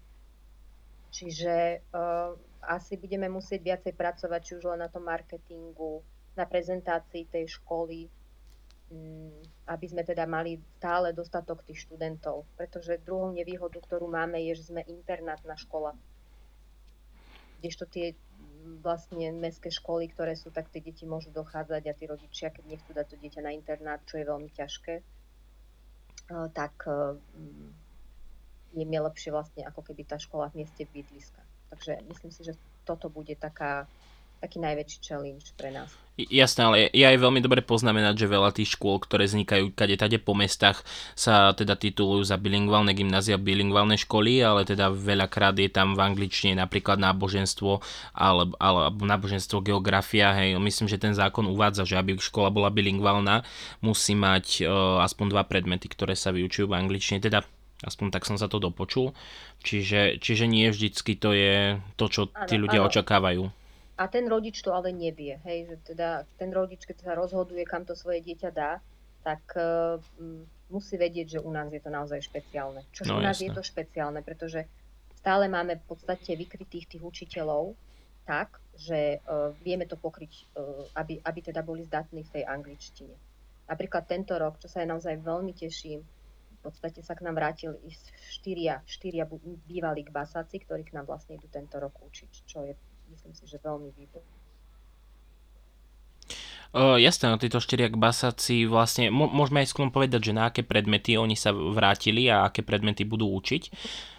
Čiže 1.16 1.80
uh, 1.96 2.36
asi 2.60 3.00
budeme 3.00 3.32
musieť 3.32 3.64
viacej 3.64 3.96
pracovať, 3.96 4.40
či 4.44 4.52
už 4.60 4.68
len 4.68 4.84
na 4.84 4.92
tom 4.92 5.08
marketingu, 5.08 6.04
na 6.36 6.44
prezentácii 6.44 7.24
tej 7.32 7.56
školy, 7.56 8.04
um, 8.92 9.32
aby 9.64 9.86
sme 9.88 10.04
teda 10.04 10.28
mali 10.28 10.60
stále 10.76 11.16
dostatok 11.16 11.64
tých 11.64 11.88
študentov. 11.88 12.44
Pretože 12.60 13.00
druhou 13.00 13.32
nevýhodu, 13.32 13.80
ktorú 13.80 14.12
máme, 14.12 14.44
je, 14.44 14.60
že 14.60 14.68
sme 14.68 14.84
internátna 14.84 15.56
škola. 15.56 15.96
Kdežto 17.64 17.88
tie 17.88 18.12
vlastne 18.84 19.32
mestské 19.32 19.72
školy, 19.72 20.12
ktoré 20.12 20.36
sú, 20.36 20.52
tak 20.52 20.68
tie 20.68 20.84
deti 20.84 21.08
môžu 21.08 21.32
dochádzať 21.32 21.82
a 21.88 21.96
tí 21.96 22.04
rodičia, 22.04 22.52
keď 22.52 22.76
nechcú 22.76 22.92
dať 22.92 23.06
to 23.08 23.16
dieťa 23.24 23.40
na 23.40 23.56
internát, 23.56 24.04
čo 24.04 24.20
je 24.20 24.28
veľmi 24.28 24.52
ťažké, 24.52 25.00
uh, 25.00 26.52
tak 26.52 26.76
uh, 26.84 27.16
je 28.76 28.84
mi 28.84 29.00
lepšie 29.00 29.32
vlastne 29.32 29.64
ako 29.64 29.80
keby 29.80 30.04
tá 30.04 30.20
škola 30.20 30.52
v 30.52 30.62
mieste 30.62 30.84
bydliska. 30.84 31.40
Takže 31.72 32.04
myslím 32.12 32.30
si, 32.30 32.44
že 32.44 32.52
toto 32.84 33.08
bude 33.08 33.32
taká, 33.34 33.88
taký 34.38 34.60
najväčší 34.60 34.98
challenge 35.00 35.56
pre 35.56 35.72
nás. 35.72 35.90
Jasné, 36.16 36.60
ale 36.64 36.76
je 36.96 37.04
aj 37.04 37.20
veľmi 37.20 37.44
dobre 37.44 37.60
poznamenať, 37.60 38.24
že 38.24 38.32
veľa 38.32 38.48
tých 38.56 38.72
škôl, 38.72 38.96
ktoré 39.04 39.28
vznikajú 39.28 39.76
kade 39.76 40.00
tade 40.00 40.16
po 40.16 40.32
mestách, 40.32 40.80
sa 41.12 41.52
teda 41.52 41.76
titulujú 41.76 42.24
za 42.24 42.40
bilingválne 42.40 42.96
gymnázia, 42.96 43.36
bilingválne 43.36 44.00
školy, 44.00 44.40
ale 44.40 44.64
teda 44.64 44.88
veľakrát 44.88 45.60
je 45.60 45.68
tam 45.68 45.92
v 45.92 46.00
angličtine 46.08 46.56
napríklad 46.56 46.96
náboženstvo 46.96 47.84
alebo, 48.16 48.56
alebo 48.56 49.02
náboženstvo 49.04 49.60
geografia. 49.60 50.32
Hej. 50.32 50.56
Myslím, 50.56 50.88
že 50.88 50.96
ten 50.96 51.12
zákon 51.12 51.44
uvádza, 51.52 51.84
že 51.84 52.00
aby 52.00 52.16
škola 52.16 52.48
bola 52.48 52.72
bilingválna, 52.72 53.44
musí 53.84 54.16
mať 54.16 54.64
uh, 54.64 55.04
aspoň 55.04 55.36
dva 55.36 55.44
predmety, 55.44 55.92
ktoré 55.92 56.16
sa 56.16 56.32
vyučujú 56.32 56.64
v 56.64 56.80
angličtine, 56.80 57.20
teda 57.20 57.44
Aspoň 57.84 58.08
tak 58.08 58.24
som 58.24 58.40
sa 58.40 58.48
to 58.48 58.56
dopočul. 58.56 59.12
Čiže, 59.60 60.16
čiže 60.16 60.48
nie 60.48 60.72
vždycky 60.72 61.12
to 61.20 61.36
je 61.36 61.76
to, 62.00 62.06
čo 62.08 62.22
ano, 62.32 62.48
tí 62.48 62.56
ľudia 62.56 62.80
ano. 62.80 62.88
očakávajú. 62.88 63.42
A 63.96 64.04
ten 64.12 64.28
rodič 64.28 64.60
to 64.60 64.76
ale 64.76 64.92
nevie, 64.92 65.40
hej, 65.44 65.72
že 65.72 65.96
teda 65.96 66.28
ten 66.36 66.52
rodič, 66.52 66.84
keď 66.84 66.96
sa 67.00 67.12
rozhoduje, 67.16 67.64
kam 67.64 67.88
to 67.88 67.96
svoje 67.96 68.20
dieťa 68.20 68.50
dá, 68.52 68.80
tak 69.24 69.40
uh, 69.56 69.96
musí 70.68 71.00
vedieť, 71.00 71.36
že 71.36 71.38
u 71.40 71.48
nás 71.48 71.72
je 71.72 71.80
to 71.80 71.88
naozaj 71.88 72.20
špeciálne. 72.20 72.84
Čož 72.92 73.08
no, 73.08 73.18
u 73.18 73.24
nás 73.24 73.40
jasne. 73.40 73.48
je 73.48 73.50
to 73.56 73.62
špeciálne, 73.64 74.20
pretože 74.20 74.68
stále 75.16 75.48
máme 75.48 75.80
v 75.80 75.84
podstate 75.88 76.36
vykrytých 76.36 76.92
tých 76.92 77.02
učiteľov 77.02 77.72
tak, 78.28 78.60
že 78.76 79.24
uh, 79.24 79.56
vieme 79.64 79.88
to 79.88 79.96
pokryť, 79.96 80.32
uh, 80.60 80.92
aby, 81.00 81.16
aby 81.24 81.40
teda 81.40 81.64
boli 81.64 81.80
zdatní 81.88 82.20
v 82.28 82.32
tej 82.36 82.44
angličtine. 82.44 83.16
Napríklad 83.66 84.04
tento 84.04 84.36
rok, 84.36 84.60
čo 84.60 84.68
sa 84.68 84.84
ja 84.84 84.86
naozaj 84.92 85.24
veľmi 85.24 85.56
teším, 85.56 86.04
podstate 86.66 87.00
sa 87.06 87.14
k 87.14 87.22
nám 87.22 87.38
vrátili 87.38 87.78
štyria, 88.34 88.82
štyria 88.90 89.22
bývalí 89.70 90.02
basáci, 90.10 90.58
ktorí 90.66 90.82
k 90.82 90.98
nám 90.98 91.06
vlastne 91.06 91.38
idú 91.38 91.46
tento 91.46 91.78
rok 91.78 91.94
učiť, 92.02 92.32
čo 92.42 92.66
je, 92.66 92.74
myslím 93.14 93.32
si, 93.38 93.46
že 93.46 93.62
veľmi 93.62 93.94
výborné. 93.94 94.36
Uh, 96.74 96.98
jasné, 96.98 97.30
no 97.30 97.38
títo 97.38 97.62
štyria 97.62 97.86
basáci 97.88 98.66
vlastne, 98.66 99.08
môžeme 99.14 99.62
aj 99.62 99.70
sklom 99.70 99.94
povedať, 99.94 100.28
že 100.28 100.36
na 100.36 100.50
aké 100.50 100.66
predmety 100.66 101.14
oni 101.14 101.38
sa 101.38 101.54
vrátili 101.54 102.26
a 102.26 102.50
aké 102.50 102.66
predmety 102.66 103.06
budú 103.06 103.30
učiť. 103.30 103.70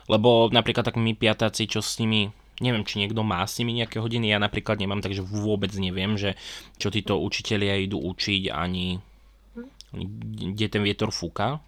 Lebo 0.07 0.47
napríklad 0.49 0.87
tak 0.87 0.95
my 0.95 1.11
piatáci, 1.13 1.67
čo 1.67 1.83
s 1.83 1.99
nimi 1.99 2.31
neviem, 2.57 2.81
či 2.81 2.97
niekto 2.97 3.21
má 3.21 3.45
s 3.45 3.61
nimi 3.61 3.77
nejaké 3.77 4.01
hodiny, 4.01 4.33
ja 4.33 4.41
napríklad 4.41 4.81
nemám, 4.81 5.01
takže 5.05 5.21
vôbec 5.21 5.69
neviem, 5.77 6.17
že 6.17 6.33
čo 6.81 6.89
títo 6.89 7.21
učitelia 7.21 7.77
idú 7.77 8.01
učiť, 8.01 8.49
ani, 8.49 8.97
ani 9.93 10.05
kde 10.57 10.65
ten 10.65 10.81
vietor 10.81 11.13
fúka. 11.13 11.61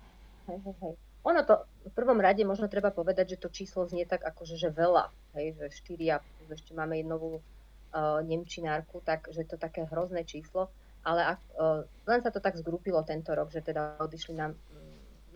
Ono 1.28 1.41
to 1.43 1.68
v 1.86 1.93
prvom 1.93 2.18
rade 2.24 2.41
možno 2.47 2.72
treba 2.72 2.95
povedať, 2.95 3.36
že 3.36 3.41
to 3.43 3.50
číslo 3.52 3.86
znie 3.86 4.08
tak 4.08 4.24
akože 4.24 4.56
že 4.56 4.72
veľa, 4.72 5.12
hej, 5.36 5.60
že 5.60 5.66
štyria, 5.70 6.24
ešte 6.47 6.72
máme 6.72 6.95
jednovú 6.95 7.43
uh, 7.43 8.24
nemčinárku, 8.24 9.04
tak 9.04 9.28
že 9.30 9.43
to 9.43 9.60
také 9.60 9.84
hrozné 9.84 10.24
číslo, 10.24 10.72
ale 11.04 11.36
ak, 11.36 11.39
uh, 11.60 11.84
len 12.08 12.24
sa 12.24 12.32
to 12.32 12.39
tak 12.39 12.56
zgrupilo 12.56 13.04
tento 13.04 13.36
rok, 13.36 13.52
že 13.52 13.60
teda 13.60 14.00
odišli 14.00 14.34
na, 14.34 14.56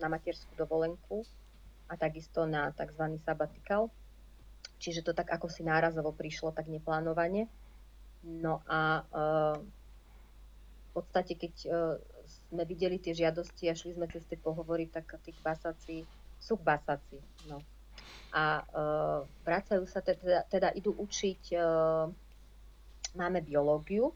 na 0.00 0.06
materskú 0.08 0.56
dovolenku 0.56 1.22
a 1.92 2.00
takisto 2.00 2.48
na 2.48 2.72
tzv. 2.72 3.20
sabbatical 3.20 3.92
Čiže 4.78 5.00
to 5.00 5.12
tak 5.16 5.32
ako 5.32 5.48
si 5.48 5.64
nárazovo 5.64 6.12
prišlo, 6.12 6.52
tak 6.52 6.68
neplánovane. 6.68 7.48
No 8.24 8.60
a 8.68 9.04
uh, 9.04 9.56
v 9.56 10.90
podstate, 10.92 11.36
keď 11.36 11.54
uh, 11.64 11.96
sme 12.54 12.62
videli 12.62 13.02
tie 13.02 13.10
žiadosti 13.10 13.66
a 13.66 13.74
šli 13.74 13.98
sme 13.98 14.06
cez 14.06 14.22
tie 14.30 14.38
pohovory, 14.38 14.86
tak 14.86 15.18
tí 15.26 15.34
basáci 15.42 16.06
sú 16.38 16.54
basáci. 16.62 17.18
No. 17.50 17.58
A 18.30 18.62
uh, 18.62 19.20
vracajú 19.42 19.82
sa, 19.90 19.98
teda, 19.98 20.46
teda 20.46 20.70
idú 20.78 20.94
učiť, 20.94 21.42
uh, 21.58 22.06
máme 23.18 23.42
biológiu, 23.42 24.14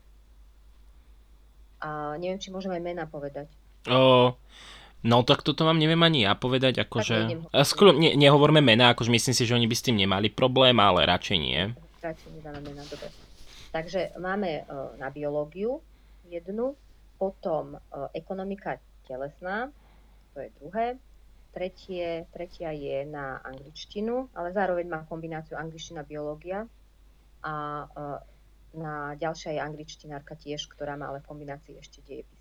a 1.79 2.19
neviem, 2.19 2.43
či 2.43 2.51
môžeme 2.51 2.75
aj 2.75 2.83
mená 2.83 3.05
povedať. 3.07 3.47
O, 3.87 4.35
No 5.07 5.23
tak 5.23 5.47
toto 5.47 5.63
vám 5.63 5.79
neviem 5.79 6.03
ani 6.03 6.27
ja 6.27 6.35
povedať, 6.35 6.83
akože... 6.83 7.47
Skôr 7.63 7.95
ne, 7.95 8.19
nehovorme 8.19 8.59
mená, 8.59 8.91
akože 8.91 9.15
myslím 9.15 9.31
si, 9.31 9.47
že 9.47 9.55
oni 9.55 9.71
by 9.71 9.77
s 9.79 9.87
tým 9.87 9.95
nemali 9.95 10.27
problém, 10.27 10.75
ale 10.83 11.07
radšej 11.07 11.39
nie. 11.39 11.71
Radšej 12.03 12.31
nedáme 12.35 12.59
mená, 12.67 12.83
dobre. 12.91 13.07
Takže 13.71 14.19
máme 14.19 14.67
uh, 14.67 14.99
na 14.99 15.15
biológiu 15.15 15.79
jednu, 16.27 16.75
potom 17.19 17.77
uh, 17.77 18.09
ekonomika 18.15 18.79
telesná, 19.05 19.75
to 20.33 20.41
je 20.41 20.51
druhé. 20.63 20.87
Tretie, 21.51 22.29
tretia 22.31 22.71
je 22.71 23.03
na 23.09 23.43
angličtinu, 23.43 24.31
ale 24.37 24.55
zároveň 24.55 24.87
má 24.87 25.03
kombináciu 25.09 25.59
angličtina 25.59 26.07
biológia. 26.07 26.71
A 27.43 27.55
uh, 27.91 28.23
na 28.79 29.17
ďalšia 29.19 29.59
je 29.59 29.65
angličtinárka 29.65 30.39
tiež, 30.39 30.69
ktorá 30.71 30.95
má 30.95 31.09
ale 31.11 31.25
v 31.25 31.29
kombinácii 31.35 31.75
ešte 31.81 32.05
dejepis. 32.05 32.38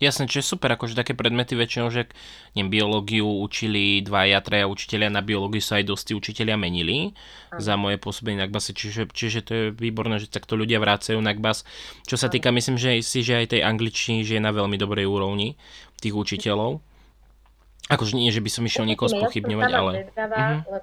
Jasné, 0.00 0.32
čiže 0.32 0.56
super, 0.56 0.72
akože 0.72 0.96
také 0.96 1.12
predmety 1.12 1.52
väčšinou, 1.52 1.92
že 1.92 2.08
neviem, 2.56 2.72
biológiu 2.72 3.28
učili 3.28 4.00
dvaja, 4.00 4.40
traja 4.40 4.64
učiteľia, 4.64 5.12
na 5.12 5.20
biológiu 5.20 5.60
sa 5.60 5.76
aj 5.76 5.92
dosti 5.92 6.16
učiteľia 6.16 6.56
menili 6.56 7.12
Aha. 7.52 7.60
za 7.60 7.76
moje 7.76 8.00
pôsobenie 8.00 8.40
na 8.40 8.48
Kbase, 8.48 8.72
čiže, 8.72 9.12
čiže 9.12 9.44
to 9.44 9.52
je 9.52 9.64
výborné, 9.76 10.16
že 10.16 10.32
takto 10.32 10.56
ľudia 10.56 10.80
vrácajú 10.80 11.20
na 11.20 11.36
Kbas. 11.36 11.68
Čo 12.08 12.16
sa 12.16 12.32
týka, 12.32 12.48
myslím, 12.48 12.80
že 12.80 13.04
si, 13.04 13.20
že 13.20 13.44
aj 13.44 13.52
tej 13.52 13.60
angličtiny, 13.60 14.24
že 14.24 14.40
je 14.40 14.42
na 14.42 14.56
veľmi 14.56 14.80
dobrej 14.80 15.04
úrovni 15.04 15.60
tých 16.00 16.16
učiteľov. 16.16 16.80
Akože 17.92 18.16
nie, 18.16 18.32
že 18.32 18.40
by 18.40 18.48
som 18.48 18.64
išiel 18.64 18.88
niekoho 18.88 19.12
spochybňovať, 19.12 19.68
ja 19.68 19.76
ale... 19.76 19.92
uh-huh. 20.16 20.80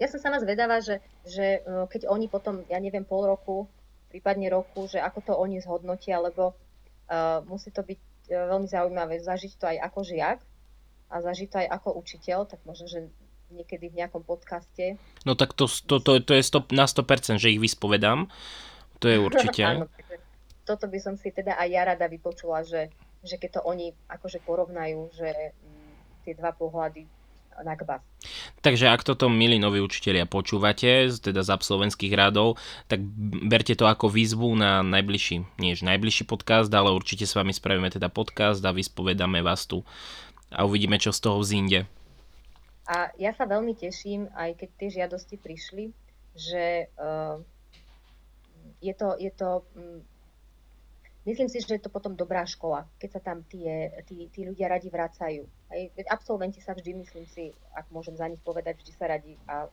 Ja 0.00 0.08
som 0.08 0.16
sama 0.16 0.40
zvedavá, 0.40 0.80
že, 0.80 1.04
že 1.28 1.60
e, 1.60 1.84
keď 1.92 2.08
oni 2.08 2.32
potom, 2.32 2.64
ja 2.72 2.80
neviem, 2.80 3.04
pol 3.04 3.28
roku, 3.28 3.68
prípadne 4.08 4.48
roku, 4.48 4.88
že 4.88 4.96
ako 4.96 5.18
to 5.20 5.32
oni 5.36 5.60
zhodnotia, 5.60 6.16
lebo 6.24 6.56
musí 7.46 7.74
to 7.74 7.82
byť 7.82 8.00
uh, 8.30 8.46
veľmi 8.50 8.68
zaujímavé 8.70 9.18
zažiť 9.18 9.52
to 9.58 9.64
aj 9.66 9.78
ako 9.90 10.00
žiak 10.06 10.38
a 11.10 11.14
zažiť 11.18 11.48
to 11.50 11.56
aj 11.66 11.68
ako 11.74 11.88
učiteľ, 11.98 12.38
tak 12.46 12.62
možno, 12.62 12.86
že 12.86 13.10
niekedy 13.50 13.90
v 13.90 13.98
nejakom 13.98 14.22
podcaste. 14.22 14.94
No 15.26 15.34
tak 15.34 15.58
to, 15.58 15.66
to, 15.66 15.98
to, 15.98 16.22
to 16.22 16.32
je 16.38 16.42
stop, 16.46 16.70
na 16.70 16.86
100%, 16.86 17.42
že 17.42 17.50
ich 17.50 17.60
vyspovedám. 17.60 18.30
To 19.02 19.06
je 19.10 19.18
určite. 19.26 19.62
Áno, 19.66 19.90
toto 20.62 20.86
by 20.86 20.98
som 21.02 21.18
si 21.18 21.34
teda 21.34 21.58
aj 21.58 21.68
ja 21.68 21.82
rada 21.82 22.06
vypočula, 22.06 22.62
že, 22.62 22.94
že 23.26 23.36
keď 23.42 23.58
to 23.58 23.60
oni 23.66 23.90
akože 24.06 24.38
porovnajú, 24.46 25.10
že 25.10 25.28
m, 25.50 25.90
tie 26.22 26.38
dva 26.38 26.54
pohľady 26.54 27.10
na 27.60 27.74
KBAS. 27.76 28.00
Takže 28.60 28.88
ak 28.92 29.02
toto, 29.04 29.28
milí 29.28 29.56
noví 29.56 29.80
učiteľia, 29.80 30.28
počúvate, 30.28 31.08
teda 31.10 31.40
z 31.44 31.50
absolventských 31.50 32.12
radov, 32.14 32.60
tak 32.86 33.02
berte 33.46 33.72
to 33.76 33.88
ako 33.88 34.12
výzvu 34.12 34.52
na 34.56 34.84
najbližší, 34.84 35.60
nie 35.60 35.74
najbližší 35.74 36.28
podcast, 36.28 36.68
ale 36.72 36.92
určite 36.92 37.24
s 37.24 37.36
vami 37.36 37.52
spravíme 37.52 37.88
teda 37.90 38.12
podcast 38.12 38.60
a 38.64 38.74
vyspovedáme 38.74 39.40
vás 39.40 39.64
tu 39.64 39.84
a 40.50 40.66
uvidíme, 40.66 40.98
čo 40.98 41.14
z 41.14 41.20
toho 41.22 41.38
vzínde. 41.40 41.86
A 42.90 43.14
ja 43.22 43.30
sa 43.30 43.46
veľmi 43.46 43.78
teším, 43.78 44.26
aj 44.34 44.58
keď 44.58 44.68
tie 44.74 44.88
žiadosti 44.90 45.36
prišli, 45.38 45.94
že 46.34 46.90
uh, 46.98 47.38
je 48.82 48.94
to, 48.98 49.14
je 49.14 49.30
to 49.30 49.62
um, 49.78 50.02
myslím 51.30 51.46
si, 51.46 51.62
že 51.62 51.78
je 51.78 51.86
to 51.86 51.94
potom 51.94 52.18
dobrá 52.18 52.42
škola, 52.42 52.90
keď 52.98 53.10
sa 53.14 53.20
tam 53.22 53.46
tie, 53.46 53.94
tí, 54.10 54.26
tí 54.34 54.42
ľudia 54.42 54.66
radi 54.66 54.90
vracajú. 54.90 55.46
Veď 55.70 56.06
absolventi 56.10 56.58
sa 56.58 56.74
vždy, 56.74 57.06
myslím 57.06 57.26
si, 57.30 57.54
ak 57.78 57.86
môžem 57.94 58.18
za 58.18 58.26
nich 58.26 58.42
povedať, 58.42 58.82
vždy 58.82 58.92
sa 58.98 59.06
radi 59.06 59.38
a 59.46 59.70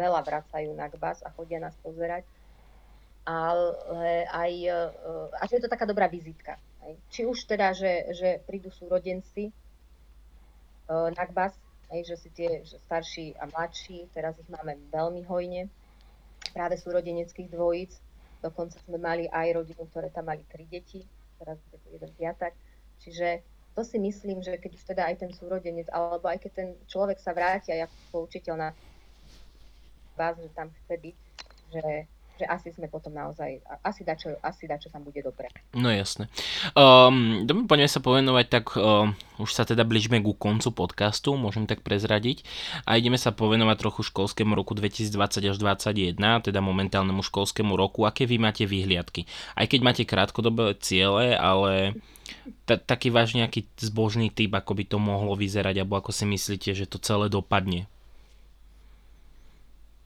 veľa 0.00 0.20
vracajú 0.24 0.72
na 0.72 0.88
GBAS 0.88 1.26
a 1.26 1.34
chodia 1.36 1.60
nás 1.60 1.76
pozerať. 1.84 2.24
Ale 3.28 4.24
aj, 4.32 4.52
e, 4.64 4.80
a 5.36 5.42
že 5.44 5.60
je 5.60 5.62
to 5.68 5.72
taká 5.72 5.84
dobrá 5.84 6.08
vizitka. 6.08 6.56
Či 7.12 7.28
už 7.28 7.44
teda, 7.44 7.76
že, 7.76 8.08
že 8.16 8.40
prídu 8.48 8.72
súrodenci 8.72 9.52
e, 9.52 9.52
na 10.88 11.24
GBAS, 11.28 11.52
hej, 11.92 12.08
že 12.08 12.16
si 12.16 12.28
tie 12.32 12.64
že 12.64 12.80
starší 12.88 13.36
a 13.36 13.44
mladší, 13.52 14.08
teraz 14.16 14.32
ich 14.40 14.48
máme 14.48 14.80
veľmi 14.88 15.28
hojne, 15.28 15.68
práve 16.56 16.80
súrodeneckých 16.80 17.52
dvojíc, 17.52 17.92
Dokonca 18.38 18.78
sme 18.86 18.98
mali 19.02 19.26
aj 19.26 19.58
rodinu, 19.58 19.86
ktoré 19.90 20.14
tam 20.14 20.30
mali 20.30 20.46
tri 20.46 20.64
deti, 20.70 21.02
teraz 21.38 21.58
je 21.74 21.78
to 21.78 21.88
jeden 21.90 22.12
piatak. 22.14 22.54
Čiže 23.02 23.42
to 23.74 23.86
si 23.86 23.98
myslím, 23.98 24.42
že 24.42 24.58
keď 24.58 24.70
už 24.74 24.84
teda 24.90 25.02
aj 25.06 25.22
ten 25.22 25.30
súrodenec, 25.30 25.86
alebo 25.94 26.26
aj 26.26 26.42
keď 26.42 26.52
ten 26.54 26.68
človek 26.90 27.18
sa 27.22 27.30
vráti 27.30 27.70
aj 27.70 27.86
ako 27.86 28.26
učiteľ 28.26 28.54
na 28.58 28.70
vás, 30.18 30.34
že 30.38 30.50
tam 30.50 30.70
chce 30.82 30.94
byť, 30.98 31.16
že 31.74 31.84
že 32.38 32.46
asi 32.46 32.70
sme 32.70 32.86
potom 32.86 33.10
naozaj, 33.10 33.58
asi 33.82 34.06
dačo, 34.06 34.38
asi 34.40 34.70
dačo 34.70 34.88
tam 34.88 35.02
bude 35.02 35.18
dobre. 35.20 35.50
No 35.74 35.90
jasné. 35.90 36.30
Um, 36.78 37.44
poďme 37.66 37.90
sa 37.90 37.98
povenovať, 37.98 38.46
tak 38.46 38.64
um, 38.78 39.12
už 39.42 39.50
sa 39.50 39.66
teda 39.66 39.82
blížime 39.82 40.22
ku 40.22 40.32
koncu 40.38 40.70
podcastu, 40.86 41.34
môžem 41.34 41.66
tak 41.66 41.82
prezradiť. 41.82 42.46
A 42.86 42.94
ideme 42.96 43.18
sa 43.18 43.34
povenovať 43.34 43.76
trochu 43.82 44.00
školskému 44.06 44.54
roku 44.54 44.78
2020 44.78 45.50
až 45.50 45.56
2021, 45.58 46.46
teda 46.46 46.58
momentálnemu 46.62 47.22
školskému 47.26 47.74
roku. 47.74 48.06
Aké 48.06 48.24
vy 48.24 48.38
máte 48.38 48.62
vyhliadky? 48.64 49.26
Aj 49.58 49.66
keď 49.66 49.80
máte 49.82 50.02
krátkodobé 50.06 50.78
ciele, 50.78 51.34
ale 51.34 51.98
t- 52.66 52.80
taký 52.80 53.10
váš 53.10 53.34
nejaký 53.34 53.66
zbožný 53.78 54.30
typ, 54.30 54.54
ako 54.54 54.78
by 54.78 54.84
to 54.86 54.98
mohlo 55.02 55.34
vyzerať, 55.34 55.82
alebo 55.82 55.98
ako 55.98 56.14
si 56.14 56.24
myslíte, 56.28 56.70
že 56.74 56.86
to 56.86 57.02
celé 57.02 57.26
dopadne? 57.26 57.90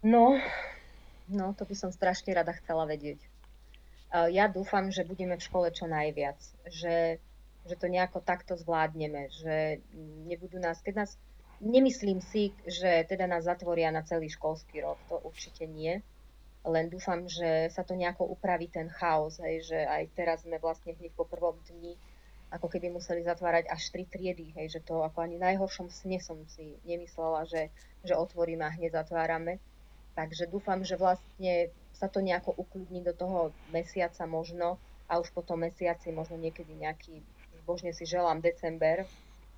No, 0.02 0.34
No, 1.28 1.54
to 1.54 1.62
by 1.68 1.74
som 1.78 1.90
strašne 1.94 2.34
rada 2.34 2.54
chcela 2.58 2.86
vedieť. 2.86 3.22
Ja 4.12 4.50
dúfam, 4.50 4.92
že 4.92 5.08
budeme 5.08 5.40
v 5.40 5.46
škole 5.46 5.72
čo 5.72 5.88
najviac, 5.88 6.36
že, 6.68 7.16
že 7.64 7.74
to 7.80 7.88
nejako 7.88 8.20
takto 8.20 8.60
zvládneme, 8.60 9.32
že 9.32 9.80
nebudú 10.28 10.60
nás, 10.60 10.84
keď 10.84 11.06
nás, 11.06 11.10
nemyslím 11.64 12.20
si, 12.20 12.52
že 12.68 13.08
teda 13.08 13.24
nás 13.24 13.48
zatvoria 13.48 13.88
na 13.88 14.04
celý 14.04 14.28
školský 14.28 14.84
rok, 14.84 15.00
to 15.08 15.16
určite 15.24 15.64
nie, 15.64 16.04
len 16.62 16.92
dúfam, 16.92 17.24
že 17.24 17.72
sa 17.72 17.82
to 17.82 17.96
nejako 17.96 18.28
upraví 18.28 18.68
ten 18.68 18.92
chaos, 18.92 19.40
hej, 19.40 19.64
že 19.64 19.78
aj 19.80 20.02
teraz 20.14 20.44
sme 20.44 20.60
vlastne 20.60 20.92
hneď 20.94 21.10
po 21.16 21.24
prvom 21.24 21.56
dni 21.66 21.96
ako 22.52 22.68
keby 22.68 22.92
museli 22.92 23.24
zatvárať 23.24 23.64
až 23.72 23.82
tri 23.88 24.04
triedy, 24.04 24.52
hej, 24.60 24.76
že 24.76 24.84
to 24.84 25.00
ako 25.00 25.24
ani 25.24 25.40
najhoršom 25.40 25.88
sne 25.88 26.20
som 26.20 26.36
si 26.52 26.76
nemyslela, 26.84 27.48
že, 27.48 27.72
že 28.04 28.12
otvoríme 28.12 28.60
a 28.60 28.76
hneď 28.76 28.92
zatvárame. 28.92 29.56
Takže 30.12 30.48
dúfam, 30.52 30.84
že 30.84 31.00
vlastne 31.00 31.72
sa 31.96 32.08
to 32.08 32.20
nejako 32.20 32.52
ukludní 32.56 33.00
do 33.00 33.16
toho 33.16 33.54
mesiaca 33.72 34.26
možno 34.28 34.76
a 35.08 35.20
už 35.20 35.32
po 35.32 35.44
tom 35.44 35.64
mesiaci 35.64 36.12
možno 36.12 36.36
niekedy 36.36 36.72
nejaký, 36.76 37.20
božne 37.62 37.94
si 37.94 38.04
želám 38.04 38.42
december, 38.42 39.06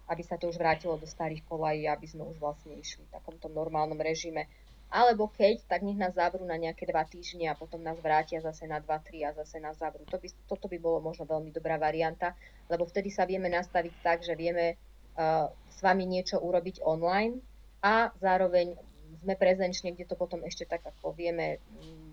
aby 0.09 0.23
sa 0.23 0.37
to 0.37 0.53
už 0.53 0.61
vrátilo 0.61 1.01
do 1.01 1.09
starých 1.09 1.41
kolají, 1.49 1.89
aby 1.89 2.05
sme 2.05 2.29
už 2.29 2.37
vlastne 2.37 2.77
išli 2.77 3.03
v 3.09 3.15
takomto 3.15 3.49
normálnom 3.49 3.97
režime. 3.97 4.47
alebo 4.95 5.27
keď, 5.27 5.67
tak 5.67 5.83
nech 5.83 5.99
nás 5.99 6.15
zavrú 6.15 6.47
na 6.47 6.55
nejaké 6.55 6.87
dva 6.87 7.03
týždne 7.03 7.51
a 7.51 7.59
potom 7.59 7.83
nás 7.83 7.99
vrátia 7.99 8.39
zase 8.39 8.69
na 8.71 8.79
2-3 8.79 9.27
a 9.27 9.31
zase 9.35 9.59
nás 9.59 9.75
zavrú. 9.75 10.07
To 10.07 10.23
by, 10.23 10.29
toto 10.47 10.71
by 10.71 10.79
bolo 10.79 11.03
možno 11.03 11.27
veľmi 11.27 11.51
dobrá 11.51 11.81
varianta, 11.81 12.37
lebo 12.71 12.87
vtedy 12.87 13.11
sa 13.11 13.27
vieme 13.27 13.51
nastaviť 13.51 13.95
tak, 14.07 14.23
že 14.23 14.39
vieme 14.39 14.79
uh, 15.19 15.51
s 15.67 15.83
vami 15.83 16.07
niečo 16.07 16.39
urobiť 16.39 16.85
online 16.87 17.43
a 17.83 18.15
zároveň 18.23 18.79
sme 19.25 19.35
prezenčne, 19.41 19.97
kde 19.97 20.05
to 20.05 20.15
potom 20.15 20.45
ešte 20.45 20.69
tak 20.69 20.85
ako 20.85 21.17
vieme 21.17 21.59
um, 21.81 22.13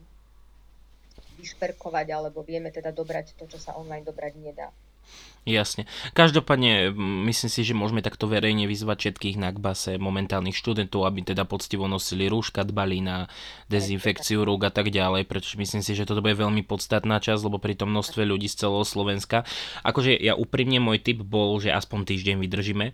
vyšperkovať 1.37 2.07
alebo 2.15 2.41
vieme 2.41 2.71
teda 2.71 2.95
dobrať 2.95 3.35
to, 3.35 3.45
čo 3.51 3.59
sa 3.59 3.75
online 3.75 4.07
dobrať 4.07 4.33
nedá. 4.39 4.71
Jasne. 5.41 5.89
Každopádne 6.13 6.93
myslím 7.25 7.49
si, 7.49 7.65
že 7.65 7.73
môžeme 7.73 8.05
takto 8.05 8.29
verejne 8.29 8.69
vyzvať 8.69 9.09
všetkých 9.09 9.41
na 9.41 9.49
kbase 9.49 9.97
momentálnych 9.97 10.53
študentov, 10.53 11.09
aby 11.09 11.25
teda 11.25 11.49
poctivo 11.49 11.89
nosili 11.89 12.29
rúška, 12.29 12.61
dbali 12.61 13.01
na 13.01 13.25
dezinfekciu 13.65 14.45
rúk 14.45 14.69
a 14.69 14.71
tak 14.71 14.93
ďalej, 14.93 15.25
pretože 15.25 15.57
myslím 15.57 15.81
si, 15.81 15.97
že 15.97 16.05
toto 16.05 16.21
bude 16.21 16.37
veľmi 16.37 16.61
podstatná 16.61 17.17
časť, 17.17 17.41
lebo 17.41 17.57
pri 17.57 17.73
tom 17.73 17.89
množstve 17.89 18.21
ľudí 18.21 18.45
z 18.45 18.61
celého 18.61 18.85
Slovenska. 18.85 19.41
Akože 19.81 20.13
ja 20.13 20.37
úprimne 20.37 20.77
môj 20.77 21.01
tip 21.01 21.25
bol, 21.25 21.57
že 21.57 21.73
aspoň 21.73 22.05
týždeň 22.05 22.35
vydržíme, 22.37 22.93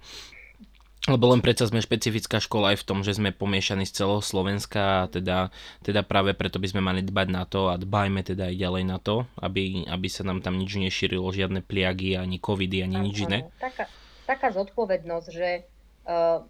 lebo 1.06 1.32
len 1.32 1.40
predsa 1.40 1.70
sme 1.70 1.80
špecifická 1.80 2.42
škola 2.42 2.76
aj 2.76 2.84
v 2.84 2.88
tom, 2.90 3.00
že 3.00 3.16
sme 3.16 3.32
pomiešaní 3.32 3.88
z 3.88 4.04
celého 4.04 4.20
Slovenska 4.20 5.06
a 5.06 5.10
teda, 5.12 5.54
teda 5.80 6.04
práve 6.04 6.36
preto 6.36 6.60
by 6.60 6.68
sme 6.68 6.82
mali 6.84 7.00
dbať 7.00 7.28
na 7.32 7.48
to 7.48 7.72
a 7.72 7.80
dbajme 7.80 8.26
teda 8.26 8.52
aj 8.52 8.56
ďalej 8.60 8.84
na 8.84 8.98
to, 9.00 9.24
aby, 9.40 9.88
aby 9.88 10.08
sa 10.12 10.28
nám 10.28 10.44
tam 10.44 10.60
nič 10.60 10.76
nešírilo, 10.76 11.32
žiadne 11.32 11.64
pliagy, 11.64 12.20
ani 12.20 12.44
covidy, 12.44 12.84
ani 12.84 12.98
nič 13.00 13.24
iné. 13.24 13.48
Taká, 13.56 13.88
taká 14.28 14.52
zodpovednosť, 14.52 15.28
že 15.32 15.64
uh, 16.10 16.44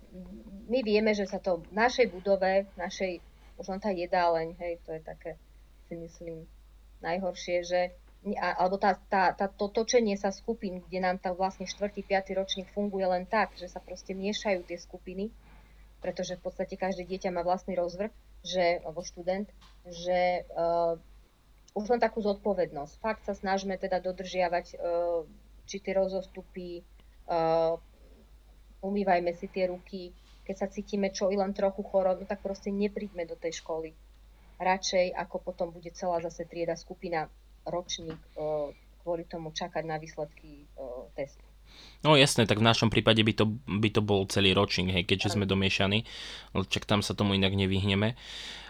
my 0.71 0.79
vieme, 0.81 1.13
že 1.13 1.29
sa 1.29 1.37
to 1.37 1.61
v 1.61 1.77
našej 1.77 2.09
budove, 2.09 2.65
našej, 2.81 3.21
už 3.61 3.65
len 3.69 3.79
tá 3.83 3.93
jedáleň, 3.93 4.57
hej, 4.57 4.81
to 4.87 4.97
je 4.97 5.01
také, 5.05 5.37
si 5.85 5.93
myslím, 6.01 6.49
najhoršie, 7.05 7.61
že 7.61 7.81
alebo 8.35 8.75
tá, 8.75 8.99
tá, 9.07 9.31
tá, 9.31 9.47
to 9.47 9.71
točenie 9.71 10.17
sa 10.19 10.33
skupín, 10.33 10.83
kde 10.83 10.99
nám 10.99 11.17
tá 11.21 11.31
vlastne 11.31 11.63
4. 11.63 11.93
5. 11.93 12.33
ročník 12.35 12.67
funguje 12.73 13.05
len 13.07 13.23
tak, 13.23 13.55
že 13.55 13.69
sa 13.71 13.79
proste 13.79 14.11
miešajú 14.17 14.67
tie 14.67 14.75
skupiny, 14.75 15.31
pretože 16.03 16.35
v 16.35 16.43
podstate 16.43 16.75
každé 16.75 17.07
dieťa 17.07 17.29
má 17.31 17.45
vlastný 17.45 17.77
rozvrh, 17.77 18.11
že, 18.43 18.83
alebo 18.83 19.05
študent, 19.05 19.47
že 19.85 20.43
uh, 20.55 20.99
už 21.77 21.85
len 21.93 22.01
takú 22.01 22.19
zodpovednosť. 22.19 22.93
Fakt 22.99 23.23
sa 23.23 23.37
snažíme 23.37 23.77
teda 23.79 24.01
dodržiavať 24.01 24.65
uh, 24.75 25.23
či 25.69 25.77
tie 25.79 25.93
rozostupy, 25.95 26.83
uh, 27.29 27.79
umývajme 28.81 29.31
si 29.37 29.47
tie 29.47 29.69
ruky, 29.71 30.11
keď 30.47 30.55
sa 30.55 30.67
cítime 30.71 31.11
čo 31.11 31.27
i 31.27 31.35
len 31.35 31.51
trochu 31.51 31.83
choro, 31.83 32.15
no 32.15 32.23
tak 32.23 32.39
proste 32.39 32.71
nepríďme 32.71 33.27
do 33.27 33.35
tej 33.35 33.59
školy. 33.59 33.91
Radšej, 34.57 35.13
ako 35.13 35.37
potom 35.43 35.69
bude 35.69 35.93
celá 35.93 36.17
zase 36.23 36.47
trieda 36.47 36.73
skupina 36.73 37.29
ročník 37.67 38.17
kvôli 39.03 39.23
tomu 39.27 39.51
čakať 39.51 39.83
na 39.87 39.99
výsledky 39.99 40.67
testu. 41.15 41.47
No 42.05 42.15
jasné, 42.15 42.45
tak 42.47 42.61
v 42.61 42.67
našom 42.67 42.87
prípade 42.87 43.21
by 43.21 43.33
to, 43.33 43.45
by 43.67 43.89
to 43.91 44.01
bol 44.01 44.23
celý 44.29 44.53
ročník, 44.53 44.93
hej, 44.93 45.03
keďže 45.03 45.35
sme 45.35 45.49
domiešaní, 45.49 46.05
čak 46.69 46.87
tam 46.87 47.01
sa 47.03 47.17
tomu 47.17 47.35
inak 47.35 47.53
nevyhneme. 47.53 48.15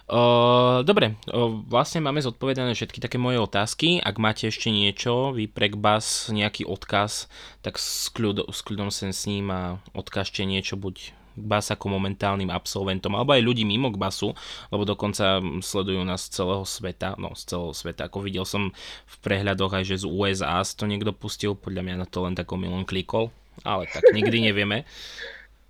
Uh, 0.08 0.88
dobre, 0.88 1.20
uh, 1.28 1.52
vlastne 1.68 2.00
máme 2.00 2.24
zodpovedané 2.24 2.72
všetky 2.72 3.04
také 3.04 3.20
moje 3.20 3.44
otázky. 3.44 4.00
Ak 4.00 4.16
máte 4.24 4.48
ešte 4.48 4.72
niečo, 4.72 5.36
vy 5.36 5.52
pre 5.52 5.68
Gbas 5.68 6.32
nejaký 6.32 6.64
odkaz, 6.64 7.28
tak 7.60 7.76
s, 7.76 8.08
kľud, 8.16 8.48
s 8.48 8.64
kľudom 8.64 8.88
sem 8.88 9.12
s 9.12 9.28
ním 9.28 9.52
a 9.52 9.84
odkážte 9.92 10.48
niečo 10.48 10.80
buď 10.80 11.12
Bas 11.38 11.70
ako 11.70 11.94
momentálnym 11.94 12.50
absolventom, 12.50 13.14
alebo 13.14 13.38
aj 13.38 13.46
ľudí 13.46 13.62
mimo 13.62 13.94
Basu, 13.94 14.34
lebo 14.74 14.84
dokonca 14.90 15.38
sledujú 15.62 16.02
nás 16.02 16.26
z 16.26 16.42
celého 16.42 16.66
sveta, 16.66 17.14
no 17.22 17.38
z 17.38 17.54
celého 17.54 17.74
sveta, 17.78 18.10
ako 18.10 18.26
videl 18.26 18.44
som 18.44 18.74
v 19.06 19.16
prehľadoch 19.22 19.78
aj, 19.78 19.84
že 19.86 20.02
z 20.02 20.06
USA 20.10 20.66
to 20.66 20.90
niekto 20.90 21.14
pustil, 21.14 21.54
podľa 21.54 21.86
mňa 21.86 21.96
na 22.02 22.08
to 22.10 22.26
len 22.26 22.34
takom 22.34 22.58
milom 22.58 22.84
klikol, 22.90 23.30
ale 23.62 23.86
tak 23.88 24.02
nikdy 24.10 24.50
nevieme. 24.50 24.84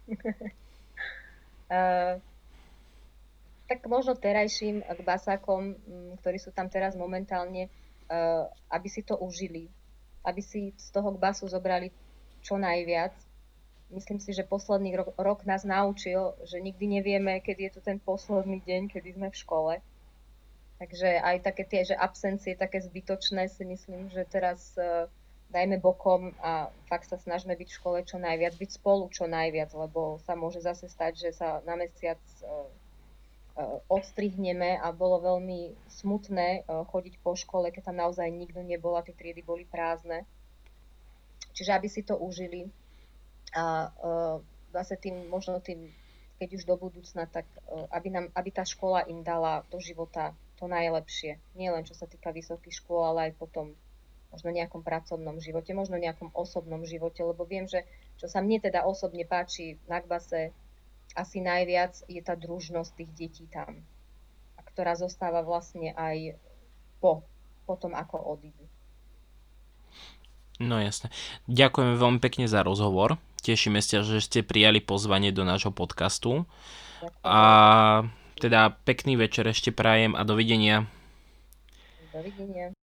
Uh, 1.68 2.16
tak 3.68 3.84
možno 3.92 4.16
terajším 4.16 4.80
basákom, 5.04 5.76
ktorí 6.24 6.40
sú 6.40 6.56
tam 6.56 6.72
teraz 6.72 6.96
momentálne, 6.96 7.68
uh, 8.08 8.48
aby 8.72 8.88
si 8.88 9.04
to 9.04 9.20
užili, 9.20 9.68
aby 10.24 10.40
si 10.40 10.72
z 10.80 10.88
toho 10.96 11.12
basu 11.20 11.44
zobrali 11.52 11.92
čo 12.40 12.56
najviac, 12.56 13.12
myslím 13.90 14.20
si, 14.20 14.34
že 14.34 14.44
posledný 14.44 14.96
rok, 14.96 15.16
rok 15.16 15.46
nás 15.46 15.64
naučil, 15.64 16.36
že 16.44 16.60
nikdy 16.60 17.00
nevieme, 17.00 17.40
kedy 17.40 17.64
je 17.64 17.72
to 17.80 17.82
ten 17.82 18.00
posledný 18.00 18.60
deň, 18.64 18.92
kedy 18.92 19.16
sme 19.16 19.28
v 19.32 19.40
škole. 19.40 19.74
Takže 20.78 21.10
aj 21.24 21.42
také 21.42 21.64
tie, 21.66 21.82
že 21.88 21.98
absencie 21.98 22.54
také 22.54 22.78
zbytočné 22.84 23.50
si 23.50 23.66
myslím, 23.66 24.14
že 24.14 24.30
teraz 24.30 24.78
uh, 24.78 25.10
dajme 25.50 25.82
bokom 25.82 26.38
a 26.44 26.70
fakt 26.86 27.10
sa 27.10 27.18
snažíme 27.18 27.56
byť 27.58 27.70
v 27.72 27.78
škole 27.82 27.98
čo 28.06 28.22
najviac, 28.22 28.54
byť 28.60 28.72
spolu 28.78 29.10
čo 29.10 29.26
najviac, 29.26 29.74
lebo 29.74 30.22
sa 30.22 30.38
môže 30.38 30.62
zase 30.62 30.86
stať, 30.86 31.18
že 31.18 31.30
sa 31.34 31.66
na 31.66 31.80
mesiac 31.80 32.22
uh, 32.46 32.70
uh, 33.58 33.82
odstrihneme 33.90 34.78
a 34.78 34.94
bolo 34.94 35.18
veľmi 35.24 35.74
smutné 35.90 36.68
uh, 36.68 36.86
chodiť 36.94 37.26
po 37.26 37.34
škole, 37.34 37.74
keď 37.74 37.90
tam 37.90 37.98
naozaj 37.98 38.30
nikto 38.30 38.62
nebol 38.62 38.94
a 38.94 39.02
tie 39.02 39.18
triedy 39.18 39.42
boli 39.42 39.66
prázdne. 39.66 40.28
Čiže 41.58 41.74
aby 41.74 41.90
si 41.90 42.06
to 42.06 42.22
užili, 42.22 42.70
a 43.56 43.92
uh, 43.92 44.36
zase 44.76 45.00
tým, 45.00 45.30
možno 45.32 45.64
tým, 45.64 45.92
keď 46.38 46.50
už 46.58 46.64
do 46.68 46.76
budúcna, 46.76 47.30
tak 47.30 47.48
uh, 47.68 47.88
aby, 47.96 48.12
nám, 48.12 48.26
aby 48.36 48.50
tá 48.52 48.68
škola 48.68 49.06
im 49.08 49.24
dala 49.24 49.64
do 49.72 49.80
života 49.80 50.36
to 50.58 50.66
najlepšie. 50.66 51.38
Nie 51.54 51.70
len 51.70 51.86
čo 51.86 51.94
sa 51.94 52.10
týka 52.10 52.34
vysokých 52.34 52.82
škôl, 52.82 53.14
ale 53.14 53.32
aj 53.32 53.40
potom 53.40 53.78
možno 54.34 54.52
nejakom 54.52 54.84
pracovnom 54.84 55.40
živote, 55.40 55.72
možno 55.72 55.96
nejakom 55.96 56.34
osobnom 56.36 56.84
živote, 56.84 57.24
lebo 57.24 57.48
viem, 57.48 57.70
že 57.70 57.88
čo 58.20 58.28
sa 58.28 58.44
mne 58.44 58.60
teda 58.60 58.84
osobne 58.84 59.24
páči 59.24 59.80
na 59.88 60.04
Gbase 60.04 60.52
asi 61.16 61.40
najviac 61.40 62.04
je 62.12 62.20
tá 62.20 62.36
družnosť 62.36 62.92
tých 62.94 63.12
detí 63.16 63.46
tam, 63.48 63.80
a 64.60 64.62
ktorá 64.68 64.94
zostáva 65.00 65.42
vlastne 65.46 65.96
aj 65.96 66.36
po, 67.00 67.24
po 67.64 67.80
tom, 67.80 67.96
ako 67.96 68.38
odídu. 68.38 68.66
No 70.58 70.82
jasne. 70.82 71.14
Ďakujeme 71.46 71.96
veľmi 71.96 72.20
pekne 72.20 72.50
za 72.50 72.66
rozhovor. 72.66 73.22
Tešíme 73.48 73.80
sa, 73.80 74.04
že 74.04 74.20
ste 74.20 74.44
prijali 74.44 74.84
pozvanie 74.84 75.32
do 75.32 75.48
nášho 75.48 75.72
podcastu. 75.72 76.44
A 77.24 77.40
teda 78.36 78.76
pekný 78.84 79.16
večer 79.16 79.48
ešte 79.48 79.72
prajem 79.72 80.20
a 80.20 80.28
dovidenia. 80.28 80.84
Dovidenia. 82.12 82.76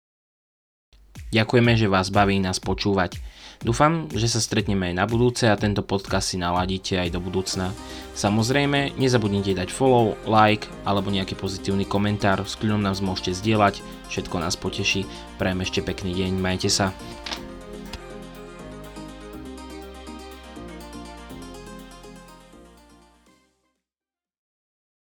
Ďakujeme, 1.34 1.74
že 1.74 1.90
vás 1.90 2.14
baví 2.14 2.38
nás 2.38 2.62
počúvať. 2.62 3.18
Dúfam, 3.58 4.06
že 4.14 4.30
sa 4.30 4.38
stretneme 4.38 4.94
aj 4.94 5.02
na 5.02 5.06
budúce 5.10 5.50
a 5.50 5.58
tento 5.58 5.82
podcast 5.82 6.30
si 6.30 6.38
naladíte 6.38 6.94
aj 6.94 7.10
do 7.10 7.18
budúcna. 7.18 7.74
Samozrejme, 8.14 8.94
nezabudnite 8.94 9.58
dať 9.58 9.66
follow, 9.66 10.14
like 10.30 10.70
alebo 10.86 11.10
nejaký 11.10 11.34
pozitívny 11.34 11.90
komentár, 11.90 12.38
s 12.46 12.54
kľudom 12.54 12.86
nás 12.86 13.02
môžete 13.02 13.34
zdieľať, 13.34 13.82
všetko 14.14 14.36
nás 14.38 14.54
poteší. 14.54 15.08
Prajem 15.42 15.64
ešte 15.66 15.80
pekný 15.82 16.14
deň, 16.14 16.38
majte 16.38 16.70
sa. 16.70 16.94